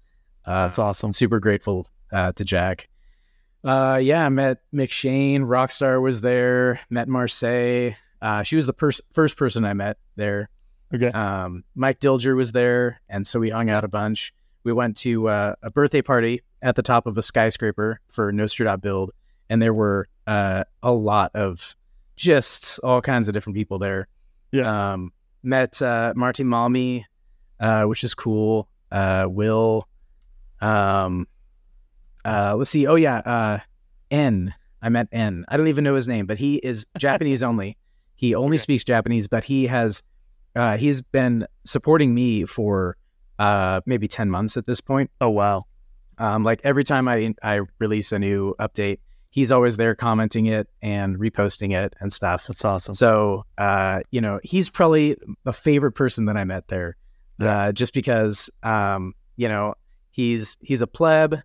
Uh, 0.45 0.67
That's 0.67 0.79
awesome. 0.79 1.13
Super 1.13 1.39
grateful 1.41 1.87
uh, 2.13 2.33
to 2.33 2.45
Jack. 2.45 2.89
Uh, 3.65 3.99
yeah, 4.03 4.25
I 4.25 4.29
met 4.29 4.59
McShane. 4.73 5.41
Rockstar 5.41 6.01
was 6.01 6.21
there. 6.21 6.81
Met 6.91 7.09
Marseille. 7.09 7.93
Uh, 8.23 8.43
she 8.43 8.57
was 8.57 8.67
the 8.67 8.73
pers- 8.73 9.01
first 9.13 9.37
person 9.37 9.65
I 9.65 9.75
met 9.75 9.99
there. 10.17 10.49
Okay. 10.95 11.09
Um, 11.09 11.65
Mike 11.75 12.01
Dilger 12.01 12.35
was 12.35 12.53
there, 12.53 13.01
and 13.09 13.27
so 13.27 13.39
we 13.39 13.51
hung 13.51 13.69
out 13.69 13.85
a 13.85 13.89
bunch. 13.89 14.33
We 14.65 14.73
went 14.73 14.97
to 14.99 15.29
uh, 15.29 15.55
a 15.63 15.71
birthday 15.71 16.03
party 16.03 16.41
at 16.63 16.77
the 16.77 16.83
top 16.83 17.07
of 17.07 17.19
a 17.19 17.23
skyscraper 17.23 18.01
for 18.09 18.33
nostr.build, 18.33 19.11
and 19.51 19.61
there 19.61 19.75
were 19.75 20.09
uh, 20.27 20.65
a 20.83 20.93
lot 20.93 21.31
of 21.35 21.77
just 22.17 22.79
all 22.83 23.01
kinds 23.03 23.29
of 23.29 23.35
different 23.35 23.57
people 23.57 23.79
there. 23.79 24.09
Yeah. 24.51 24.93
Um, 24.95 25.13
met 25.43 25.81
uh, 25.83 26.13
Martti 26.17 26.45
Malmi, 26.45 27.05
uh, 27.61 27.85
which 27.85 28.05
is 28.05 28.15
cool. 28.15 28.69
Uh, 28.91 29.27
Will. 29.31 29.87
Um, 30.61 31.27
uh, 32.25 32.55
let's 32.57 32.71
see. 32.71 32.87
Oh 32.87 32.95
yeah, 32.97 33.19
uh, 33.19 33.59
N. 34.11 34.55
I 34.81 34.89
met 34.91 35.09
N. 35.13 35.45
I 35.49 35.57
don't 35.57 35.69
even 35.69 35.85
know 35.85 35.95
his 35.95 36.07
name, 36.09 36.27
but 36.27 36.39
he 36.39 36.57
is 36.57 36.87
Japanese 36.99 37.43
only. 37.43 37.77
He 38.15 38.35
only 38.35 38.57
Okay. 38.57 38.63
speaks 38.63 38.85
Japanese, 38.85 39.29
but 39.29 39.45
he 39.45 39.67
has 39.67 40.03
uh, 40.57 40.77
he's 40.77 41.03
been 41.03 41.47
supporting 41.65 42.15
me 42.15 42.45
for 42.45 42.97
uh, 43.39 43.81
maybe 43.87 44.09
ten 44.09 44.31
months 44.31 44.57
at 44.57 44.67
this 44.67 44.81
point. 44.81 45.11
Oh 45.21 45.31
wow. 45.31 45.67
Um, 46.19 46.43
like 46.43 46.61
every 46.65 46.85
time 46.85 47.07
I 47.09 47.35
I 47.43 47.61
release 47.79 48.11
a 48.13 48.19
new 48.19 48.55
update, 48.59 48.99
he's 49.31 49.51
always 49.51 49.77
there 49.77 49.95
commenting 49.95 50.47
it 50.47 50.69
and 50.83 51.19
reposting 51.19 51.75
it 51.75 51.95
and 52.01 52.13
stuff. 52.13 52.47
That's 52.47 52.65
awesome. 52.65 52.95
So, 52.95 53.45
uh, 53.59 54.01
you 54.11 54.21
know, 54.21 54.41
he's 54.43 54.71
probably 54.71 55.17
the 55.45 55.53
favorite 55.53 55.93
person 55.93 56.25
that 56.27 56.37
I 56.37 56.45
met 56.45 56.69
there, 56.69 56.97
uh, 57.41 57.73
just 57.73 57.93
because, 57.95 58.51
um, 58.63 59.15
you 59.37 59.49
know, 59.49 59.75
he's 60.11 60.57
he's 60.61 60.81
a 60.81 60.87
pleb. 60.87 61.37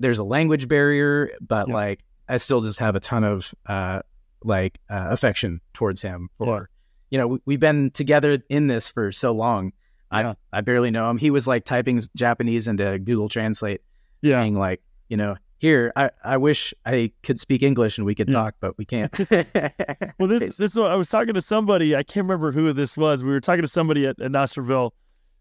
There's 0.00 0.18
a 0.18 0.24
language 0.24 0.68
barrier, 0.68 1.30
but 1.40 1.68
Yeah. 1.68 1.74
like 1.74 2.00
I 2.28 2.36
still 2.36 2.60
just 2.60 2.78
have 2.80 2.94
a 2.96 3.00
ton 3.00 3.24
of 3.24 3.54
uh, 3.66 4.00
like 4.44 4.78
uh, 4.90 5.06
affection 5.10 5.60
towards 5.72 6.02
him. 6.02 6.28
For 6.38 6.46
Yeah. 6.46 6.64
you 7.10 7.18
know, 7.18 7.28
we, 7.28 7.38
we've 7.46 7.60
been 7.60 7.90
together 7.90 8.38
in 8.50 8.66
this 8.66 8.88
for 8.88 9.10
so 9.12 9.32
long. 9.32 9.72
Yeah. 10.12 10.34
I 10.52 10.58
I 10.58 10.60
barely 10.60 10.90
know 10.90 11.08
him. 11.10 11.18
He 11.18 11.30
was 11.30 11.46
like 11.46 11.64
typing 11.64 12.02
Japanese 12.16 12.68
into 12.68 12.98
Google 12.98 13.28
Translate, 13.28 13.80
Yeah. 14.22 14.40
saying 14.40 14.58
like, 14.58 14.82
you 15.08 15.16
know, 15.16 15.36
here 15.58 15.92
I 15.96 16.10
I 16.24 16.36
wish 16.36 16.72
I 16.86 17.12
could 17.22 17.38
speak 17.40 17.62
English 17.62 17.98
and 17.98 18.06
we 18.06 18.14
could 18.14 18.28
Yeah. 18.28 18.34
talk, 18.34 18.54
but 18.60 18.78
we 18.78 18.84
can't. 18.84 19.12
Well, 20.18 20.28
this 20.28 20.56
this 20.56 20.72
is 20.72 20.76
what 20.76 20.90
I 20.90 20.96
was 20.96 21.08
talking 21.08 21.34
to 21.34 21.40
somebody. 21.40 21.94
I 21.94 22.02
can't 22.02 22.24
remember 22.24 22.50
who 22.52 22.72
this 22.72 22.96
was. 22.96 23.22
We 23.22 23.30
were 23.30 23.40
talking 23.40 23.62
to 23.62 23.68
somebody 23.68 24.06
at, 24.06 24.20
at 24.20 24.32
Nostrville, 24.32 24.90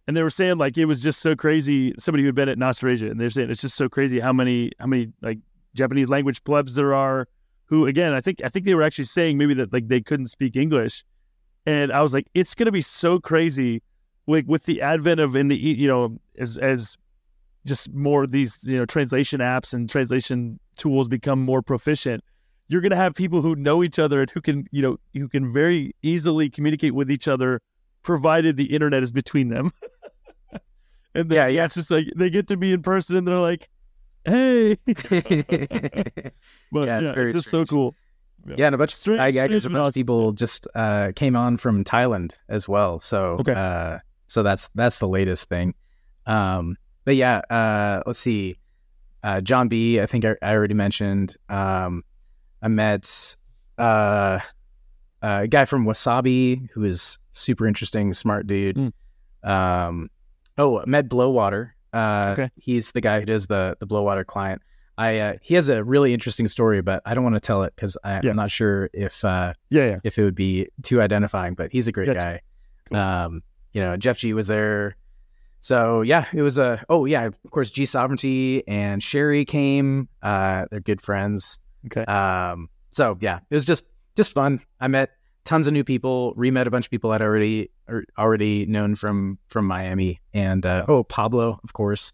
and 0.08 0.16
they 0.16 0.22
were 0.24 0.30
saying 0.30 0.58
like 0.58 0.78
it 0.78 0.86
was 0.86 1.02
just 1.02 1.20
so 1.20 1.36
crazy. 1.36 1.94
Somebody 1.98 2.24
who 2.24 2.28
had 2.28 2.36
been 2.36 2.50
at 2.50 2.58
Nostrasia, 2.58 3.10
and 3.10 3.20
they're 3.20 3.30
saying 3.30 3.50
it's 3.50 3.62
just 3.62 3.76
so 3.76 3.90
crazy 3.90 4.20
how 4.20 4.34
many 4.34 4.72
how 4.80 4.88
many 4.88 5.12
like 5.22 5.40
Japanese 5.74 6.10
language 6.10 6.44
plebs 6.44 6.76
there 6.76 6.94
are. 6.94 7.28
Who 7.66 7.86
again? 7.88 8.14
I 8.14 8.22
think 8.22 8.42
I 8.44 8.50
think 8.50 8.66
they 8.66 8.76
were 8.76 8.84
actually 8.84 9.06
saying 9.06 9.38
maybe 9.38 9.54
that 9.56 9.74
like 9.74 9.88
they 9.88 10.02
couldn't 10.02 10.28
speak 10.28 10.56
English, 10.56 11.04
and 11.66 11.92
I 11.92 12.02
was 12.02 12.14
like, 12.14 12.28
it's 12.34 12.56
gonna 12.56 12.72
be 12.72 12.82
so 12.82 13.20
crazy, 13.20 13.82
like 14.28 14.46
with 14.48 14.66
the 14.66 14.82
advent 14.82 15.20
of 15.20 15.36
in 15.36 15.48
the 15.50 15.58
you 15.58 15.88
know 15.88 16.18
as 16.38 16.58
as 16.58 16.98
just 17.68 17.94
more 17.94 18.24
of 18.24 18.32
these 18.32 18.58
you 18.64 18.78
know 18.78 18.86
translation 18.86 19.40
apps 19.40 19.74
and 19.74 19.90
translation 19.90 20.60
tools 20.78 21.08
become 21.08 21.40
more 21.44 21.62
proficient 21.62 22.24
you're 22.70 22.82
going 22.82 22.92
to 22.92 22.98
have 22.98 23.14
people 23.14 23.42
who 23.42 23.56
know 23.56 23.82
each 23.82 23.98
other 23.98 24.20
and 24.20 24.30
who 24.30 24.42
can, 24.42 24.68
you 24.72 24.82
know, 24.82 24.98
who 25.14 25.30
can 25.30 25.54
very 25.54 25.96
easily 26.02 26.50
communicate 26.50 26.94
with 26.94 27.10
each 27.10 27.26
other, 27.26 27.62
provided 28.04 28.58
the 28.58 28.66
internet 28.76 29.02
is 29.04 29.14
between 29.14 29.48
them. 29.48 29.72
and 31.16 31.30
then, 31.30 31.32
Yeah, 31.32 31.48
yeah, 31.48 31.48
yeah. 31.48 31.66
it's 31.66 31.76
just 31.76 31.90
like 31.90 32.08
they 32.18 32.30
get 32.30 32.48
to 32.50 32.58
be 32.58 32.74
in 32.74 32.82
person 32.82 33.16
and 33.16 33.26
they're 33.26 33.40
like, 33.40 33.70
"Hey," 34.26 34.76
but 34.86 34.98
Yeah, 36.88 37.00
yeah, 37.00 37.14
it's 37.16 37.38
just 37.38 37.50
so 37.50 37.64
cool. 37.66 37.96
Yeah, 38.46 38.66
and 38.68 38.76
a 38.76 38.78
bunch. 38.78 38.92
Of 38.92 38.98
strange- 39.00 39.22
I, 39.22 39.28
I 39.28 39.48
guess 39.48 39.64
a 39.66 39.70
bunch 39.70 39.88
of 39.88 39.94
people 39.94 40.34
just 40.34 40.68
uh, 40.76 41.14
came 41.16 41.38
on 41.38 41.56
from 41.56 41.84
Thailand 41.86 42.34
as 42.50 42.68
well. 42.68 43.00
So, 43.00 43.38
Okay. 43.40 43.54
uh, 43.54 44.00
so 44.28 44.44
that's 44.44 44.70
that's 44.76 45.00
the 45.00 45.08
latest 45.08 45.48
thing. 45.50 45.74
Um, 46.26 46.76
but 47.08 47.16
yeah, 47.16 47.38
uh, 47.50 48.04
let's 48.06 48.20
see. 48.20 48.58
Uh, 49.24 49.40
John 49.40 49.70
B. 49.70 50.02
I 50.02 50.06
think 50.06 50.26
I, 50.26 50.36
I 50.42 50.54
already 50.54 50.74
mentioned. 50.74 51.38
Um, 51.48 52.04
I 52.62 52.68
met 52.68 53.36
uh, 53.78 54.40
a 55.22 55.48
guy 55.48 55.64
from 55.64 55.86
Wasabi 55.86 56.70
who 56.74 56.84
is 56.84 57.18
super 57.32 57.66
interesting, 57.66 58.14
smart 58.14 58.46
dude. 58.46 58.76
Mm. 58.76 59.50
Um, 59.50 60.10
oh, 60.58 60.84
Med 60.86 61.08
Blowater. 61.10 61.70
Uh, 61.94 62.32
Okay. 62.38 62.50
he's 62.58 62.92
the 62.92 63.00
guy 63.00 63.22
who 63.22 63.26
does 63.26 63.48
the 63.48 63.78
the 63.80 63.88
Blowater 63.88 64.26
client. 64.26 64.62
I 64.98 65.20
uh, 65.20 65.34
he 65.42 65.56
has 65.56 65.70
a 65.70 65.84
really 65.86 66.14
interesting 66.14 66.50
story, 66.50 66.82
but 66.82 67.02
I 67.06 67.14
don't 67.14 67.24
want 67.24 67.36
to 67.38 67.40
tell 67.40 67.64
it 67.64 67.74
because 67.76 67.96
I'm 68.04 68.36
not 68.36 68.52
sure 68.52 68.90
if 68.94 69.24
uh, 69.24 69.54
Yeah, 69.70 69.86
yeah, 69.86 70.00
if 70.04 70.18
it 70.18 70.24
would 70.26 70.36
be 70.36 70.68
too 70.84 71.02
identifying. 71.02 71.54
But 71.54 71.72
he's 71.72 71.88
a 71.88 71.92
great 71.94 72.08
Gotcha. 72.08 72.20
guy. 72.20 72.42
Cool. 72.90 72.98
Um, 73.00 73.44
you 73.74 73.82
know, 73.82 73.96
Jeff 73.96 74.18
G 74.20 74.34
was 74.34 74.48
there. 74.48 74.98
So 75.62 76.02
yeah, 76.02 76.26
it 76.34 76.42
was 76.42 76.58
a. 76.58 76.84
Oh 76.90 77.06
yeah, 77.06 77.26
of 77.26 77.38
course, 77.52 77.72
G 77.72 77.86
Sovereignty 77.86 78.68
and 78.68 79.02
Sherry 79.04 79.46
came. 79.46 80.08
Uh, 80.22 80.66
they're 80.72 80.80
good 80.80 81.02
friends. 81.02 81.60
Okay. 81.88 82.04
Um, 82.06 82.70
so 82.92 83.18
yeah, 83.20 83.40
it 83.50 83.56
was 83.56 83.66
just 83.66 83.86
just 84.16 84.34
fun. 84.34 84.62
I 84.80 84.88
met 84.88 85.12
tons 85.44 85.68
of 85.68 85.74
new 85.74 85.84
people. 85.84 86.34
Re-met 86.36 86.68
a 86.68 86.72
bunch 86.72 86.86
of 86.86 86.92
people 86.92 87.12
I'd 87.12 87.22
already 87.22 87.70
or 87.88 88.04
already 88.18 88.66
known 88.66 88.96
from 88.96 89.40
from 89.50 89.66
Miami. 89.66 90.22
And 90.34 90.66
uh, 90.66 90.86
oh, 90.88 91.04
Pablo, 91.04 91.60
of 91.64 91.74
course. 91.74 92.14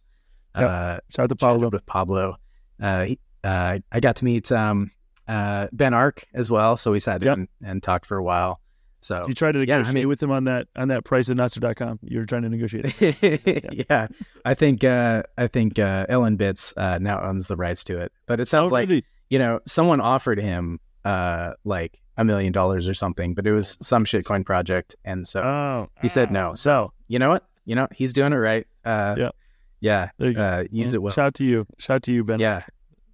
Yep. 0.56 0.70
Uh, 0.70 1.00
Shout 1.10 1.24
out 1.24 1.30
to 1.30 1.36
Pablo 1.36 1.70
with 1.70 1.86
Pablo. 1.86 2.38
Uh, 2.82 3.06
he, 3.06 3.20
uh, 3.44 3.80
I 3.92 4.00
got 4.00 4.18
to 4.18 4.26
meet 4.26 4.52
um, 4.52 4.92
uh, 5.28 5.68
Ben 5.72 5.94
Arc 5.94 6.26
as 6.34 6.52
well, 6.52 6.78
so 6.78 6.92
we 6.92 7.00
sat 7.00 7.22
Yep. 7.22 7.40
and 7.64 7.82
talked 7.82 8.06
for 8.06 8.18
a 8.18 8.24
while. 8.24 8.60
So 9.04 9.26
You 9.28 9.34
tried 9.34 9.54
to 9.54 9.60
Yeah, 9.68 9.76
I 9.76 9.78
negotiate 9.80 9.96
mean- 9.96 10.08
with 10.08 10.24
him 10.24 10.32
on 10.32 10.46
that 10.46 10.68
on 10.76 10.88
that 10.88 11.04
price 11.04 11.30
at 11.30 11.38
Nostr.com. 11.38 12.00
You 12.04 12.20
were 12.20 12.26
trying 12.26 12.44
to 12.44 12.50
negotiate. 12.50 12.94
yeah. 13.90 14.08
I 14.46 14.54
think 14.54 14.84
uh, 14.84 15.24
I 15.38 15.48
think 15.48 15.78
uh, 15.80 16.06
LNbits 16.08 16.74
uh, 16.78 16.98
now 17.00 17.22
owns 17.22 17.48
the 17.48 17.56
rights 17.56 17.84
to 17.86 18.00
it, 18.00 18.12
but 18.26 18.40
it 18.40 18.48
sounds 18.48 18.72
Oh, 18.72 18.76
like 18.76 18.90
really? 18.90 19.04
you 19.30 19.40
know 19.40 19.60
someone 19.66 20.00
offered 20.02 20.40
him 20.40 20.80
uh, 21.06 21.54
like 21.66 22.00
a 22.18 22.24
million 22.24 22.54
dollars 22.54 22.88
or 22.88 22.94
something, 22.94 23.34
but 23.34 23.46
it 23.48 23.52
was 23.52 23.78
some 23.82 24.06
shitcoin 24.06 24.46
project, 24.46 24.96
and 25.04 25.28
so 25.28 25.42
Oh, 25.42 25.90
he 26.02 26.08
said 26.08 26.30
ah. 26.30 26.34
no. 26.34 26.54
So 26.56 26.94
you 27.08 27.20
know 27.20 27.30
what? 27.30 27.46
You 27.66 27.76
know 27.76 27.88
he's 27.92 28.14
doing 28.14 28.34
it 28.34 28.38
right. 28.38 28.68
Uh, 28.86 29.16
Yeah. 29.18 29.30
yeah, 29.82 30.10
There 30.18 30.30
you 30.30 30.36
go. 30.36 30.42
uh, 30.42 30.64
use 30.72 30.94
it 30.94 31.02
well. 31.02 31.14
Shout 31.14 31.28
out 31.28 31.34
to 31.36 31.46
you. 31.46 31.66
Shout 31.80 31.96
out 31.96 32.04
to 32.04 32.12
you, 32.12 32.24
Ben. 32.24 32.40
Yeah, 32.40 32.64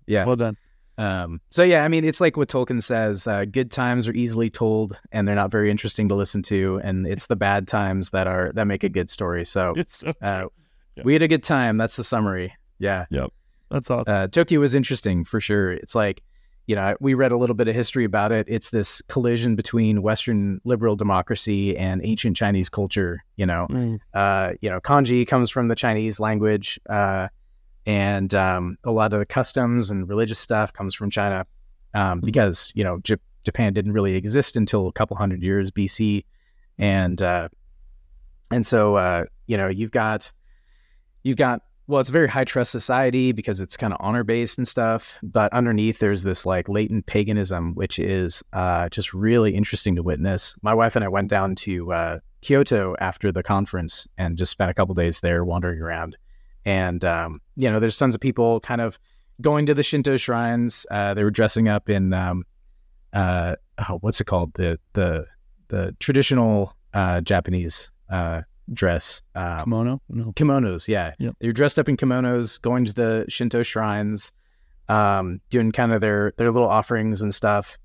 yeah. 0.08 0.26
Well 0.26 0.36
done. 0.36 0.58
Um, 1.00 1.40
so 1.50 1.64
yeah, 1.64 1.84
I 1.86 1.88
mean, 1.88 2.04
it's 2.04 2.20
like 2.22 2.36
what 2.38 2.50
Tolkien 2.50 2.84
says: 2.84 3.26
uh, 3.26 3.46
good 3.46 3.72
times 3.72 4.08
are 4.08 4.14
easily 4.14 4.50
told, 4.50 5.00
and 5.12 5.28
they're 5.28 5.36
not 5.36 5.50
very 5.52 5.72
interesting 5.72 6.10
to 6.10 6.16
listen 6.16 6.44
to, 6.44 6.82
and 6.84 7.08
it's 7.08 7.28
the 7.28 7.36
bad 7.38 7.68
times 7.68 8.10
that 8.12 8.28
are 8.28 8.52
that 8.54 8.66
make 8.68 8.84
a 8.84 8.90
good 8.90 9.10
story. 9.10 9.46
So 9.46 9.74
It's 9.78 9.98
so 10.00 10.10
uh. 10.22 10.46
Yeah. 10.96 11.04
we 11.06 11.14
had 11.14 11.22
a 11.22 11.28
good 11.30 11.44
time. 11.44 11.78
That's 11.78 11.96
the 11.96 12.04
summary. 12.04 12.54
Yeah, 12.80 13.06
Yep. 13.12 13.30
That's 13.72 13.90
awesome. 13.90 14.14
uh, 14.14 14.28
Tokyo 14.28 14.60
was 14.60 14.74
interesting 14.74 15.24
for 15.24 15.40
sure. 15.40 15.72
It's 15.72 15.96
like, 15.96 16.22
you 16.68 16.76
know, 16.76 16.98
we 17.00 17.14
read 17.14 17.32
a 17.32 17.38
little 17.38 17.56
bit 17.56 17.68
of 17.70 17.76
history 17.76 18.04
about 18.04 18.32
it. 18.34 18.48
It's 18.50 18.72
this 18.72 19.02
collision 19.08 19.56
between 19.56 20.02
Western 20.02 20.60
liberal 20.66 20.96
democracy 20.98 21.78
and 21.78 22.02
ancient 22.04 22.36
Chinese 22.36 22.68
culture. 22.68 23.24
You 23.38 23.46
know, 23.46 23.68
Mm. 23.70 24.00
uh, 24.14 24.54
you 24.62 24.70
know, 24.70 24.82
kanji 24.82 25.26
comes 25.26 25.50
from 25.52 25.68
the 25.70 25.76
Chinese 25.76 26.20
language, 26.20 26.80
uh, 26.90 27.28
and 27.90 28.36
um, 28.36 28.78
a 28.84 28.92
lot 28.92 29.14
of 29.14 29.20
the 29.20 29.26
customs 29.26 29.90
and 29.90 30.08
religious 30.08 30.38
stuff 30.38 30.72
comes 30.72 30.94
from 30.94 31.10
China 31.10 31.48
um, 31.96 32.22
Mhm. 32.22 32.26
because 32.26 32.72
you 32.76 32.84
know 32.84 33.00
J- 33.00 33.16
Japan 33.44 33.74
didn't 33.74 33.94
really 33.94 34.16
exist 34.16 34.56
until 34.56 34.88
a 34.88 34.92
couple 34.92 35.18
hundred 35.18 35.42
years 35.42 35.72
BC, 35.72 36.24
and 36.78 37.20
uh, 37.20 37.50
and 38.52 38.64
so 38.66 38.96
uh, 38.96 39.26
you 39.48 39.58
know 39.58 39.68
you've 39.68 39.90
got 39.92 40.32
you've 41.24 41.38
got 41.38 41.62
well, 41.88 42.00
it's 42.00 42.10
a 42.10 42.14
very 42.14 42.28
high 42.28 42.44
trust 42.44 42.70
society 42.70 43.32
because 43.32 43.60
it's 43.60 43.76
kind 43.76 43.92
of 43.94 43.98
honor 44.00 44.24
based 44.24 44.60
and 44.60 44.68
stuff. 44.68 45.18
But 45.24 45.52
underneath, 45.52 45.98
there's 45.98 46.22
this 46.22 46.46
like 46.46 46.70
latent 46.70 47.08
paganism, 47.08 47.74
which 47.74 47.98
is 47.98 48.44
uh, 48.54 48.90
just 48.90 49.12
really 49.16 49.56
interesting 49.56 49.96
to 49.96 50.04
witness. 50.04 50.54
My 50.62 50.76
wife 50.76 50.96
and 50.96 51.04
I 51.04 51.08
went 51.08 51.30
down 51.30 51.56
to 51.66 51.92
uh, 51.92 52.20
Kyoto 52.42 52.96
after 53.00 53.32
the 53.32 53.42
conference 53.42 54.08
and 54.20 54.38
just 54.38 54.52
spent 54.52 54.70
a 54.70 54.76
couple 54.76 54.94
days 54.94 55.22
there 55.22 55.44
wandering 55.44 55.82
around. 55.82 56.16
And 56.66 57.04
um, 57.06 57.42
you 57.56 57.70
know, 57.70 57.80
there's 57.80 57.98
tons 57.98 58.16
of 58.16 58.22
people 58.22 58.60
kind 58.60 58.82
of 58.82 59.00
going 59.42 59.66
to 59.68 59.74
the 59.74 59.84
Shinto 59.84 60.18
shrines. 60.18 60.86
Uh, 60.92 61.14
they 61.14 61.24
were 61.24 61.32
dressing 61.32 61.68
up 61.70 61.90
in 61.90 62.14
um, 62.14 62.44
uh, 63.14 63.56
oh, 63.90 63.98
what's 64.02 64.20
it 64.22 64.26
called 64.26 64.54
the 64.56 64.80
the 64.94 65.26
the 65.70 65.96
traditional 66.00 66.76
uh, 66.94 67.22
Japanese 67.22 67.92
uh, 68.10 68.42
dress. 68.74 69.22
Um, 69.36 69.64
Kimono? 69.66 70.02
No. 70.10 70.32
kimonos 70.34 70.88
yeah 70.88 71.14
Yep. 71.20 71.36
they 71.40 71.48
were 71.48 71.54
dressed 71.54 71.80
up 71.80 71.90
in 71.90 71.98
kimonos 71.98 72.62
going 72.62 72.86
to 72.86 72.94
the 72.94 73.26
shinto 73.28 73.64
shrines 73.64 74.32
um 74.90 75.40
doing 75.50 75.72
kind 75.72 75.92
of 75.92 76.02
their 76.02 76.34
their 76.38 76.52
little 76.52 76.68
offerings 76.70 77.22
and 77.24 77.34
stuff 77.34 77.78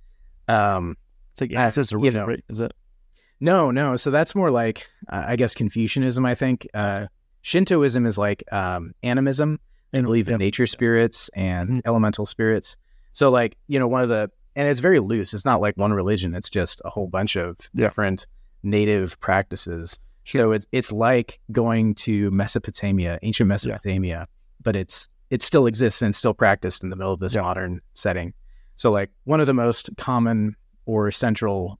um 0.49 0.97
It's 1.33 1.41
like 1.41 1.53
Uh, 1.55 1.59
ancestor 1.61 1.97
you 1.97 2.03
worship, 2.03 2.14
know. 2.16 2.27
right? 2.27 2.45
Is 2.51 2.61
it? 2.61 2.72
no 3.41 3.70
no 3.70 3.97
so 3.97 4.11
that's 4.11 4.35
more 4.35 4.51
like 4.51 4.87
uh, 5.11 5.25
i 5.27 5.37
guess 5.37 5.55
confucianism 5.55 6.25
i 6.25 6.35
think 6.35 6.66
uh 6.75 7.07
shintoism 7.45 8.07
is 8.07 8.16
like 8.18 8.42
um 8.53 8.92
animism 9.03 9.61
they 9.92 9.99
And- 9.99 10.07
believe 10.07 10.28
in 10.28 10.38
nature 10.38 10.66
spirits 10.66 11.28
and 11.34 11.68
Mhm. 11.68 11.80
elemental 11.84 12.24
spirits 12.26 12.76
so 13.12 13.30
like 13.30 13.57
you 13.68 13.78
know 13.78 13.86
one 13.86 14.03
of 14.03 14.09
the 14.09 14.30
and 14.57 14.66
it's 14.68 14.80
very 14.80 14.99
loose 14.99 15.34
it's 15.34 15.45
not 15.45 15.61
like 15.61 15.76
one 15.76 15.92
religion 15.92 16.34
it's 16.34 16.49
just 16.51 16.80
a 16.86 16.90
whole 16.90 17.07
bunch 17.07 17.36
of 17.36 17.59
Yeah. 17.74 17.86
different 17.86 18.26
native 18.62 19.20
practices 19.20 20.01
Sure. 20.24 20.40
so 20.40 20.53
it's 20.53 20.66
it's 20.72 20.90
like 20.90 21.38
going 21.53 21.95
to 21.97 22.30
mesopotamia 22.30 23.18
ancient 23.22 23.47
mesopotamia 23.49 24.26
but 24.62 24.74
it's 24.74 25.09
it 25.30 25.42
still 25.42 25.66
exists 25.66 26.01
and 26.01 26.14
still 26.14 26.32
practiced 26.34 26.82
in 26.82 26.88
the 26.88 26.97
middle 26.97 27.12
of 27.12 27.20
this 27.20 27.34
Yeah. 27.34 27.42
modern 27.42 27.80
setting 27.92 28.32
so 28.76 28.90
like 28.90 29.11
one 29.24 29.40
of 29.40 29.47
the 29.47 29.55
most 29.55 29.90
common 29.99 30.57
or 30.86 31.11
central 31.12 31.78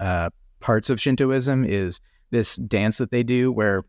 uh, 0.00 0.30
parts 0.60 0.88
of 0.90 1.00
Shintoism 1.00 1.64
is 1.64 2.00
this 2.30 2.56
dance 2.56 2.98
that 2.98 3.10
they 3.10 3.22
do 3.22 3.50
where 3.52 3.84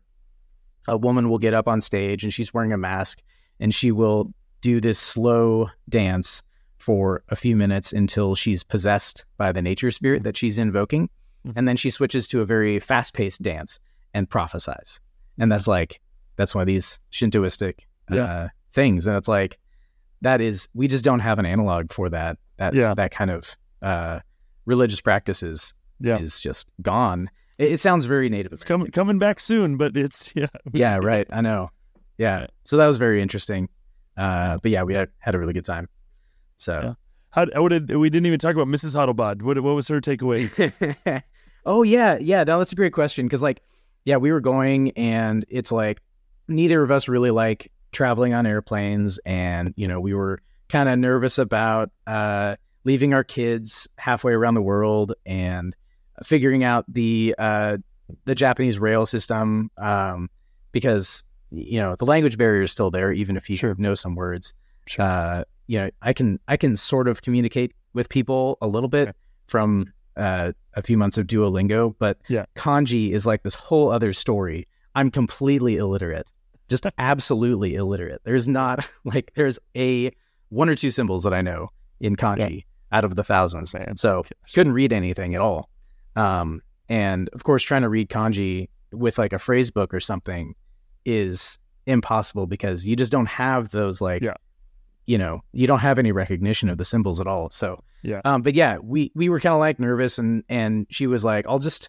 a 0.88 0.96
woman 0.96 1.28
will 1.28 1.38
get 1.38 1.54
up 1.54 1.68
on 1.68 1.80
stage 1.80 2.24
and 2.24 2.32
she's 2.32 2.52
wearing 2.52 2.72
a 2.72 2.78
mask 2.78 3.22
and 3.60 3.74
she 3.74 3.92
will 3.92 4.32
do 4.60 4.80
this 4.80 4.98
slow 4.98 5.68
dance 5.88 6.42
for 6.78 7.22
a 7.28 7.36
few 7.36 7.54
minutes 7.56 7.92
until 7.92 8.34
she's 8.34 8.64
possessed 8.64 9.24
by 9.36 9.52
the 9.52 9.62
nature 9.62 9.90
spirit 9.90 10.24
that 10.24 10.36
she's 10.36 10.58
invoking. 10.58 11.08
Mm-hmm. 11.46 11.58
And 11.58 11.68
then 11.68 11.76
she 11.76 11.90
switches 11.90 12.26
to 12.28 12.40
a 12.40 12.44
very 12.44 12.80
fast 12.80 13.14
paced 13.14 13.42
dance 13.42 13.78
and 14.14 14.28
prophesies. 14.28 15.00
And 15.38 15.50
that's 15.50 15.66
like, 15.66 16.00
that's 16.36 16.54
one 16.54 16.62
of 16.62 16.66
these 16.66 16.98
Shintoistic 17.12 17.80
yeah. 18.10 18.24
uh, 18.24 18.48
things. 18.72 19.06
And 19.06 19.16
it's 19.16 19.28
like, 19.28 19.58
that 20.22 20.40
is, 20.40 20.68
we 20.74 20.88
just 20.88 21.04
don't 21.04 21.20
have 21.20 21.38
an 21.38 21.46
analog 21.46 21.92
for 21.92 22.08
that, 22.08 22.38
that, 22.56 22.74
yeah. 22.74 22.94
that 22.94 23.10
kind 23.10 23.30
of 23.30 23.56
uh, 23.80 24.20
religious 24.66 25.00
practices 25.00 25.74
yeah. 26.00 26.18
is 26.18 26.40
just 26.40 26.68
gone. 26.80 27.30
It, 27.62 27.72
it 27.72 27.80
sounds 27.80 28.06
very 28.06 28.28
native. 28.28 28.52
It's 28.52 28.64
coming, 28.64 28.90
coming 28.90 29.18
back 29.18 29.40
soon, 29.40 29.76
but 29.76 29.96
it's, 29.96 30.32
yeah. 30.36 30.46
yeah, 30.72 30.98
right. 31.02 31.26
I 31.30 31.40
know. 31.40 31.70
Yeah. 32.18 32.46
So 32.64 32.76
that 32.76 32.86
was 32.86 32.96
very 32.96 33.22
interesting. 33.22 33.68
Uh, 34.16 34.58
but 34.62 34.70
yeah, 34.70 34.82
we 34.82 34.94
had, 34.94 35.08
had 35.18 35.34
a 35.34 35.38
really 35.38 35.52
good 35.52 35.64
time. 35.64 35.88
So, 36.58 36.80
yeah. 36.82 36.94
how 37.30 37.46
what 37.60 37.70
did 37.70 37.96
we 37.96 38.08
didn't 38.10 38.26
even 38.26 38.38
talk 38.38 38.54
about 38.54 38.68
Mrs. 38.68 38.94
Hodlbod? 38.94 39.42
What 39.42 39.58
what 39.60 39.74
was 39.74 39.88
her 39.88 40.00
takeaway? 40.00 41.22
oh 41.66 41.82
yeah, 41.82 42.18
yeah. 42.20 42.44
No, 42.44 42.58
that's 42.58 42.72
a 42.72 42.76
great 42.76 42.92
question 42.92 43.26
because 43.26 43.42
like, 43.42 43.62
yeah, 44.04 44.18
we 44.18 44.30
were 44.30 44.40
going 44.40 44.92
and 44.92 45.44
it's 45.48 45.72
like 45.72 46.00
neither 46.46 46.82
of 46.82 46.92
us 46.92 47.08
really 47.08 47.32
like 47.32 47.72
traveling 47.90 48.32
on 48.32 48.46
airplanes, 48.46 49.18
and 49.26 49.74
you 49.76 49.88
know 49.88 49.98
we 49.98 50.14
were 50.14 50.40
kind 50.68 50.88
of 50.88 50.98
nervous 51.00 51.36
about 51.36 51.90
uh, 52.06 52.54
leaving 52.84 53.12
our 53.12 53.24
kids 53.24 53.88
halfway 53.96 54.32
around 54.32 54.54
the 54.54 54.62
world 54.62 55.14
and 55.26 55.74
figuring 56.22 56.64
out 56.64 56.84
the 56.88 57.34
uh, 57.38 57.78
the 58.24 58.34
Japanese 58.34 58.78
rail 58.78 59.06
system 59.06 59.70
um, 59.78 60.28
because 60.72 61.24
you 61.50 61.80
know 61.80 61.96
the 61.96 62.06
language 62.06 62.38
barrier 62.38 62.62
is 62.62 62.72
still 62.72 62.90
there, 62.90 63.12
even 63.12 63.36
if 63.36 63.48
you 63.48 63.56
sure. 63.56 63.74
know 63.78 63.94
some 63.94 64.14
words. 64.14 64.54
Sure. 64.86 65.04
Uh, 65.04 65.44
you 65.66 65.78
know, 65.78 65.90
I 66.02 66.12
can 66.12 66.38
I 66.48 66.56
can 66.56 66.76
sort 66.76 67.08
of 67.08 67.22
communicate 67.22 67.72
with 67.94 68.08
people 68.08 68.58
a 68.60 68.66
little 68.66 68.88
bit 68.88 69.08
okay. 69.08 69.18
from 69.46 69.92
uh, 70.16 70.52
a 70.74 70.82
few 70.82 70.96
months 70.96 71.18
of 71.18 71.26
Duolingo, 71.26 71.94
but 71.98 72.18
yeah. 72.28 72.44
kanji 72.56 73.12
is 73.12 73.26
like 73.26 73.42
this 73.42 73.54
whole 73.54 73.90
other 73.90 74.12
story. 74.12 74.66
I'm 74.94 75.10
completely 75.10 75.76
illiterate, 75.76 76.30
just 76.68 76.86
absolutely 76.98 77.74
illiterate. 77.74 78.20
There's 78.24 78.48
not 78.48 78.88
like 79.04 79.32
there's 79.34 79.58
a 79.76 80.10
one 80.48 80.68
or 80.68 80.74
two 80.74 80.90
symbols 80.90 81.24
that 81.24 81.32
I 81.32 81.40
know 81.40 81.68
in 82.00 82.16
kanji 82.16 82.56
yeah. 82.56 82.98
out 82.98 83.04
of 83.04 83.14
the 83.14 83.24
thousands, 83.24 83.72
man. 83.72 83.96
So 83.96 84.24
couldn't 84.54 84.72
read 84.72 84.92
anything 84.92 85.34
at 85.34 85.40
all. 85.40 85.68
Um, 86.16 86.62
and 86.88 87.28
of 87.30 87.44
course, 87.44 87.62
trying 87.62 87.82
to 87.82 87.88
read 87.88 88.08
kanji 88.08 88.68
with 88.92 89.18
like 89.18 89.32
a 89.32 89.38
phrase 89.38 89.70
book 89.70 89.94
or 89.94 90.00
something 90.00 90.54
is 91.04 91.58
impossible 91.86 92.46
because 92.46 92.86
you 92.86 92.96
just 92.96 93.10
don't 93.10 93.28
have 93.28 93.70
those 93.70 94.00
like 94.00 94.22
yeah. 94.22 94.34
you 95.06 95.18
know 95.18 95.42
you 95.52 95.66
don't 95.66 95.80
have 95.80 95.98
any 95.98 96.12
recognition 96.12 96.68
of 96.68 96.78
the 96.78 96.84
symbols 96.84 97.20
at 97.20 97.26
all. 97.26 97.50
So 97.50 97.82
yeah. 98.02 98.20
um 98.24 98.42
but 98.42 98.54
yeah 98.54 98.78
we 98.78 99.10
we 99.14 99.28
were 99.28 99.40
kind 99.40 99.54
of 99.54 99.60
like 99.60 99.78
nervous 99.78 100.18
and 100.18 100.44
and 100.48 100.86
she 100.90 101.06
was 101.06 101.24
like 101.24 101.46
i'll 101.46 101.60
just 101.60 101.88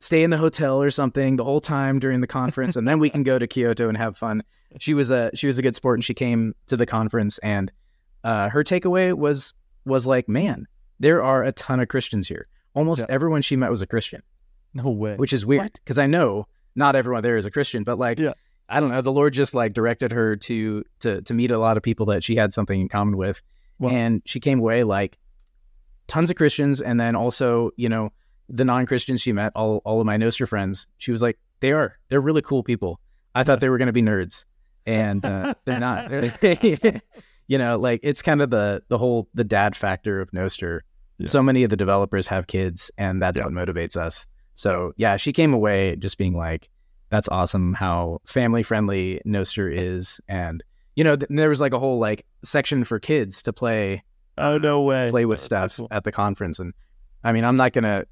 stay 0.00 0.24
in 0.24 0.30
the 0.30 0.36
hotel 0.36 0.82
or 0.82 0.90
something 0.90 1.36
the 1.36 1.44
whole 1.44 1.60
time 1.60 2.00
during 2.00 2.20
the 2.20 2.26
conference 2.26 2.74
and 2.74 2.88
then 2.88 2.98
we 2.98 3.08
can 3.08 3.22
go 3.22 3.38
to 3.38 3.46
kyoto 3.46 3.88
and 3.88 3.96
have 3.96 4.16
fun. 4.16 4.42
She 4.80 4.94
was 4.94 5.10
a 5.10 5.30
she 5.34 5.46
was 5.46 5.58
a 5.58 5.62
good 5.62 5.76
sport 5.76 5.98
and 5.98 6.04
she 6.04 6.14
came 6.14 6.54
to 6.66 6.76
the 6.76 6.86
conference 6.86 7.38
and 7.38 7.70
uh 8.24 8.48
her 8.48 8.64
takeaway 8.64 9.12
was 9.12 9.54
was 9.84 10.06
like 10.06 10.28
man 10.28 10.66
there 10.98 11.22
are 11.22 11.44
a 11.44 11.52
ton 11.52 11.78
of 11.78 11.88
christians 11.88 12.26
here 12.26 12.46
almost 12.74 13.00
yeah. 13.00 13.06
everyone 13.08 13.42
she 13.42 13.56
met 13.56 13.70
was 13.70 13.82
a 13.82 13.86
christian 13.86 14.22
no 14.74 14.90
way 14.90 15.16
which 15.16 15.32
is 15.32 15.44
weird 15.44 15.72
because 15.74 15.98
i 15.98 16.06
know 16.06 16.46
not 16.74 16.96
everyone 16.96 17.22
there 17.22 17.36
is 17.36 17.46
a 17.46 17.50
christian 17.50 17.84
but 17.84 17.98
like 17.98 18.18
yeah 18.18 18.32
I 18.72 18.80
don't 18.80 18.88
know. 18.88 19.02
The 19.02 19.12
Lord 19.12 19.34
just 19.34 19.54
like 19.54 19.74
directed 19.74 20.12
her 20.12 20.36
to 20.36 20.82
to 21.00 21.20
to 21.22 21.34
meet 21.34 21.50
a 21.50 21.58
lot 21.58 21.76
of 21.76 21.82
people 21.82 22.06
that 22.06 22.24
she 22.24 22.36
had 22.36 22.54
something 22.54 22.80
in 22.80 22.88
common 22.88 23.18
with, 23.18 23.42
and 23.80 24.22
she 24.24 24.40
came 24.40 24.60
away 24.60 24.82
like 24.82 25.18
tons 26.06 26.30
of 26.30 26.36
Christians, 26.36 26.80
and 26.80 26.98
then 26.98 27.14
also 27.14 27.70
you 27.76 27.90
know 27.90 28.10
the 28.48 28.64
non 28.64 28.86
Christians 28.86 29.20
she 29.20 29.32
met, 29.32 29.52
all 29.54 29.82
all 29.84 30.00
of 30.00 30.06
my 30.06 30.16
Nostr 30.16 30.48
friends. 30.48 30.86
She 30.96 31.12
was 31.12 31.20
like, 31.20 31.38
they 31.60 31.72
are 31.72 31.98
they're 32.08 32.20
really 32.20 32.40
cool 32.40 32.62
people. 32.62 32.98
I 33.34 33.44
thought 33.44 33.60
they 33.60 33.68
were 33.68 33.78
going 33.78 33.86
to 33.86 33.92
be 33.92 34.02
nerds, 34.02 34.46
and 34.86 35.22
uh, 35.24 35.54
they're 35.66 35.78
not. 35.78 36.10
you 37.46 37.58
know, 37.58 37.78
like 37.78 38.00
it's 38.02 38.22
kind 38.22 38.40
of 38.40 38.48
the 38.48 38.82
the 38.88 38.96
whole 38.96 39.28
the 39.34 39.44
dad 39.44 39.76
factor 39.76 40.20
of 40.22 40.30
Nostr. 40.30 40.80
Yeah. 41.22 41.28
So 41.28 41.42
many 41.42 41.62
of 41.64 41.70
the 41.70 41.76
developers 41.76 42.26
have 42.26 42.46
kids, 42.46 42.90
and 42.98 43.22
that's 43.22 43.38
yeah. 43.38 43.44
what 43.44 43.52
motivates 43.52 43.96
us. 43.96 44.26
So 44.54 44.92
yeah, 44.96 45.16
she 45.16 45.32
came 45.32 45.54
away 45.54 45.96
just 45.96 46.18
being 46.18 46.36
like, 46.36 46.68
that's 47.12 47.28
awesome 47.28 47.74
how 47.74 48.20
family 48.24 48.62
friendly 48.62 49.20
Nostr 49.26 49.72
is. 49.72 50.20
And, 50.28 50.64
you 50.96 51.04
know, 51.04 51.14
th- 51.14 51.28
there 51.28 51.50
was 51.50 51.60
like 51.60 51.74
a 51.74 51.78
whole 51.78 51.98
like 51.98 52.24
section 52.42 52.84
for 52.84 52.98
kids 52.98 53.42
to 53.42 53.52
play. 53.52 54.02
Oh, 54.38 54.56
no 54.56 54.80
way. 54.80 55.10
Play 55.10 55.26
with 55.26 55.38
that's 55.38 55.44
stuff 55.44 55.76
cool. 55.76 55.88
at 55.90 56.04
the 56.04 56.10
conference. 56.10 56.58
And 56.58 56.72
I 57.22 57.32
mean, 57.32 57.44
I'm 57.44 57.56
not 57.56 57.74
going 57.74 57.84
to 57.84 58.06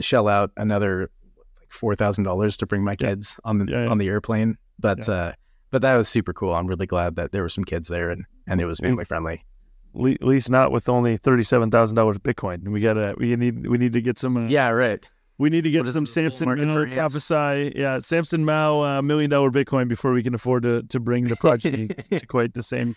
shell 0.00 0.26
out 0.26 0.52
another 0.56 1.10
like 1.36 1.68
$4,000 1.70 2.56
to 2.56 2.66
bring 2.66 2.82
my 2.82 2.96
kids 2.96 3.38
yeah. 3.44 3.50
on 3.50 3.58
the, 3.58 3.70
yeah. 3.70 3.88
on 3.88 3.98
the 3.98 4.08
airplane. 4.08 4.56
But, 4.78 5.06
uh, 5.06 5.32
but 5.70 5.82
that 5.82 5.96
was 5.96 6.08
super 6.08 6.32
cool. 6.32 6.54
I'm 6.54 6.66
really 6.66 6.86
glad 6.86 7.16
that 7.16 7.32
there 7.32 7.42
were 7.42 7.50
some 7.50 7.64
kids 7.64 7.88
there 7.88 8.08
and, 8.08 8.24
and 8.46 8.60
it 8.60 8.64
was 8.64 8.80
family 8.80 9.04
friendly. 9.04 9.44
At 9.96 10.22
least 10.22 10.50
not 10.50 10.72
with 10.72 10.88
only 10.88 11.16
thirty-seven 11.16 11.70
thousand 11.70 11.96
dollars 11.96 12.18
Bitcoin. 12.18 12.68
We 12.68 12.80
gotta, 12.80 13.14
we 13.18 13.34
need, 13.36 13.66
we 13.66 13.78
need 13.78 13.92
to 13.94 14.00
get 14.00 14.18
some. 14.18 14.36
Uh, 14.36 14.48
yeah, 14.48 14.68
right. 14.68 15.04
We 15.38 15.50
need 15.50 15.64
to 15.64 15.70
get 15.70 15.86
some 15.88 16.06
Samson 16.06 16.46
prophesy. 16.94 17.72
Yeah, 17.76 17.98
Samson 17.98 18.44
Mow 18.44 18.82
uh, 18.82 19.02
million 19.02 19.30
dollar 19.30 19.50
Bitcoin 19.50 19.86
before 19.86 20.12
we 20.12 20.22
can 20.22 20.34
afford 20.34 20.62
to 20.62 20.82
to 20.84 21.00
bring 21.00 21.24
the 21.28 21.36
project 21.36 22.10
to 22.10 22.26
quite 22.26 22.54
the 22.54 22.62
same. 22.62 22.96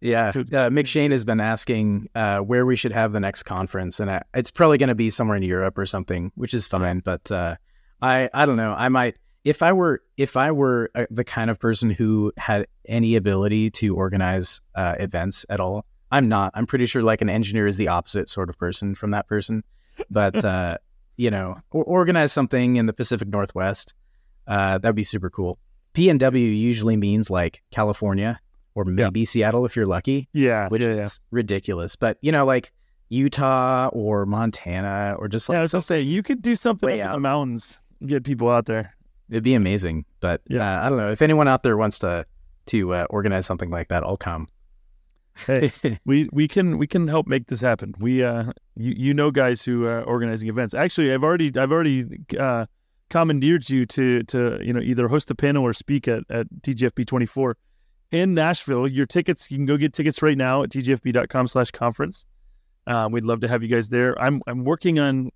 Yeah, 0.00 0.30
to, 0.30 0.40
uh, 0.40 0.70
Mick 0.70 0.86
Shane 0.86 1.10
has 1.10 1.26
been 1.26 1.40
asking 1.40 2.08
uh, 2.14 2.38
where 2.38 2.64
we 2.64 2.76
should 2.76 2.92
have 2.92 3.12
the 3.12 3.20
next 3.20 3.42
conference, 3.42 4.00
and 4.00 4.10
I, 4.10 4.22
it's 4.32 4.50
probably 4.50 4.78
going 4.78 4.88
to 4.88 4.94
be 4.94 5.10
somewhere 5.10 5.36
in 5.36 5.42
Europe 5.42 5.76
or 5.76 5.84
something, 5.84 6.32
which 6.36 6.54
is 6.54 6.66
fine. 6.66 7.00
But 7.00 7.30
uh, 7.30 7.56
I 8.00 8.30
I 8.32 8.46
don't 8.46 8.56
know. 8.56 8.74
I 8.76 8.88
might 8.88 9.16
if 9.44 9.62
I 9.62 9.72
were 9.72 10.02
if 10.16 10.36
I 10.36 10.52
were 10.52 10.90
uh, 10.94 11.06
the 11.10 11.24
kind 11.24 11.50
of 11.50 11.58
person 11.58 11.90
who 11.90 12.32
had 12.36 12.66
any 12.86 13.16
ability 13.16 13.70
to 13.72 13.94
organize 13.94 14.60
uh, 14.74 14.94
events 14.98 15.44
at 15.48 15.60
all. 15.60 15.84
I'm 16.10 16.28
not. 16.28 16.52
I'm 16.54 16.66
pretty 16.66 16.86
sure 16.86 17.02
like 17.02 17.20
an 17.20 17.30
engineer 17.30 17.66
is 17.66 17.76
the 17.76 17.88
opposite 17.88 18.28
sort 18.28 18.48
of 18.50 18.58
person 18.58 18.94
from 18.94 19.12
that 19.12 19.26
person. 19.26 19.62
But 20.10 20.44
uh, 20.44 20.78
you 21.16 21.30
know, 21.30 21.60
or 21.70 21.84
organize 21.84 22.32
something 22.32 22.76
in 22.76 22.86
the 22.86 22.92
Pacific 22.92 23.28
Northwest. 23.28 23.94
Uh, 24.46 24.78
that'd 24.78 24.96
be 24.96 25.04
super 25.04 25.30
cool. 25.30 25.58
PNW 25.94 26.58
usually 26.58 26.96
means 26.96 27.30
like 27.30 27.62
California 27.70 28.40
or 28.74 28.84
maybe 28.84 29.20
yeah. 29.20 29.26
Seattle 29.26 29.64
if 29.64 29.76
you're 29.76 29.86
lucky. 29.86 30.28
Yeah, 30.32 30.68
which 30.68 30.82
yeah, 30.82 30.88
is 30.88 31.20
yeah. 31.22 31.26
ridiculous. 31.30 31.96
But 31.96 32.18
you 32.22 32.32
know, 32.32 32.44
like 32.44 32.72
Utah 33.10 33.88
or 33.92 34.26
Montana 34.26 35.16
or 35.18 35.28
just 35.28 35.48
like 35.48 35.54
yeah, 35.54 35.60
I 35.60 35.62
was 35.62 35.72
gonna 35.72 35.82
say 35.82 36.00
you 36.00 36.22
could 36.22 36.42
do 36.42 36.56
something 36.56 36.98
in 36.98 37.12
the 37.12 37.20
mountains, 37.20 37.78
get 38.06 38.24
people 38.24 38.48
out 38.48 38.66
there. 38.66 38.94
It'd 39.28 39.44
be 39.44 39.54
amazing. 39.54 40.06
But 40.20 40.42
yeah, 40.48 40.80
uh, 40.80 40.86
I 40.86 40.88
don't 40.88 40.98
know 40.98 41.10
if 41.10 41.22
anyone 41.22 41.48
out 41.48 41.62
there 41.62 41.76
wants 41.76 41.98
to 42.00 42.26
to 42.66 42.94
uh, 42.94 43.06
organize 43.10 43.46
something 43.46 43.70
like 43.70 43.88
that. 43.88 44.04
I'll 44.04 44.16
come 44.16 44.48
hey, 45.46 45.70
we 46.04 46.28
we 46.32 46.48
can 46.48 46.78
we 46.78 46.86
can 46.86 47.08
help 47.08 47.26
make 47.26 47.46
this 47.46 47.60
happen. 47.60 47.94
We 47.98 48.24
uh, 48.24 48.52
you 48.76 48.94
you 48.96 49.14
know 49.14 49.30
guys 49.30 49.64
who 49.64 49.86
are 49.86 50.02
organizing 50.02 50.48
events. 50.48 50.74
Actually, 50.74 51.12
I've 51.12 51.24
already 51.24 51.52
I've 51.56 51.72
already 51.72 52.06
uh, 52.38 52.66
commandeered 53.08 53.68
you 53.68 53.86
to 53.86 54.22
to 54.24 54.58
you 54.62 54.72
know 54.72 54.80
either 54.80 55.08
host 55.08 55.30
a 55.30 55.34
panel 55.34 55.64
or 55.64 55.72
speak 55.72 56.08
at 56.08 56.24
at 56.30 56.46
TGFB 56.62 57.06
24 57.06 57.56
in 58.12 58.34
Nashville. 58.34 58.88
Your 58.88 59.06
tickets 59.06 59.50
you 59.50 59.58
can 59.58 59.66
go 59.66 59.76
get 59.76 59.92
tickets 59.92 60.22
right 60.22 60.36
now 60.36 60.62
at 60.62 60.70
tgfb.com/conference. 60.70 62.24
Uh, 62.86 63.08
we'd 63.10 63.24
love 63.24 63.40
to 63.40 63.48
have 63.48 63.62
you 63.62 63.68
guys 63.68 63.88
there. 63.88 64.20
I'm 64.20 64.42
I'm 64.46 64.64
working 64.64 64.98
on, 64.98 65.30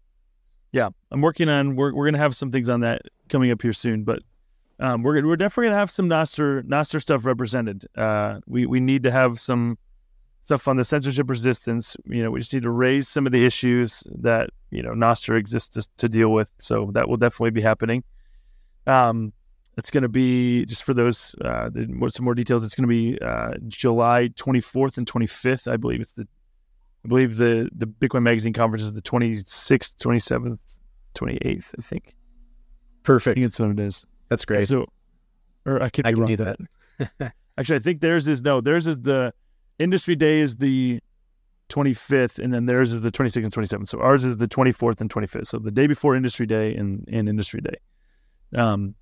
yeah, 0.72 0.88
I'm 1.10 1.20
working 1.20 1.48
on. 1.48 1.76
We're 1.76 1.94
we're 1.94 2.06
gonna 2.06 2.18
have 2.18 2.34
some 2.34 2.50
things 2.50 2.68
on 2.68 2.80
that 2.80 3.02
coming 3.28 3.50
up 3.50 3.62
here 3.62 3.72
soon, 3.72 4.04
but 4.04 4.22
um, 4.80 5.02
we're 5.02 5.24
we're 5.24 5.36
definitely 5.36 5.68
gonna 5.68 5.78
have 5.78 5.90
some 5.90 6.08
Nostr 6.08 6.62
Nostr 6.62 7.00
stuff 7.00 7.24
represented. 7.24 7.86
Uh, 7.96 8.40
we 8.46 8.66
we 8.66 8.80
need 8.80 9.02
to 9.04 9.10
have 9.10 9.38
some 9.38 9.78
stuff 10.44 10.68
on 10.68 10.76
the 10.76 10.84
censorship 10.84 11.28
resistance. 11.28 11.96
You 12.04 12.22
know, 12.22 12.30
we 12.30 12.40
just 12.40 12.52
need 12.52 12.62
to 12.62 12.70
raise 12.70 13.08
some 13.08 13.26
of 13.26 13.32
the 13.32 13.44
issues 13.44 14.06
that 14.16 14.50
you 14.70 14.82
know 14.82 14.92
Nostr 14.92 15.36
exists 15.36 15.68
to, 15.70 15.88
to 15.96 16.08
deal 16.08 16.30
with. 16.30 16.50
So 16.58 16.90
that 16.92 17.08
will 17.08 17.16
definitely 17.16 17.50
be 17.50 17.62
happening. 17.62 18.04
Um, 18.86 19.32
it's 19.76 19.90
going 19.90 20.02
to 20.02 20.08
be 20.08 20.64
just 20.66 20.84
for 20.84 20.94
those 20.94 21.34
uh, 21.40 21.70
the, 21.70 22.10
some 22.10 22.24
more 22.24 22.34
details. 22.34 22.64
It's 22.64 22.74
going 22.74 22.88
to 22.88 22.94
be 22.94 23.18
uh, 23.20 23.54
July 23.66 24.28
24th 24.34 24.98
and 24.98 25.06
25th. 25.10 25.70
I 25.70 25.76
believe 25.76 26.00
it's 26.00 26.12
the 26.12 26.28
I 27.04 27.08
believe 27.08 27.36
the 27.36 27.68
the 27.74 27.86
Bitcoin 27.86 28.22
Magazine 28.22 28.52
conference 28.52 28.84
is 28.84 28.92
the 28.92 29.02
26th, 29.02 29.96
27th, 29.96 30.58
28th. 31.14 31.64
I 31.78 31.82
think. 31.82 32.14
Perfect. 33.02 33.38
I 33.38 33.40
think 33.40 33.44
that's 33.52 33.60
what 33.60 33.70
it 33.70 33.80
is. 33.80 34.06
That's 34.28 34.44
great. 34.44 34.68
So, 34.68 34.86
or 35.66 35.82
I 35.82 35.88
could 35.88 36.06
I 36.06 36.12
can 36.12 36.26
do 36.26 36.36
that. 36.36 36.56
Actually, 37.58 37.76
I 37.76 37.80
think 37.80 38.00
theirs 38.00 38.26
is 38.28 38.42
no. 38.42 38.60
Theirs 38.60 38.86
is 38.86 38.98
the 38.98 39.32
Industry 39.78 40.16
Day 40.16 40.40
is 40.40 40.56
the 40.56 41.00
25th, 41.68 42.38
and 42.38 42.52
then 42.52 42.66
theirs 42.66 42.92
is 42.92 43.02
the 43.02 43.10
26th 43.10 43.44
and 43.44 43.52
27th. 43.52 43.88
So 43.88 44.00
ours 44.00 44.24
is 44.24 44.36
the 44.36 44.48
24th 44.48 45.00
and 45.00 45.10
25th. 45.10 45.46
So 45.46 45.58
the 45.58 45.70
day 45.70 45.86
before 45.86 46.14
Industry 46.14 46.46
Day 46.46 46.74
and, 46.74 47.04
and 47.10 47.28
Industry 47.28 47.60
Day. 47.60 47.76
Um, 48.58 48.94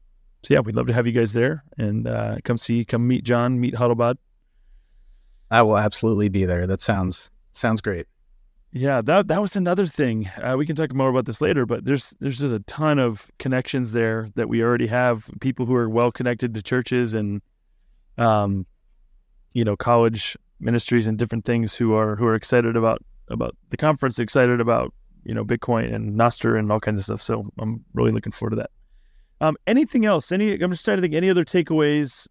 so 0.43 0.55
yeah, 0.55 0.61
we'd 0.61 0.75
love 0.75 0.87
to 0.87 0.93
have 0.93 1.07
you 1.07 1.13
guys 1.13 1.33
there 1.33 1.63
and 1.79 2.07
uh, 2.07 2.37
come 2.45 2.57
see, 2.57 2.85
come 2.85 3.07
meet 3.07 3.25
John, 3.25 3.61
meet 3.61 3.75
Hodlbod. 3.75 4.17
I 5.51 5.63
will 5.63 5.77
absolutely 5.77 6.31
be 6.31 6.47
there. 6.47 6.67
That 6.67 6.81
sounds 6.81 7.31
sounds 7.53 7.81
great. 7.81 8.07
Yeah, 8.73 9.03
that 9.03 9.29
that 9.29 9.41
was 9.41 9.55
another 9.55 9.85
thing. 9.85 10.31
Uh, 10.43 10.55
we 10.57 10.65
can 10.65 10.75
talk 10.75 10.95
more 10.95 11.11
about 11.11 11.27
this 11.27 11.43
later, 11.43 11.67
but 11.67 11.85
there's 11.85 12.15
there's 12.21 12.39
just 12.39 12.55
a 12.55 12.61
ton 12.61 12.99
of 12.99 13.31
connections 13.39 13.93
there 13.93 14.29
that 14.35 14.49
we 14.49 14.63
already 14.63 14.87
have. 14.87 15.31
People 15.41 15.67
who 15.67 15.75
are 15.75 15.91
well 15.91 16.11
connected 16.11 16.55
to 16.55 16.63
churches 16.63 17.13
and, 17.13 17.43
um, 18.17 18.65
you 19.53 19.63
know, 19.63 19.77
college 19.77 20.39
ministries 20.63 21.07
and 21.07 21.19
different 21.19 21.45
things 21.45 21.75
who 21.75 21.95
are 21.95 22.17
who 22.17 22.27
are 22.27 22.35
excited 22.35 22.77
about 22.77 23.03
about 23.29 23.57
the 23.71 23.77
conference, 23.77 24.19
excited 24.19 24.61
about 24.61 24.93
you 25.25 25.35
know 25.35 25.45
Bitcoin 25.45 25.93
and 25.93 26.19
Nostr 26.19 26.59
and 26.59 26.71
all 26.71 26.81
kinds 26.81 26.99
of 26.99 27.05
stuff. 27.05 27.23
So 27.23 27.51
I'm 27.59 27.85
really 27.95 28.13
looking 28.13 28.33
forward 28.33 28.51
to 28.51 28.57
that. 28.57 28.71
Um, 29.41 29.57
anything 29.67 30.07
else? 30.07 30.31
Any? 30.31 30.61
I'm 30.61 30.71
just 30.71 30.85
trying 30.85 30.99
to 30.99 31.03
think. 31.03 31.15
Any 31.15 31.29
other 31.29 31.45
takeaways 31.45 32.29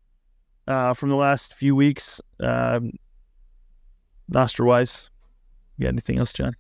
uh, 0.68 0.94
from 0.94 1.10
the 1.10 1.16
last 1.16 1.56
few 1.56 1.76
weeks, 1.76 2.22
um, 2.40 2.94
Nostr 4.32 4.66
wise? 4.66 5.10
You 5.78 5.84
got 5.84 5.90
anything 5.90 6.20
else, 6.20 6.32
John? 6.32 6.56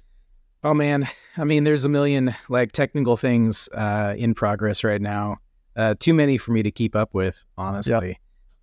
Oh 0.64 0.74
man, 0.74 1.08
I 1.38 1.44
mean, 1.44 1.64
there's 1.64 1.86
a 1.86 1.90
million 1.90 2.36
like 2.50 2.72
technical 2.72 3.18
things 3.18 3.70
uh, 3.74 4.14
in 4.18 4.34
progress 4.34 4.84
right 4.84 5.02
now. 5.02 5.38
Uh, 5.76 5.96
too 6.00 6.14
many 6.14 6.38
for 6.38 6.52
me 6.52 6.62
to 6.64 6.72
keep 6.72 6.96
up 6.96 7.14
with, 7.14 7.44
honestly. 7.58 8.18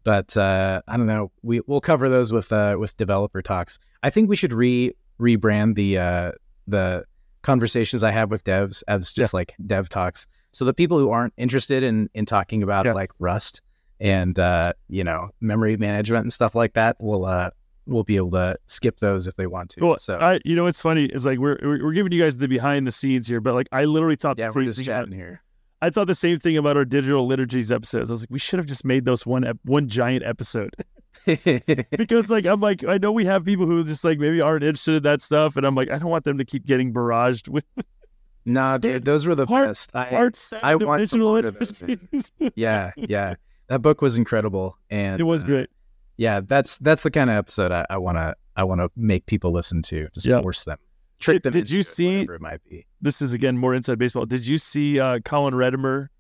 But 0.09 0.39
uh, 0.39 0.81
I 0.89 0.97
don't 0.97 1.05
know. 1.05 1.31
We 1.43 1.61
we'll 1.67 1.83
cover 1.83 2.09
those 2.09 2.33
with 2.33 2.51
uh, 2.51 2.77
with 2.81 2.97
developer 2.97 3.43
talks. 3.43 3.79
I 4.03 4.09
think 4.09 4.31
we 4.31 4.37
should 4.37 4.55
re 4.55 4.95
rebrand 5.21 5.75
the 5.75 5.99
uh, 5.99 6.33
the 6.67 7.05
conversations 7.43 8.03
I 8.03 8.11
have 8.11 8.31
with 8.31 8.43
devs 8.43 8.83
as 8.89 9.13
just 9.13 9.35
like 9.35 9.53
dev 9.67 9.91
talks. 9.91 10.27
So 10.53 10.65
the 10.65 10.73
people 10.73 10.99
who 10.99 11.11
aren't 11.11 11.35
interested 11.37 11.83
in 11.83 12.09
in 12.15 12.25
talking 12.25 12.63
about 12.63 12.87
Yes. 12.87 12.95
like 12.95 13.11
Rust 13.19 13.61
and 14.01 14.39
uh, 14.39 14.73
you 14.89 15.05
know 15.05 15.29
memory 15.43 15.77
management 15.77 16.23
and 16.23 16.33
stuff 16.33 16.55
like 16.55 16.73
that 16.73 16.97
will 16.99 17.27
uh, 17.27 17.51
will 17.87 18.05
be 18.05 18.17
able 18.17 18.31
to 18.31 18.57
skip 18.67 19.01
those 19.01 19.27
if 19.27 19.37
they 19.37 19.47
want 19.47 19.69
to. 19.73 19.85
Well, 19.85 19.99
so 19.99 20.17
I, 20.17 20.41
you 20.43 20.57
know, 20.57 20.63
what's 20.63 20.81
funny 20.81 21.05
is 21.05 21.27
like 21.27 21.39
we're 21.39 21.59
we're 21.61 21.93
giving 21.93 22.13
you 22.13 22.23
guys 22.23 22.39
the 22.39 22.49
behind 22.49 22.87
the 22.87 22.93
scenes 22.93 23.29
here, 23.29 23.43
but 23.43 23.53
like 23.53 23.69
I 23.73 23.85
literally 23.85 24.17
thought 24.17 24.39
yeah, 24.39 24.51
we're 24.55 24.65
just 24.65 24.83
chatting 24.83 25.13
here. 25.13 25.43
I 25.81 25.91
thought 25.91 26.07
the 26.09 26.15
same 26.15 26.39
thing 26.39 26.57
about 26.57 26.77
our 26.77 26.85
digital 26.85 27.27
liturgies 27.27 27.71
episodes. 27.71 28.11
I 28.11 28.15
was 28.15 28.23
like, 28.23 28.31
we 28.31 28.39
should 28.39 28.59
have 28.59 28.67
just 28.67 28.85
made 28.85 29.05
those 29.05 29.25
one 29.25 29.45
ep- 29.45 29.59
one 29.65 29.89
giant 29.89 30.25
episode 30.25 30.75
because 31.27 32.31
like 32.31 32.47
I'm 32.47 32.61
like 32.61 32.85
I 32.85 32.99
know 32.99 33.13
we 33.13 33.25
have 33.27 33.45
people 33.45 33.67
who 33.67 33.85
just 33.85 34.05
like 34.05 34.19
maybe 34.19 34.41
aren't 34.41 34.65
interested 34.65 34.97
in 34.97 35.03
that 35.05 35.21
stuff, 35.23 35.57
and 35.57 35.67
I'm 35.67 35.75
like 35.75 35.91
I 35.91 35.99
don't 35.99 36.11
want 36.11 36.25
them 36.25 36.39
to 36.39 36.45
keep 36.45 36.67
getting 36.67 36.93
barraged 36.93 37.49
with 37.49 37.65
nah, 38.45 38.79
dude, 38.79 39.05
those 39.05 39.27
were 39.27 39.35
the 39.35 39.47
Part- 39.47 39.69
best. 39.69 39.91
I, 39.95 40.07
part 40.07 40.51
I 40.63 40.77
want 40.77 40.99
to 41.01 41.05
digital 41.07 41.33
look 41.33 41.45
at 41.45 41.59
those. 41.59 41.73
literacies. 41.83 42.31
yeah, 42.57 42.93
yeah. 42.97 43.35
That 43.69 43.83
book 43.83 44.01
was 44.01 44.17
incredible, 44.17 44.79
and 44.91 45.21
it 45.21 45.25
was 45.25 45.43
uh, 45.43 45.47
great. 45.47 45.71
yeah, 46.17 46.41
that's 46.41 46.79
that's 46.79 47.03
the 47.03 47.11
kind 47.11 47.31
of 47.31 47.37
episode 47.37 47.71
I, 47.73 47.85
I 47.91 47.99
wanna 47.99 48.35
I 48.57 48.65
wanna 48.65 48.89
make 48.97 49.27
people 49.27 49.53
listen 49.53 49.83
to. 49.83 50.09
Just 50.15 50.27
Yeah. 50.27 50.41
force 50.41 50.65
them, 50.65 50.79
trick 51.19 51.43
them. 51.43 51.53
did 51.53 51.71
you 51.71 51.83
see- 51.83 52.19
whatever 52.19 52.35
it 52.35 52.41
might 52.41 52.65
be? 52.65 52.87
This 53.01 53.23
is 53.23 53.33
again 53.33 53.57
more 53.59 53.75
inside 53.75 53.99
baseball. 53.99 54.27
Did 54.27 54.47
you 54.47 54.59
see 54.59 54.99
uh, 55.01 55.21
Colin 55.25 55.55
Redemer 55.55 56.11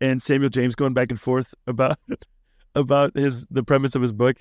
and 0.00 0.20
Samuel 0.20 0.50
James 0.50 0.74
going 0.74 0.94
back 0.94 1.10
and 1.10 1.20
forth 1.20 1.54
about 1.66 1.98
about 2.74 3.16
his 3.16 3.46
the 3.50 3.62
premise 3.62 3.94
of 3.94 4.02
his 4.02 4.12
book? 4.12 4.36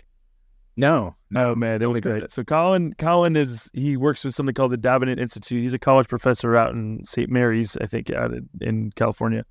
No, 0.77 1.15
Oh 1.33 1.55
man, 1.55 1.81
it 1.81 1.85
was 1.85 2.01
great. 2.01 2.23
it. 2.23 2.31
So 2.31 2.43
Colin, 2.43 2.93
Colin 2.97 3.37
is 3.37 3.71
he 3.73 3.95
works 3.95 4.25
with 4.25 4.35
something 4.35 4.53
called 4.53 4.73
the 4.73 4.77
Davenant 4.77 5.21
Institute. 5.21 5.63
He's 5.63 5.73
a 5.73 5.79
college 5.79 6.09
professor 6.09 6.57
out 6.57 6.73
in 6.73 6.99
St. 7.05 7.29
Mary's, 7.29 7.77
I 7.79 7.85
think, 7.85 8.11
out 8.11 8.33
in, 8.33 8.49
in 8.59 8.91
California. 8.91 9.45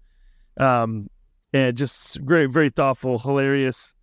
Um, 0.59 1.09
and 1.55 1.77
just 1.79 2.23
great, 2.27 2.51
very 2.51 2.69
thoughtful, 2.69 3.19
hilarious. 3.19 3.95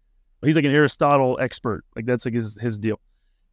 He's 0.43 0.55
like 0.55 0.66
an 0.66 0.72
Aristotle 0.72 1.38
expert. 1.39 1.84
Like 1.95 2.07
that's 2.07 2.26
like 2.26 2.34
his 2.34 2.55
his 2.59 2.80
deal. 2.80 2.99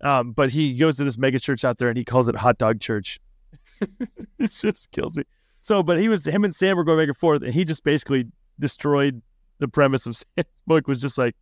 Um, 0.00 0.32
but 0.32 0.50
he 0.50 0.74
goes 0.74 0.96
to 0.96 1.04
this 1.04 1.18
mega 1.18 1.40
church 1.40 1.64
out 1.64 1.78
there 1.78 1.88
and 1.88 1.98
he 1.98 2.04
calls 2.04 2.28
it 2.28 2.36
Hot 2.36 2.58
Dog 2.58 2.80
Church. 2.80 3.18
it 3.80 4.50
just 4.50 4.90
kills 4.92 5.16
me. 5.16 5.24
So, 5.62 5.82
but 5.82 5.98
he 5.98 6.08
was 6.08 6.24
him 6.26 6.44
and 6.44 6.54
Sam 6.54 6.76
were 6.76 6.84
going 6.84 6.98
back 6.98 7.08
and 7.08 7.16
forth, 7.16 7.42
and 7.42 7.52
he 7.52 7.64
just 7.64 7.84
basically 7.84 8.26
destroyed 8.58 9.20
the 9.58 9.68
premise 9.68 10.06
of 10.06 10.16
Sam's 10.36 10.60
book. 10.66 10.86
Was 10.88 11.00
just 11.00 11.18
like, 11.18 11.34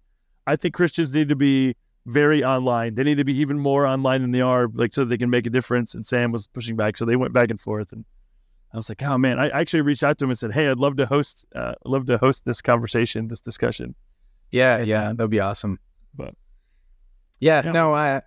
I 0.46 0.56
think 0.56 0.74
Christians 0.74 1.14
need 1.14 1.28
to 1.28 1.36
be 1.36 1.76
very 2.06 2.42
online. 2.44 2.94
They 2.94 3.04
need 3.04 3.18
to 3.18 3.24
be 3.24 3.34
even 3.36 3.58
more 3.58 3.86
online 3.86 4.22
than 4.22 4.30
they 4.32 4.40
are, 4.40 4.68
like 4.72 4.94
so 4.94 5.04
they 5.04 5.18
can 5.18 5.30
make 5.30 5.46
a 5.46 5.50
difference. 5.50 5.94
And 5.94 6.04
Sam 6.06 6.32
was 6.32 6.46
pushing 6.46 6.76
back, 6.76 6.96
so 6.96 7.04
they 7.04 7.16
went 7.16 7.32
back 7.32 7.50
and 7.50 7.60
forth. 7.60 7.92
And 7.92 8.04
I 8.72 8.76
was 8.76 8.88
like, 8.88 9.02
oh 9.02 9.18
man, 9.18 9.38
I 9.38 9.48
actually 9.48 9.82
reached 9.82 10.02
out 10.02 10.18
to 10.18 10.24
him 10.24 10.30
and 10.30 10.38
said, 10.38 10.52
hey, 10.52 10.68
I'd 10.70 10.78
love 10.78 10.96
to 10.96 11.06
host, 11.06 11.44
uh, 11.54 11.74
love 11.84 12.06
to 12.06 12.16
host 12.18 12.44
this 12.44 12.60
conversation, 12.62 13.28
this 13.28 13.40
discussion. 13.40 13.94
Yeah, 14.50 14.78
yeah, 14.82 15.12
that'd 15.12 15.30
be 15.30 15.40
awesome. 15.40 15.78
But- 16.14 16.34
yeah, 17.40 17.62
Yeah. 17.64 17.72
no, 17.72 17.92
I 17.94 18.22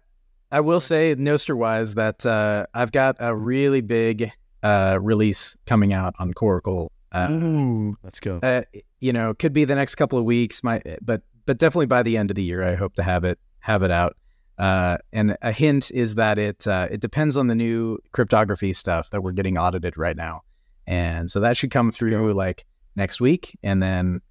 I 0.52 0.62
will 0.62 0.80
say 0.80 1.16
Noster 1.16 1.56
wise 1.56 1.94
that 1.96 2.26
uh, 2.26 2.66
I've 2.74 2.92
got 2.92 3.18
a 3.20 3.36
really 3.36 3.82
big 3.82 4.32
uh, 4.64 4.98
release 5.02 5.56
coming 5.66 5.94
out 5.94 6.16
on 6.20 6.34
Coracle. 6.34 6.90
Uh, 7.12 7.30
Ooh, 7.32 7.98
let's 8.04 8.20
go. 8.20 8.40
uh, 8.42 8.64
you 9.00 9.14
know, 9.14 9.34
could 9.34 9.54
be 9.54 9.66
the 9.66 9.76
next 9.76 9.96
couple 9.96 10.20
of 10.20 10.26
weeks, 10.26 10.64
my 10.64 10.82
but 11.02 11.22
but 11.46 11.58
definitely 11.58 11.88
by 11.88 12.04
the 12.04 12.18
end 12.18 12.30
of 12.30 12.36
the 12.36 12.44
year, 12.44 12.64
I 12.64 12.76
hope 12.76 12.96
to 12.96 13.04
have 13.04 13.24
it 13.24 13.40
have 13.60 13.84
it 13.84 13.92
out. 13.92 14.16
Uh, 14.58 14.98
and 15.14 15.38
a 15.42 15.52
hint 15.52 15.90
is 15.92 16.16
that 16.16 16.38
it 16.38 16.68
uh, 16.68 16.88
it 16.92 17.00
depends 17.00 17.38
on 17.38 17.48
the 17.48 17.56
new 17.56 17.98
cryptography 18.12 18.74
stuff 18.74 19.10
that 19.12 19.22
we're 19.22 19.32
getting 19.32 19.58
audited 19.58 19.98
right 19.98 20.18
now, 20.18 20.42
and 20.86 21.32
so 21.32 21.40
that 21.40 21.58
should 21.58 21.72
come 21.72 21.92
through 21.92 22.34
like 22.34 22.66
next 22.96 23.22
week, 23.22 23.58
and 23.64 23.82
then 23.82 24.22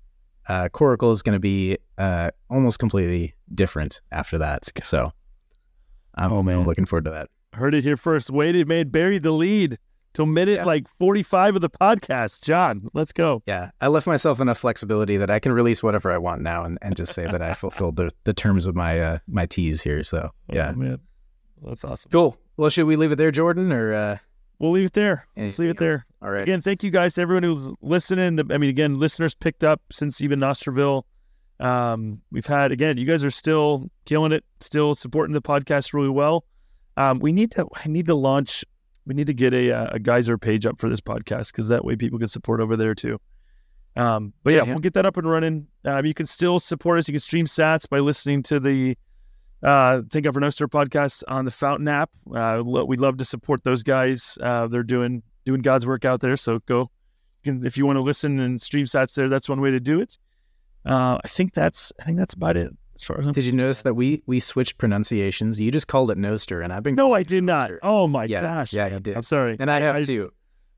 uh, 0.49 0.69
Coracle 0.69 1.13
is 1.13 1.23
going 1.23 1.35
to 1.35 1.41
be 1.41 1.79
uh, 1.97 2.31
almost 2.51 2.79
completely 2.79 3.35
different 3.55 4.01
after 4.13 4.39
that. 4.39 4.69
So, 4.85 5.13
I'm, 6.19 6.33
Oh, 6.33 6.43
man. 6.43 6.59
I'm 6.61 6.65
looking 6.65 6.85
forward 6.87 7.05
to 7.07 7.11
that. 7.13 7.29
Heard 7.55 7.75
it 7.75 7.83
here 7.85 7.97
first. 7.97 8.31
Waited, 8.31 8.69
man, 8.69 8.89
buried 8.89 9.23
the 9.23 9.31
lead 9.33 9.79
till 10.15 10.27
minute 10.27 10.57
Yeah. 10.57 10.65
like 10.65 10.89
45 10.89 11.57
of 11.57 11.63
the 11.63 11.71
podcast. 11.71 12.43
John, 12.45 12.89
let's 12.93 13.13
go. 13.13 13.43
Yeah, 13.47 13.71
I 13.81 13.89
left 13.89 14.07
myself 14.07 14.41
enough 14.41 14.59
flexibility 14.59 15.17
that 15.17 15.31
I 15.31 15.39
can 15.39 15.53
release 15.53 15.83
whatever 15.83 16.11
I 16.13 16.19
want 16.19 16.43
now, 16.43 16.65
and, 16.65 16.79
and 16.83 16.97
just 16.97 17.15
say 17.15 17.25
that 17.27 17.41
I 17.43 17.55
fulfilled 17.55 17.97
the, 17.97 18.11
the 18.25 18.35
terms 18.35 18.67
of 18.67 18.75
my 18.75 19.01
uh, 19.01 19.19
my 19.27 19.47
T's 19.47 19.81
here. 19.81 20.03
So 20.03 20.31
yeah, 20.53 20.73
Oh, 20.75 20.79
man. 20.79 20.99
That's 21.63 21.85
awesome. 21.85 22.11
cool. 22.13 22.37
Well, 22.57 22.71
should 22.71 22.87
we 22.87 22.97
leave 22.97 23.13
it 23.13 23.17
there, 23.17 23.31
Jordan, 23.31 23.73
or 23.73 23.93
uh, 23.95 24.17
We'll 24.61 24.73
leave 24.73 24.87
it 24.87 24.93
there. 24.93 25.25
Let's 25.37 25.59
leave 25.61 25.69
it 25.71 25.81
anything 25.81 25.89
there. 25.89 26.07
All 26.21 26.31
right. 26.33 26.43
Again, 26.43 26.61
thank 26.61 26.83
you 26.83 26.91
guys 26.91 27.15
to 27.15 27.21
everyone 27.21 27.45
who's 27.45 27.73
listening. 27.81 28.41
I 28.53 28.59
mean, 28.59 28.71
again, 28.71 28.99
listeners 28.99 29.33
picked 29.35 29.63
up 29.63 29.81
since 29.93 30.21
even 30.21 30.41
Nostrville. 30.41 31.05
Um, 31.61 32.21
we've 32.31 32.47
had 32.47 32.73
again, 32.73 32.99
you 32.99 33.05
guys 33.05 33.25
are 33.25 33.31
still 33.31 33.91
killing 34.05 34.33
it, 34.33 34.45
still 34.61 34.95
supporting 34.95 35.35
the 35.35 35.43
podcast 35.43 35.93
really 35.93 36.09
well. 36.09 36.45
Um, 36.97 37.19
we 37.19 37.33
need 37.33 37.51
to, 37.53 37.67
I 37.75 37.89
need 37.89 38.07
to 38.07 38.15
launch, 38.15 38.65
we 39.07 39.15
need 39.15 39.27
to 39.29 39.35
get 39.35 39.55
a 39.55 39.73
uh, 39.73 39.89
a 39.93 39.99
geyser 39.99 40.39
page 40.39 40.67
up 40.67 40.79
for 40.81 40.89
this 40.89 41.01
podcast 41.01 41.53
because 41.53 41.69
that 41.69 41.85
way 41.85 41.97
people 41.97 42.19
can 42.19 42.29
support 42.29 42.61
over 42.61 42.77
there 42.77 42.95
too. 42.95 43.21
Um, 43.97 44.33
but 44.45 44.53
yeah, 44.53 44.65
Yeah, 44.65 44.71
we'll 44.71 44.81
get 44.81 44.95
that 44.95 45.07
up 45.07 45.17
and 45.17 45.29
running. 45.29 45.67
Um, 45.85 46.07
you 46.07 46.15
can 46.15 46.27
still 46.27 46.61
support 46.61 46.99
us. 46.99 47.09
You 47.09 47.13
can 47.13 47.21
stream 47.21 47.47
Sats 47.47 47.89
by 47.89 47.99
listening 47.99 48.43
to 48.45 48.61
the 48.61 48.97
uh, 49.63 50.03
Think 50.11 50.27
of 50.27 50.37
Nostr 50.37 50.69
podcast 50.69 51.25
on 51.27 51.45
the 51.45 51.51
Fountain 51.51 51.89
app. 51.89 52.11
Uh, 52.33 52.59
lo- 52.59 52.85
we'd 52.85 53.01
love 53.01 53.17
to 53.17 53.25
support 53.25 53.65
those 53.65 53.83
guys. 53.83 54.39
Uh, 54.41 54.69
they're 54.69 54.85
doing 54.85 55.23
doing 55.45 55.63
God's 55.63 55.87
work 55.87 56.05
out 56.05 56.21
there. 56.21 56.37
So 56.37 56.61
go, 56.67 56.91
you 57.43 57.53
can, 57.53 57.67
if 57.67 57.77
you 57.77 57.87
want 57.87 57.97
to 57.97 58.03
listen 58.03 58.39
and 58.39 58.61
stream 58.61 58.85
Sats 58.87 59.15
there, 59.15 59.29
that's 59.29 59.49
one 59.49 59.61
way 59.61 59.73
to 59.73 59.81
do 59.81 59.99
it. 60.01 60.17
Uh, 60.89 61.19
I 61.23 61.29
think 61.29 61.55
that's 61.55 61.93
I 62.01 62.05
think 62.05 62.19
that's 62.19 62.35
about 62.35 62.57
it 62.57 62.71
as 62.97 63.05
far 63.05 63.19
as 63.19 63.27
I'm. 63.27 63.33
Did 63.33 63.45
you 63.45 63.53
notice 63.53 63.83
that 63.83 63.95
we 63.95 64.23
we 64.27 64.41
switched 64.41 64.79
pronunciations? 64.79 65.61
You 65.61 65.71
just 65.71 65.87
called 65.89 66.11
it 66.11 66.19
Noster, 66.19 66.61
and 66.63 66.73
I've 66.73 66.83
been 66.83 66.95
No, 66.95 67.13
I 67.13 67.23
did 67.23 67.45
not. 67.45 67.71
Noster. 67.71 67.81
Oh 67.83 68.09
my 68.09 68.25
Yeah, 68.25 68.43
gosh! 68.43 68.73
yeah, 68.73 68.87
you 68.89 69.01
did. 69.01 69.17
I'm 69.17 69.23
sorry, 69.23 69.57
and 69.61 69.71
I 69.71 69.81
have 69.81 69.97
I- 69.97 70.05
too. 70.05 70.33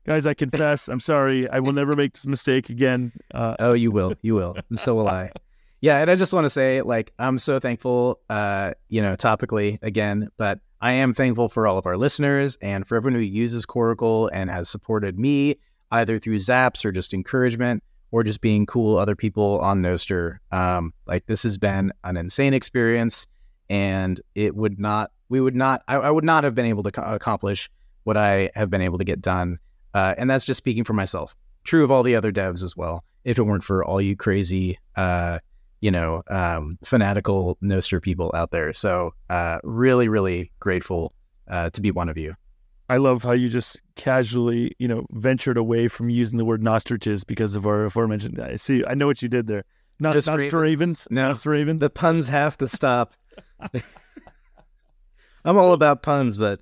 guys. 0.05 0.25
I 0.25 0.33
confess. 0.33 0.87
I'm 0.87 0.99
sorry. 0.99 1.49
I 1.49 1.59
will 1.59 1.73
never 1.73 1.95
make 1.95 2.13
this 2.13 2.27
mistake 2.27 2.69
again. 2.69 3.11
Uh, 3.33 3.55
Oh, 3.59 3.73
you 3.73 3.91
will, 3.91 4.13
you 4.21 4.33
will, 4.35 4.55
and 4.69 4.77
so 4.79 4.95
will 4.95 5.07
I. 5.07 5.31
Yeah, 5.79 5.97
and 5.99 6.11
I 6.11 6.15
just 6.15 6.31
want 6.31 6.45
to 6.45 6.49
say, 6.49 6.81
like, 6.83 7.11
I'm 7.17 7.39
so 7.39 7.59
thankful, 7.59 8.19
uh, 8.29 8.73
you 8.89 9.01
know, 9.01 9.15
topically 9.15 9.79
again, 9.81 10.27
but 10.37 10.59
I 10.79 10.91
am 10.93 11.11
thankful 11.15 11.49
for 11.49 11.65
all 11.65 11.79
of 11.79 11.87
our 11.87 11.97
listeners 11.97 12.55
and 12.61 12.87
for 12.87 12.95
everyone 12.97 13.19
who 13.19 13.25
uses 13.25 13.65
Coracle 13.65 14.29
and 14.31 14.49
has 14.51 14.69
supported 14.69 15.17
me 15.17 15.55
either 15.91 16.19
through 16.19 16.35
Zaps 16.37 16.85
or 16.85 16.91
just 16.91 17.15
encouragement 17.15 17.83
or 18.11 18.23
just 18.23 18.41
being 18.41 18.65
cool 18.65 18.97
other 18.97 19.15
people 19.15 19.59
on 19.59 19.81
Noster. 19.81 20.41
Um, 20.51 20.93
like 21.07 21.25
this 21.25 21.43
has 21.43 21.57
been 21.57 21.91
an 22.03 22.17
insane 22.17 22.53
experience, 22.53 23.27
and 23.69 24.21
it 24.35 24.55
would 24.55 24.79
not, 24.79 25.11
we 25.29 25.41
would 25.41 25.55
not, 25.55 25.81
I, 25.87 25.95
I 25.95 26.11
would 26.11 26.25
not 26.25 26.43
have 26.43 26.53
been 26.53 26.65
able 26.65 26.83
to 26.83 26.91
co- 26.91 27.03
accomplish 27.03 27.69
what 28.03 28.17
I 28.17 28.51
have 28.55 28.69
been 28.69 28.81
able 28.81 28.97
to 28.97 29.03
get 29.03 29.21
done. 29.21 29.59
Uh, 29.93 30.15
and 30.17 30.29
that's 30.29 30.45
just 30.45 30.57
speaking 30.57 30.83
for 30.83 30.93
myself. 30.93 31.35
True 31.63 31.83
of 31.83 31.91
all 31.91 32.03
the 32.03 32.15
other 32.15 32.31
devs 32.31 32.63
as 32.63 32.75
well. 32.75 33.03
If 33.23 33.37
it 33.37 33.43
weren't 33.43 33.63
for 33.63 33.85
all 33.85 34.01
you 34.01 34.15
crazy, 34.15 34.79
uh, 34.95 35.39
you 35.79 35.91
know, 35.91 36.23
um, 36.27 36.77
fanatical 36.83 37.57
Noster 37.61 37.99
people 37.99 38.31
out 38.33 38.51
there. 38.51 38.73
So, 38.73 39.13
uh, 39.29 39.59
really, 39.63 40.07
really 40.09 40.51
grateful 40.59 41.13
uh, 41.47 41.69
to 41.71 41.81
be 41.81 41.91
one 41.91 42.09
of 42.09 42.17
you. 42.17 42.35
I 42.91 42.97
love 42.97 43.23
how 43.23 43.31
you 43.31 43.47
just 43.47 43.79
casually, 43.95 44.75
you 44.77 44.85
know, 44.85 45.05
ventured 45.11 45.55
away 45.55 45.87
from 45.87 46.09
using 46.09 46.37
the 46.37 46.43
word 46.43 46.61
nostriches 46.61 47.23
because 47.25 47.55
of 47.55 47.65
our 47.65 47.85
aforementioned. 47.85 48.37
I 48.41 48.57
see. 48.57 48.83
I 48.85 48.95
know 48.95 49.07
what 49.07 49.21
you 49.21 49.29
did 49.29 49.47
there. 49.47 49.63
Not 50.01 50.15
Nostrravens. 50.17 50.51
Ravens. 50.53 51.07
No. 51.09 51.29
Nostrravens. 51.29 51.79
The 51.79 51.89
puns 51.89 52.27
have 52.27 52.57
to 52.57 52.67
stop. 52.67 53.13
I'm 55.45 55.57
all 55.57 55.71
about 55.71 56.03
puns, 56.03 56.37
but 56.37 56.59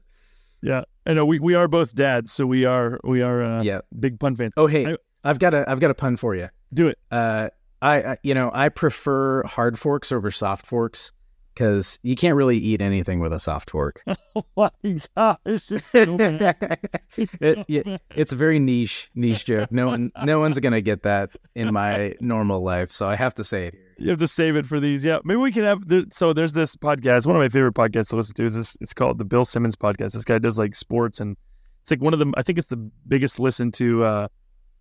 Yeah, 0.61 0.83
I 1.07 1.13
know. 1.13 1.25
We, 1.25 1.39
we 1.39 1.55
are 1.55 1.67
both 1.67 1.95
dads, 1.95 2.31
so 2.31 2.45
we 2.45 2.63
are 2.63 2.99
we 3.03 3.23
are 3.23 3.41
uh, 3.41 3.63
yeah. 3.63 3.81
big 3.99 4.19
pun 4.19 4.35
fans. 4.35 4.53
Oh, 4.55 4.67
hey, 4.67 4.85
I- 4.85 4.97
I've 5.23 5.39
got 5.39 5.55
a 5.55 5.67
I've 5.67 5.79
got 5.79 5.89
a 5.89 5.95
pun 5.95 6.15
for 6.15 6.35
you. 6.35 6.49
Do 6.73 6.89
it. 6.89 6.99
Uh, 7.09 7.49
I, 7.81 8.03
I 8.03 8.17
you 8.21 8.35
know 8.35 8.51
I 8.53 8.69
prefer 8.69 9.41
hard 9.43 9.79
forks 9.79 10.11
over 10.11 10.29
soft 10.29 10.67
forks 10.67 11.11
because 11.59 11.99
you 12.03 12.15
can't 12.15 12.37
really 12.37 12.57
eat 12.57 12.81
anything 12.81 13.19
with 13.19 13.33
a 13.33 13.39
soft 13.39 13.69
fork. 13.71 14.01
Oh 14.35 14.45
my 14.55 14.69
gosh! 15.17 15.37
It's 15.45 15.65
so. 15.65 15.75
It's 15.75 15.91
so 15.91 16.17
bad. 16.17 16.79
it's 17.17 18.31
a 18.31 18.35
very 18.35 18.59
niche 18.59 19.09
niche 19.15 19.43
joke. 19.43 19.69
No 19.69 19.87
one 19.87 20.11
no 20.23 20.39
one's 20.39 20.57
gonna 20.59 20.79
get 20.79 21.03
that 21.03 21.31
in 21.55 21.73
my 21.73 22.13
normal 22.21 22.61
life, 22.61 22.91
so 22.91 23.09
I 23.09 23.15
have 23.15 23.33
to 23.35 23.43
say 23.43 23.67
it 23.67 23.73
here. 23.73 23.95
You 23.97 24.09
have 24.11 24.19
to 24.19 24.27
save 24.27 24.55
it 24.55 24.65
for 24.65 24.79
these. 24.79 25.03
Yeah, 25.03 25.19
maybe 25.25 25.37
we 25.37 25.51
can 25.51 25.63
have. 25.63 25.83
So 26.13 26.31
there's 26.31 26.53
this 26.53 26.75
podcast. 26.75 27.25
One 27.25 27.35
of 27.35 27.41
my 27.41 27.49
favorite 27.49 27.73
podcasts 27.73 28.09
to 28.09 28.15
listen 28.15 28.35
to 28.35 28.45
is 28.45 28.55
this. 28.55 28.77
It's 28.79 28.93
called 28.93 29.17
the 29.17 29.25
Bill 29.25 29.43
Simmons 29.43 29.75
podcast. 29.75 30.13
This 30.13 30.23
guy 30.23 30.37
does 30.37 30.57
like 30.57 30.75
sports, 30.75 31.19
and 31.19 31.35
it's 31.81 31.91
like 31.91 32.01
one 32.01 32.13
of 32.13 32.19
the. 32.19 32.31
I 32.37 32.43
think 32.43 32.59
it's 32.59 32.69
the 32.69 32.89
biggest 33.07 33.39
listen 33.39 33.71
to 33.73 34.05
uh, 34.05 34.27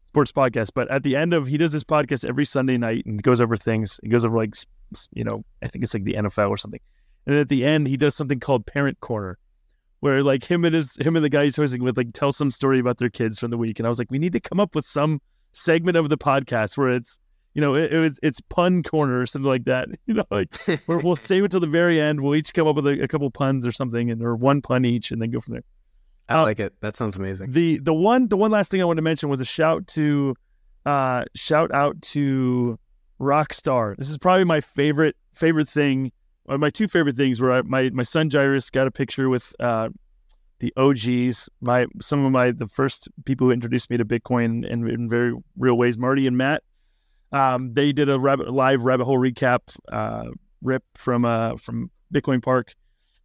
sports 0.09 0.33
podcast. 0.33 0.71
But 0.75 0.91
at 0.91 1.03
the 1.03 1.15
end 1.17 1.35
of, 1.35 1.47
he 1.47 1.59
does 1.59 1.73
this 1.73 1.85
podcast 1.85 2.27
every 2.27 2.47
Sunday 2.47 2.79
night 2.79 3.05
and 3.07 3.23
goes 3.23 3.41
over 3.41 3.57
things. 3.57 4.01
He 4.03 4.09
goes 4.09 4.25
over 4.25 4.37
like, 4.37 4.55
you 5.13 5.23
know, 5.23 5.45
I 5.63 5.69
think 5.69 5.85
it's 5.85 5.95
like 5.95 6.05
the 6.05 6.15
NFL 6.15 6.49
or 6.49 6.57
something. 6.57 6.81
And 7.27 7.37
at 7.37 7.51
the 7.51 7.65
end, 7.65 7.87
he 7.87 7.99
does 7.99 8.15
something 8.15 8.41
called 8.41 8.65
Parent 8.65 8.99
Corner, 9.01 9.39
where 10.01 10.23
like 10.23 10.45
him 10.45 10.65
and 10.65 10.75
his 10.75 10.97
him 10.97 11.15
and 11.15 11.25
the 11.25 11.29
guy 11.29 11.45
he's 11.45 11.57
hosting 11.57 11.83
with 11.83 11.97
like 11.97 12.15
tell 12.15 12.33
some 12.33 12.51
story 12.51 12.79
about 12.79 12.97
their 12.99 13.11
kids 13.11 13.39
from 13.39 13.51
the 13.51 13.59
week. 13.59 13.79
And 13.79 13.87
I 13.87 13.91
was 13.91 13.99
like, 13.99 14.11
we 14.11 14.19
need 14.19 14.33
to 14.33 14.41
come 14.41 14.59
up 14.59 14.75
with 14.75 14.87
some 14.87 15.21
segment 15.53 15.99
of 15.99 16.09
the 16.09 16.17
podcast 16.17 16.79
where 16.79 16.89
it's 16.89 17.19
you 17.53 17.61
know 17.61 17.75
it, 17.75 17.93
it's 17.93 18.19
it's 18.23 18.41
pun 18.41 18.83
corner 18.83 19.21
or 19.21 19.27
something 19.27 19.49
like 19.49 19.65
that. 19.65 19.89
You 20.07 20.15
know, 20.15 20.25
like 20.31 20.57
where 20.87 20.99
we'll 20.99 21.17
save 21.31 21.45
it 21.45 21.51
till 21.51 21.61
the 21.61 21.67
very 21.67 22.01
end. 22.01 22.23
We'll 22.23 22.35
each 22.35 22.55
come 22.55 22.67
up 22.67 22.77
with 22.77 22.87
a, 22.87 23.03
a 23.03 23.09
couple 23.09 23.31
puns 23.31 23.67
or 23.67 23.73
something, 23.73 24.11
and 24.11 24.23
or 24.23 24.35
one 24.35 24.63
pun 24.63 24.87
each, 24.87 25.11
and 25.11 25.21
then 25.21 25.31
go 25.31 25.41
from 25.41 25.53
there. 25.53 25.65
I 26.29 26.41
Uh, 26.41 26.43
like 26.45 26.61
it. 26.61 26.75
That 26.81 26.97
sounds 26.97 27.17
amazing. 27.17 27.53
The 27.53 27.79
the 27.79 27.95
one 27.95 28.29
the 28.29 28.37
one 28.37 28.51
last 28.51 28.71
thing 28.71 28.81
I 28.83 28.85
want 28.85 28.99
to 28.99 29.03
mention 29.03 29.29
was 29.29 29.41
a 29.41 29.45
shout 29.45 29.87
to 29.89 30.35
uh 30.87 31.25
shout 31.35 31.73
out 31.73 32.01
to 32.03 32.79
Rockstar. 33.21 33.97
This 33.97 34.09
is 34.11 34.19
probably 34.19 34.45
my 34.45 34.61
favorite 34.61 35.17
favorite 35.33 35.69
thing. 35.69 36.13
Or 36.45 36.57
my 36.57 36.71
two 36.71 36.89
favorite 36.89 37.17
things 37.17 37.41
were 37.41 37.53
I, 37.53 37.63
my 37.63 37.91
my 37.91 38.03
son 38.03 38.31
Jairus 38.31 38.71
got 38.71 38.87
a 38.87 38.91
picture 38.91 39.29
with 39.29 39.55
uh 39.61 39.89
the 40.61 40.73
OGs, 40.77 41.49
my 41.61 41.87
some 42.01 42.25
of 42.25 42.33
my 42.33 42.51
the 42.51 42.67
first 42.67 43.09
people 43.25 43.47
who 43.47 43.53
introduced 43.53 43.91
me 43.91 43.97
to 43.97 44.05
Bitcoin 44.05 44.67
in, 44.67 44.89
in 44.89 45.09
very 45.09 45.33
real 45.57 45.77
ways, 45.79 45.97
Marty 45.97 46.27
and 46.27 46.37
Matt. 46.37 46.63
Um, 47.31 47.75
they 47.75 47.93
did 47.93 48.09
a 48.09 48.19
rabbit, 48.19 48.53
live 48.53 48.85
rabbit 48.85 49.05
hole 49.05 49.19
recap 49.19 49.61
uh, 49.93 50.31
rip 50.63 50.83
from 50.95 51.25
uh, 51.25 51.57
from 51.57 51.91
Bitcoin 52.13 52.43
Park. 52.43 52.75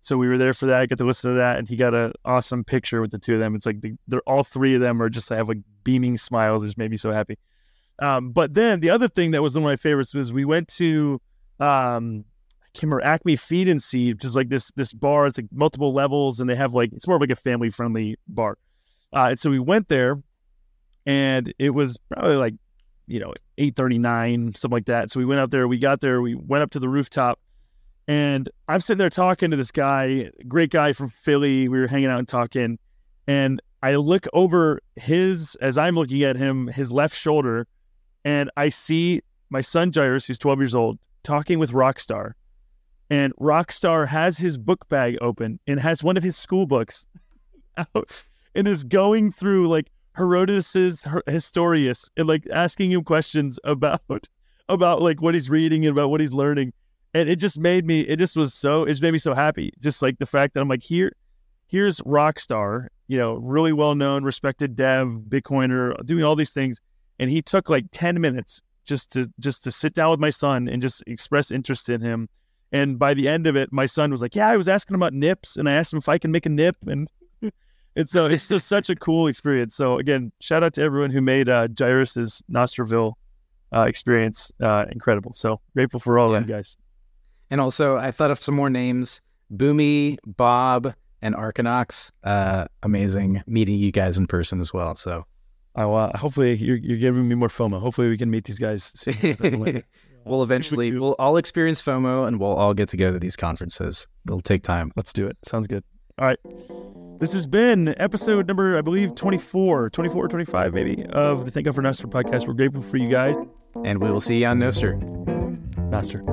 So 0.04 0.18
we 0.18 0.28
were 0.28 0.38
there 0.38 0.54
for 0.54 0.66
that. 0.68 0.82
I 0.82 0.86
got 0.86 0.98
to 0.98 1.06
listen 1.06 1.32
to 1.32 1.38
that, 1.38 1.58
and 1.58 1.68
he 1.68 1.76
got 1.78 1.94
an 1.94 2.12
awesome 2.26 2.64
picture 2.64 3.02
with 3.02 3.12
the 3.12 3.18
two 3.18 3.36
of 3.36 3.40
them. 3.40 3.56
It's 3.56 3.66
like 3.66 3.82
the, 3.82 3.94
they're 4.08 4.22
all 4.28 4.44
three 4.44 4.76
of 4.76 4.82
them 4.82 5.02
are 5.02 5.10
just 5.10 5.30
have 5.30 5.48
like 5.48 5.60
beaming 5.84 6.18
smiles. 6.18 6.62
It 6.62 6.68
just 6.68 6.78
made 6.78 6.92
me 6.92 6.98
so 6.98 7.12
happy. 7.12 7.38
Um, 8.00 8.32
but 8.32 8.54
then 8.54 8.82
the 8.82 8.90
other 8.90 9.08
thing 9.08 9.32
that 9.32 9.42
was 9.42 9.56
one 9.56 9.64
of 9.64 9.68
my 9.68 9.78
favorites 9.78 10.14
was 10.14 10.34
we 10.34 10.44
went 10.46 10.68
to 10.70 11.22
um, 11.60 12.26
I 12.62 12.68
can't 12.74 12.84
remember 12.84 13.06
Acme 13.06 13.36
Feed 13.36 13.70
and 13.70 13.82
Seed, 13.82 14.16
which 14.16 14.26
is 14.26 14.36
like 14.36 14.50
this 14.50 14.72
this 14.76 14.92
bar. 14.92 15.28
It's 15.28 15.38
like 15.38 15.48
multiple 15.52 15.94
levels, 15.94 16.40
and 16.40 16.50
they 16.50 16.56
have 16.56 16.74
like 16.74 16.92
it's 16.92 17.08
more 17.08 17.16
of 17.16 17.22
like 17.22 17.32
a 17.32 17.36
family 17.36 17.70
friendly 17.70 18.18
bar. 18.28 18.58
Uh, 19.14 19.28
and 19.30 19.40
so 19.40 19.50
we 19.50 19.60
went 19.60 19.88
there, 19.88 20.22
and 21.06 21.54
it 21.60 21.70
was 21.70 21.98
probably 22.10 22.36
like 22.36 22.56
you 23.08 23.20
know 23.20 23.34
eight 23.58 23.76
thirty 23.76 24.00
nine 24.00 24.54
something 24.56 24.76
like 24.76 24.88
that. 24.88 25.12
So 25.12 25.20
we 25.20 25.26
went 25.26 25.40
out 25.40 25.52
there. 25.52 25.68
We 25.68 25.78
got 25.78 26.02
there. 26.02 26.22
We 26.22 26.36
went 26.36 26.64
up 26.64 26.72
to 26.72 26.80
the 26.80 26.90
rooftop, 26.90 27.40
and 28.08 28.50
I'm 28.68 28.82
sitting 28.82 28.98
there 28.98 29.10
talking 29.10 29.52
to 29.52 29.58
this 29.58 29.72
guy, 29.72 30.30
great 30.48 30.72
guy 30.72 30.94
from 30.94 31.10
Philly. 31.10 31.68
We 31.68 31.80
were 31.80 31.88
hanging 31.88 32.10
out 32.10 32.20
and 32.20 32.28
talking, 32.28 32.80
and 33.28 33.62
I 33.82 33.96
look 33.96 34.28
over 34.34 34.80
his 34.96 35.56
as 35.56 35.78
I'm 35.78 35.96
looking 35.96 36.24
at 36.24 36.36
him, 36.36 36.68
his 36.68 36.92
left 36.92 37.16
shoulder, 37.16 37.68
and 38.24 38.50
I 38.58 38.70
see 38.70 39.22
my 39.50 39.62
son 39.62 39.92
Jairus, 39.94 40.26
who's 40.26 40.40
12 40.40 40.60
years 40.60 40.76
old, 40.76 41.00
talking 41.24 41.60
with 41.60 41.72
Rockstar. 41.72 42.34
And 43.10 43.36
Rockstar 43.36 44.08
has 44.08 44.38
his 44.38 44.58
book 44.58 44.88
bag 44.90 45.18
open 45.22 45.60
and 45.68 45.80
has 45.80 46.04
one 46.04 46.18
of 46.18 46.24
his 46.24 46.36
school 46.36 46.66
books 46.66 47.06
out 47.78 48.24
and 48.56 48.68
is 48.68 48.84
going 48.84 49.32
through 49.32 49.68
like 49.68 49.92
Herodotus's 50.14 51.04
Her- 51.04 51.24
Historius 51.28 52.10
and 52.18 52.28
like 52.28 52.46
asking 52.52 52.92
him 52.92 53.04
questions 53.04 53.60
about 53.64 54.02
about 54.70 55.02
like 55.02 55.22
what 55.22 55.34
he's 55.34 55.50
reading 55.50 55.86
and 55.86 55.96
about 55.96 56.10
what 56.10 56.22
he's 56.22 56.34
learning. 56.34 56.74
And 57.14 57.30
it 57.30 57.36
just 57.36 57.60
made 57.60 57.86
me 57.86 58.02
it 58.02 58.18
just 58.18 58.36
was 58.36 58.54
so 58.54 58.84
it 58.84 58.90
just 58.90 59.02
made 59.02 59.12
me 59.12 59.20
so 59.20 59.34
happy. 59.34 59.72
Just 59.80 60.02
like 60.02 60.20
the 60.20 60.26
fact 60.26 60.54
that 60.54 60.62
I'm 60.62 60.68
like 60.68 60.84
here 60.84 61.14
here's 61.74 62.00
Rockstar, 62.02 62.88
you 63.08 63.18
know, 63.18 63.34
really 63.34 63.74
well 63.74 63.96
known, 63.96 64.24
respected 64.24 64.76
dev, 64.76 65.08
Bitcoiner, 65.28 65.94
doing 66.06 66.24
all 66.24 66.36
these 66.36 66.54
things. 66.54 66.80
And 67.18 67.32
he 67.32 67.42
took 67.42 67.68
like 67.68 67.86
10 67.92 68.22
minutes 68.22 68.62
just 68.86 69.12
to 69.14 69.32
just 69.40 69.64
to 69.64 69.72
sit 69.72 69.96
down 69.96 70.12
with 70.12 70.20
my 70.20 70.30
son 70.30 70.68
and 70.68 70.82
just 70.82 71.04
express 71.08 71.50
interest 71.50 71.90
in 71.90 72.00
him. 72.00 72.30
And 72.72 73.00
by 73.00 73.16
the 73.16 73.28
end 73.28 73.48
of 73.48 73.56
it, 73.56 73.72
my 73.72 73.86
son 73.86 74.12
was 74.12 74.22
like, 74.22 74.36
"Yeah, 74.36 74.50
I 74.50 74.58
was 74.58 74.68
asking 74.68 74.96
about 74.96 75.14
nips, 75.14 75.58
and 75.58 75.70
I 75.70 75.74
asked 75.74 75.94
him 75.94 75.98
if 75.98 76.10
I 76.10 76.18
can 76.18 76.32
make 76.32 76.46
a 76.46 76.50
nip." 76.50 76.76
And 76.88 77.10
and 77.96 78.10
so 78.10 78.26
it's 78.26 78.48
just 78.48 78.68
such 78.68 78.90
a 78.90 78.96
cool 78.96 79.28
experience. 79.28 79.76
So 79.76 80.00
again, 80.00 80.32
shout 80.42 80.64
out 80.64 80.74
to 80.74 80.82
everyone 80.82 81.12
who 81.12 81.22
made 81.22 81.50
uh, 81.50 81.68
Jairus's 81.78 82.44
Nostrville 82.52 83.14
uh, 83.74 83.82
experience 83.82 84.52
uh, 84.62 84.86
incredible. 84.92 85.34
So 85.34 85.60
grateful 85.76 86.00
for 86.00 86.20
all 86.20 86.36
of 86.36 86.42
you 86.42 86.48
guys. 86.48 86.78
And 87.50 87.62
also, 87.62 87.98
I 87.98 88.12
thought 88.12 88.32
of 88.32 88.42
some 88.42 88.56
more 88.56 88.70
names: 88.70 89.22
Boomy, 89.52 90.18
Bob, 90.26 90.94
and 91.22 91.36
Arkinox. 91.36 92.12
Uh, 92.24 92.66
amazing 92.82 93.44
meeting 93.48 93.76
you 93.80 93.92
guys 93.92 94.18
in 94.18 94.28
person 94.28 94.60
as 94.60 94.74
well. 94.74 94.96
So, 94.96 95.26
Oh, 95.76 95.94
uh, 95.96 96.16
hopefully 96.18 96.54
you're, 96.56 96.78
you're 96.78 96.98
giving 96.98 97.28
me 97.28 97.36
more 97.36 97.48
FOMO. 97.48 97.80
Hopefully 97.80 98.10
we 98.10 98.18
can 98.18 98.30
meet 98.30 98.46
these 98.46 98.60
guys. 98.60 98.84
soon. 98.96 99.84
we'll 100.26 100.44
eventually 100.44 100.92
we'll 100.98 101.16
all 101.18 101.38
experience 101.38 101.82
FOMO, 101.82 102.28
and 102.28 102.40
we'll 102.40 102.54
all 102.54 102.74
get 102.74 102.90
to 102.90 102.98
go 102.98 103.12
to 103.12 103.20
these 103.20 103.36
conferences. 103.36 104.08
It'll 104.28 104.42
take 104.42 104.64
time. 104.64 104.92
Let's 104.96 105.14
do 105.14 105.28
it. 105.28 105.38
Sounds 105.44 105.68
good. 105.68 105.84
All 106.20 106.28
right. 106.28 106.40
This 107.20 107.34
has 107.34 107.46
been 107.46 107.96
episode 108.00 108.48
number, 108.48 108.78
I 108.78 108.82
believe, 108.82 109.16
24, 109.16 109.90
24 109.90 110.26
or 110.26 110.28
25 110.28 110.74
maybe, 110.74 111.06
of 111.08 111.46
the 111.46 111.52
Thank 111.52 111.66
God 111.66 111.76
for 111.76 111.82
Nostr 111.82 112.06
podcast. 112.06 112.48
We're 112.48 112.54
grateful 112.54 112.82
for 112.82 112.98
you 112.98 113.08
guys. 113.08 113.36
And 113.84 114.00
we 114.02 114.12
will 114.12 114.22
see 114.22 114.42
you 114.42 114.48
on 114.48 114.60
Noster. 114.60 115.00
Master. 115.94 116.24